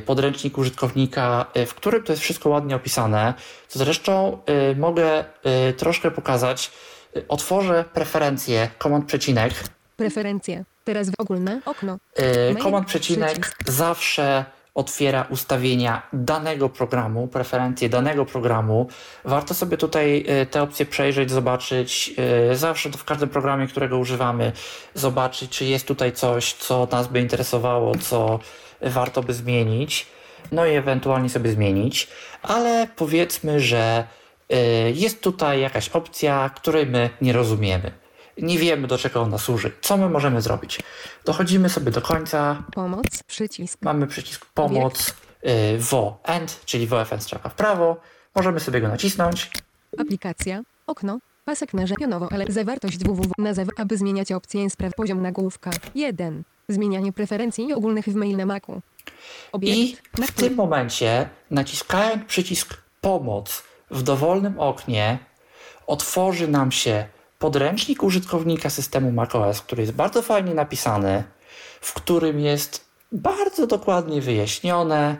podręcznik 0.06 0.58
użytkownika, 0.58 1.46
w 1.66 1.74
którym 1.74 2.02
to 2.02 2.12
jest 2.12 2.22
wszystko 2.22 2.48
ładnie 2.48 2.76
opisane. 2.76 3.34
To 3.72 3.78
zresztą 3.78 4.38
mogę 4.76 5.24
troszkę 5.76 6.10
pokazać. 6.10 6.70
Otworzę 7.28 7.84
preferencje, 7.94 8.70
komand 8.78 9.04
przecinek. 9.04 9.52
Preferencje. 9.96 10.64
Teraz 10.84 11.10
w 11.10 11.14
ogólne 11.18 11.60
okno. 11.64 11.98
Komand 12.62 12.86
przecinek 12.86 13.56
zawsze 13.66 14.44
otwiera 14.74 15.26
ustawienia 15.30 16.02
danego 16.12 16.68
programu, 16.68 17.28
preferencje 17.28 17.88
danego 17.88 18.24
programu. 18.24 18.88
Warto 19.24 19.54
sobie 19.54 19.76
tutaj 19.76 20.26
te 20.50 20.62
opcje 20.62 20.86
przejrzeć, 20.86 21.30
zobaczyć. 21.30 22.14
Zawsze 22.52 22.90
w 22.90 23.04
każdym 23.04 23.28
programie, 23.28 23.66
którego 23.66 23.98
używamy, 23.98 24.52
zobaczyć, 24.94 25.50
czy 25.50 25.64
jest 25.64 25.86
tutaj 25.86 26.12
coś, 26.12 26.52
co 26.52 26.88
nas 26.92 27.08
by 27.08 27.20
interesowało, 27.20 27.94
co 27.94 28.38
warto 28.82 29.22
by 29.22 29.34
zmienić. 29.34 30.06
No 30.52 30.66
i 30.66 30.70
ewentualnie 30.70 31.28
sobie 31.28 31.50
zmienić, 31.50 32.08
ale 32.42 32.88
powiedzmy, 32.96 33.60
że 33.60 34.06
e, 34.50 34.90
jest 34.90 35.20
tutaj 35.20 35.60
jakaś 35.60 35.88
opcja, 35.88 36.50
której 36.54 36.86
my 36.86 37.10
nie 37.20 37.32
rozumiemy 37.32 37.92
nie 38.38 38.58
wiemy, 38.58 38.88
do 38.88 38.98
czego 38.98 39.22
ona 39.22 39.38
służy. 39.38 39.72
Co 39.80 39.96
my 39.96 40.08
możemy 40.08 40.42
zrobić? 40.42 40.80
Dochodzimy 41.24 41.68
sobie 41.68 41.90
do 41.90 42.02
końca. 42.02 42.62
Pomoc, 42.74 43.22
przycisk. 43.26 43.78
Mamy 43.82 44.06
przycisk 44.06 44.46
pomoc, 44.46 45.14
y, 45.46 45.78
wo 45.78 46.18
end, 46.24 46.60
czyli 46.64 46.86
WFN 46.86 47.20
strzałka 47.20 47.48
w 47.48 47.54
prawo. 47.54 47.96
Możemy 48.34 48.60
sobie 48.60 48.80
go 48.80 48.88
nacisnąć. 48.88 49.50
Aplikacja, 49.98 50.62
okno, 50.86 51.18
pasek 51.44 51.74
narzędzionowo, 51.74 52.28
ale 52.32 52.44
zawartość 52.48 52.98
www, 52.98 53.32
nazw, 53.38 53.62
aby 53.76 53.96
zmieniać 53.96 54.32
opcję 54.32 54.70
spraw 54.70 54.94
poziom 54.94 55.22
nagłówka. 55.22 55.70
1. 55.94 56.42
Zmienianie 56.68 57.12
preferencji 57.12 57.72
ogólnych 57.72 58.04
w 58.04 58.14
mail 58.14 58.36
na 58.36 58.46
Macu. 58.46 58.80
Obiekt, 59.52 59.76
I 59.78 59.96
w 60.22 60.32
tym 60.32 60.54
momencie, 60.54 61.28
naciskając 61.50 62.24
przycisk 62.24 62.76
pomoc 63.00 63.62
w 63.90 64.02
dowolnym 64.02 64.60
oknie, 64.60 65.18
otworzy 65.86 66.48
nam 66.48 66.72
się 66.72 67.06
podręcznik 67.38 68.02
użytkownika 68.02 68.70
systemu 68.70 69.12
macOS, 69.12 69.60
który 69.60 69.82
jest 69.82 69.94
bardzo 69.94 70.22
fajnie 70.22 70.54
napisany, 70.54 71.24
w 71.80 71.94
którym 71.94 72.40
jest 72.40 72.84
bardzo 73.12 73.66
dokładnie 73.66 74.20
wyjaśnione, 74.20 75.16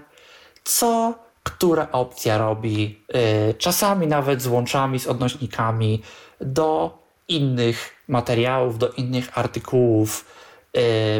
co 0.65 1.15
która 1.43 1.93
opcja 1.93 2.39
robi, 2.39 3.05
y, 3.51 3.55
czasami 3.55 4.07
nawet 4.07 4.43
z 4.43 4.47
łączami, 4.47 4.99
z 4.99 5.07
odnośnikami 5.07 6.03
do 6.41 6.99
innych 7.29 7.91
materiałów, 8.09 8.79
do 8.79 8.89
innych 8.89 9.39
artykułów 9.39 10.25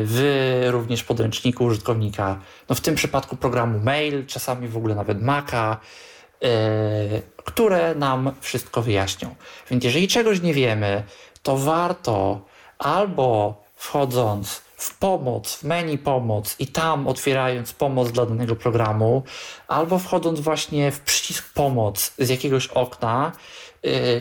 w 0.05 0.67
również 0.71 1.05
podręczniku 1.05 1.65
użytkownika. 1.65 2.41
No 2.69 2.75
w 2.75 2.81
tym 2.81 2.95
przypadku 2.95 3.37
programu 3.37 3.79
Mail, 3.79 4.27
czasami 4.27 4.69
w 4.69 4.77
ogóle 4.77 4.95
nawet 4.95 5.23
Maca, 5.23 5.77
y, 6.45 6.47
które 7.45 7.95
nam 7.95 8.33
wszystko 8.41 8.83
wyjaśnią. 8.83 9.35
Więc 9.71 9.85
jeżeli 9.85 10.09
czegoś 10.09 10.43
nie 10.43 10.55
wiemy, 10.55 11.03
to 11.43 11.57
warto 11.57 12.41
albo 12.79 13.63
wchodząc 13.77 14.63
w 14.77 14.99
pomoc, 14.99 15.57
w 15.57 15.63
menu 15.65 15.99
pomoc 15.99 16.57
i 16.59 16.67
tam 16.67 17.09
otwierając 17.09 17.73
pomoc 17.73 18.13
dla 18.13 18.27
danego 18.27 18.57
programu, 18.57 19.23
albo 19.69 19.99
wchodząc 19.99 20.41
właśnie 20.41 20.93
w 20.93 21.01
przycisk 21.01 21.53
pomoc 21.53 22.13
z 22.19 22.29
jakiegoś 22.29 22.67
okna, 22.67 23.33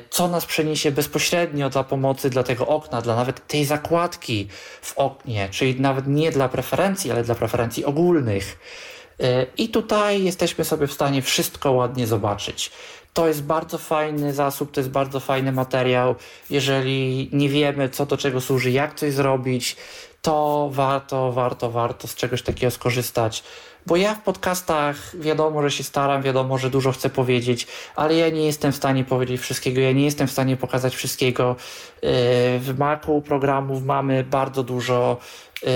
co 0.10 0.28
nas 0.28 0.46
przeniesie 0.46 0.92
bezpośrednio 0.92 1.70
dla 1.70 1.84
pomocy 1.84 2.30
dla 2.30 2.44
tego 2.44 2.68
okna, 2.68 3.02
dla 3.02 3.16
nawet 3.16 3.48
tej 3.48 3.66
zakładki 3.66 4.48
w 4.82 4.98
oknie, 4.98 5.50
czyli 5.52 5.82
nawet 5.82 6.08
nie 6.08 6.32
dla 6.32 6.50
preferencji, 6.50 7.12
ale 7.12 7.24
dla 7.24 7.36
preferencji 7.36 7.86
ogólnych. 7.86 8.60
Y, 9.22 9.46
I 9.58 9.70
tutaj 9.70 10.24
jesteśmy 10.24 10.66
sobie 10.66 10.88
w 10.88 10.94
stanie 10.94 11.22
wszystko 11.22 11.72
ładnie 11.72 12.08
zobaczyć. 12.08 12.72
To 13.14 13.28
jest 13.28 13.44
bardzo 13.44 13.78
fajny 13.78 14.34
zasób, 14.34 14.72
to 14.72 14.80
jest 14.80 14.90
bardzo 14.90 15.20
fajny 15.20 15.52
materiał. 15.52 16.16
Jeżeli 16.50 17.30
nie 17.34 17.50
wiemy, 17.50 17.90
co 17.90 18.06
do 18.06 18.18
czego 18.18 18.42
służy, 18.42 18.72
jak 18.72 18.96
coś 18.96 19.14
zrobić, 19.14 19.76
to 20.26 20.70
warto, 20.72 21.32
warto, 21.32 21.72
warto 21.72 22.08
z 22.08 22.16
czegoś 22.16 22.42
takiego 22.42 22.72
skorzystać. 22.72 23.44
Bo 23.86 23.96
ja 23.96 24.16
w 24.16 24.22
podcastach 24.22 25.20
wiadomo, 25.20 25.62
że 25.62 25.72
się 25.72 25.84
staram, 25.84 26.22
wiadomo, 26.22 26.58
że 26.58 26.70
dużo 26.70 26.92
chcę 26.92 27.10
powiedzieć, 27.10 27.68
ale 27.96 28.16
ja 28.16 28.30
nie 28.30 28.46
jestem 28.46 28.72
w 28.72 28.76
stanie 28.76 29.04
powiedzieć 29.04 29.42
wszystkiego, 29.42 29.82
ja 29.82 29.92
nie 29.92 30.06
jestem 30.06 30.28
w 30.28 30.32
stanie 30.32 30.58
pokazać 30.58 30.96
wszystkiego. 30.96 31.56
Yy, 32.02 32.10
w 32.60 32.76
Macu 32.78 33.22
programów 33.22 33.84
mamy 33.84 34.24
bardzo 34.24 34.64
dużo, 34.64 35.18
yy, 35.64 35.70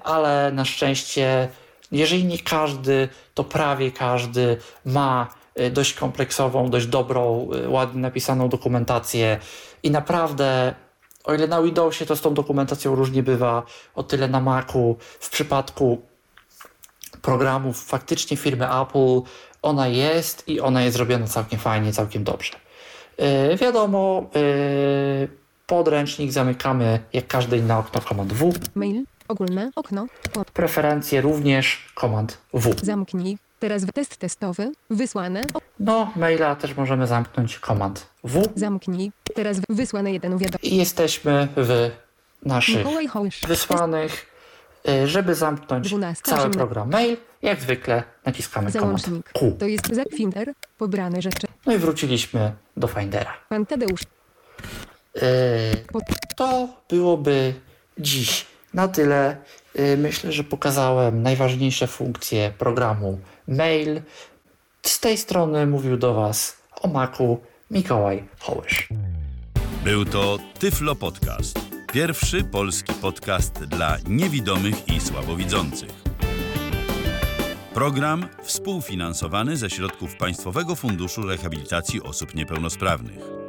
ale 0.00 0.52
na 0.52 0.64
szczęście, 0.64 1.48
jeżeli 1.92 2.24
nie 2.24 2.38
każdy, 2.38 3.08
to 3.34 3.44
prawie 3.44 3.92
każdy 3.92 4.56
ma 4.84 5.28
yy, 5.56 5.70
dość 5.70 5.94
kompleksową, 5.94 6.70
dość 6.70 6.86
dobrą, 6.86 7.48
ładnie 7.68 8.00
napisaną 8.00 8.48
dokumentację 8.48 9.38
i 9.82 9.90
naprawdę 9.90 10.74
o 11.24 11.34
ile 11.34 11.48
na 11.48 11.62
Windowsie 11.62 12.06
to 12.06 12.16
z 12.16 12.20
tą 12.20 12.34
dokumentacją 12.34 12.94
różnie 12.94 13.22
bywa, 13.22 13.62
o 13.94 14.02
tyle 14.02 14.28
na 14.28 14.40
Macu 14.40 14.96
w 15.20 15.30
przypadku 15.30 16.02
programów 17.22 17.84
faktycznie 17.84 18.36
firmy 18.36 18.66
Apple 18.80 19.20
ona 19.62 19.88
jest 19.88 20.48
i 20.48 20.60
ona 20.60 20.82
jest 20.82 20.96
zrobiona 20.96 21.26
całkiem 21.26 21.58
fajnie, 21.58 21.92
całkiem 21.92 22.24
dobrze. 22.24 22.52
Yy, 23.18 23.56
wiadomo, 23.56 24.30
yy, 24.34 25.28
podręcznik 25.66 26.32
zamykamy 26.32 27.00
jak 27.12 27.26
każde 27.26 27.58
inne 27.58 27.78
okno 27.78 28.00
Command 28.00 28.32
W. 28.32 28.52
Mail, 28.74 29.04
ogólne, 29.28 29.70
okno, 29.76 30.06
Preferencje 30.54 31.20
również 31.20 31.92
Command 32.00 32.38
W. 32.54 32.74
zamknij. 32.82 33.38
Teraz 33.64 33.84
w 33.84 33.92
test 33.92 34.16
testowy, 34.16 34.72
wysłane, 34.90 35.42
No, 35.80 36.12
maila 36.16 36.56
też 36.56 36.76
możemy 36.76 37.06
zamknąć 37.06 37.58
Command 37.58 38.06
W. 38.24 38.42
zamknij. 38.54 39.12
Teraz 39.34 39.60
wysłane 39.68 40.12
jeden 40.12 40.38
wiadomość. 40.38 40.64
I 40.64 40.76
jesteśmy 40.76 41.48
w 41.56 41.90
naszych 42.46 42.86
wysłanych. 43.48 44.26
Y, 44.88 45.08
Żeby 45.08 45.34
zamknąć 45.34 45.88
12, 45.88 46.22
cały 46.22 46.38
18. 46.38 46.58
program 46.58 46.90
mail, 46.90 47.16
jak 47.42 47.60
zwykle 47.60 48.02
naciskamy 48.26 48.70
Załącznik. 48.70 49.32
Q. 49.32 49.56
To 49.58 49.66
jest 49.66 49.94
Zack 49.94 50.14
Finder, 50.16 50.52
pobrane 50.78 51.22
rzeczy. 51.22 51.46
No 51.66 51.74
i 51.74 51.78
wróciliśmy 51.78 52.52
do 52.76 52.86
Findera. 52.88 53.32
Pan 53.48 53.66
Tadeusz. 53.66 54.00
Yy, 55.14 55.22
Po, 55.92 56.00
to 56.36 56.68
byłoby 56.88 57.54
dziś 57.98 58.46
na 58.74 58.88
tyle. 58.88 59.36
Yy, 59.74 59.96
Myślę, 59.96 60.32
że 60.32 60.44
pokazałem 60.44 61.22
najważniejsze 61.22 61.86
funkcje 61.86 62.52
programu 62.58 63.18
mail. 63.48 64.02
Z 64.82 65.00
tej 65.00 65.18
strony 65.18 65.66
mówił 65.66 65.96
do 65.96 66.14
Was 66.14 66.56
o 66.80 66.88
Macu 66.88 67.40
Mikołaj 67.70 68.24
Hołysz. 68.38 68.88
Był 69.84 70.04
to 70.04 70.38
Tyflo 70.58 70.94
Podcast. 70.94 71.60
Pierwszy 71.92 72.44
polski 72.44 72.92
podcast 72.94 73.64
dla 73.64 73.96
niewidomych 74.08 74.88
i 74.88 75.00
słabowidzących. 75.00 75.90
Program 77.74 78.28
współfinansowany 78.42 79.56
ze 79.56 79.70
środków 79.70 80.16
Państwowego 80.16 80.74
Funduszu 80.74 81.22
Rehabilitacji 81.22 82.02
Osób 82.02 82.34
Niepełnosprawnych. 82.34 83.43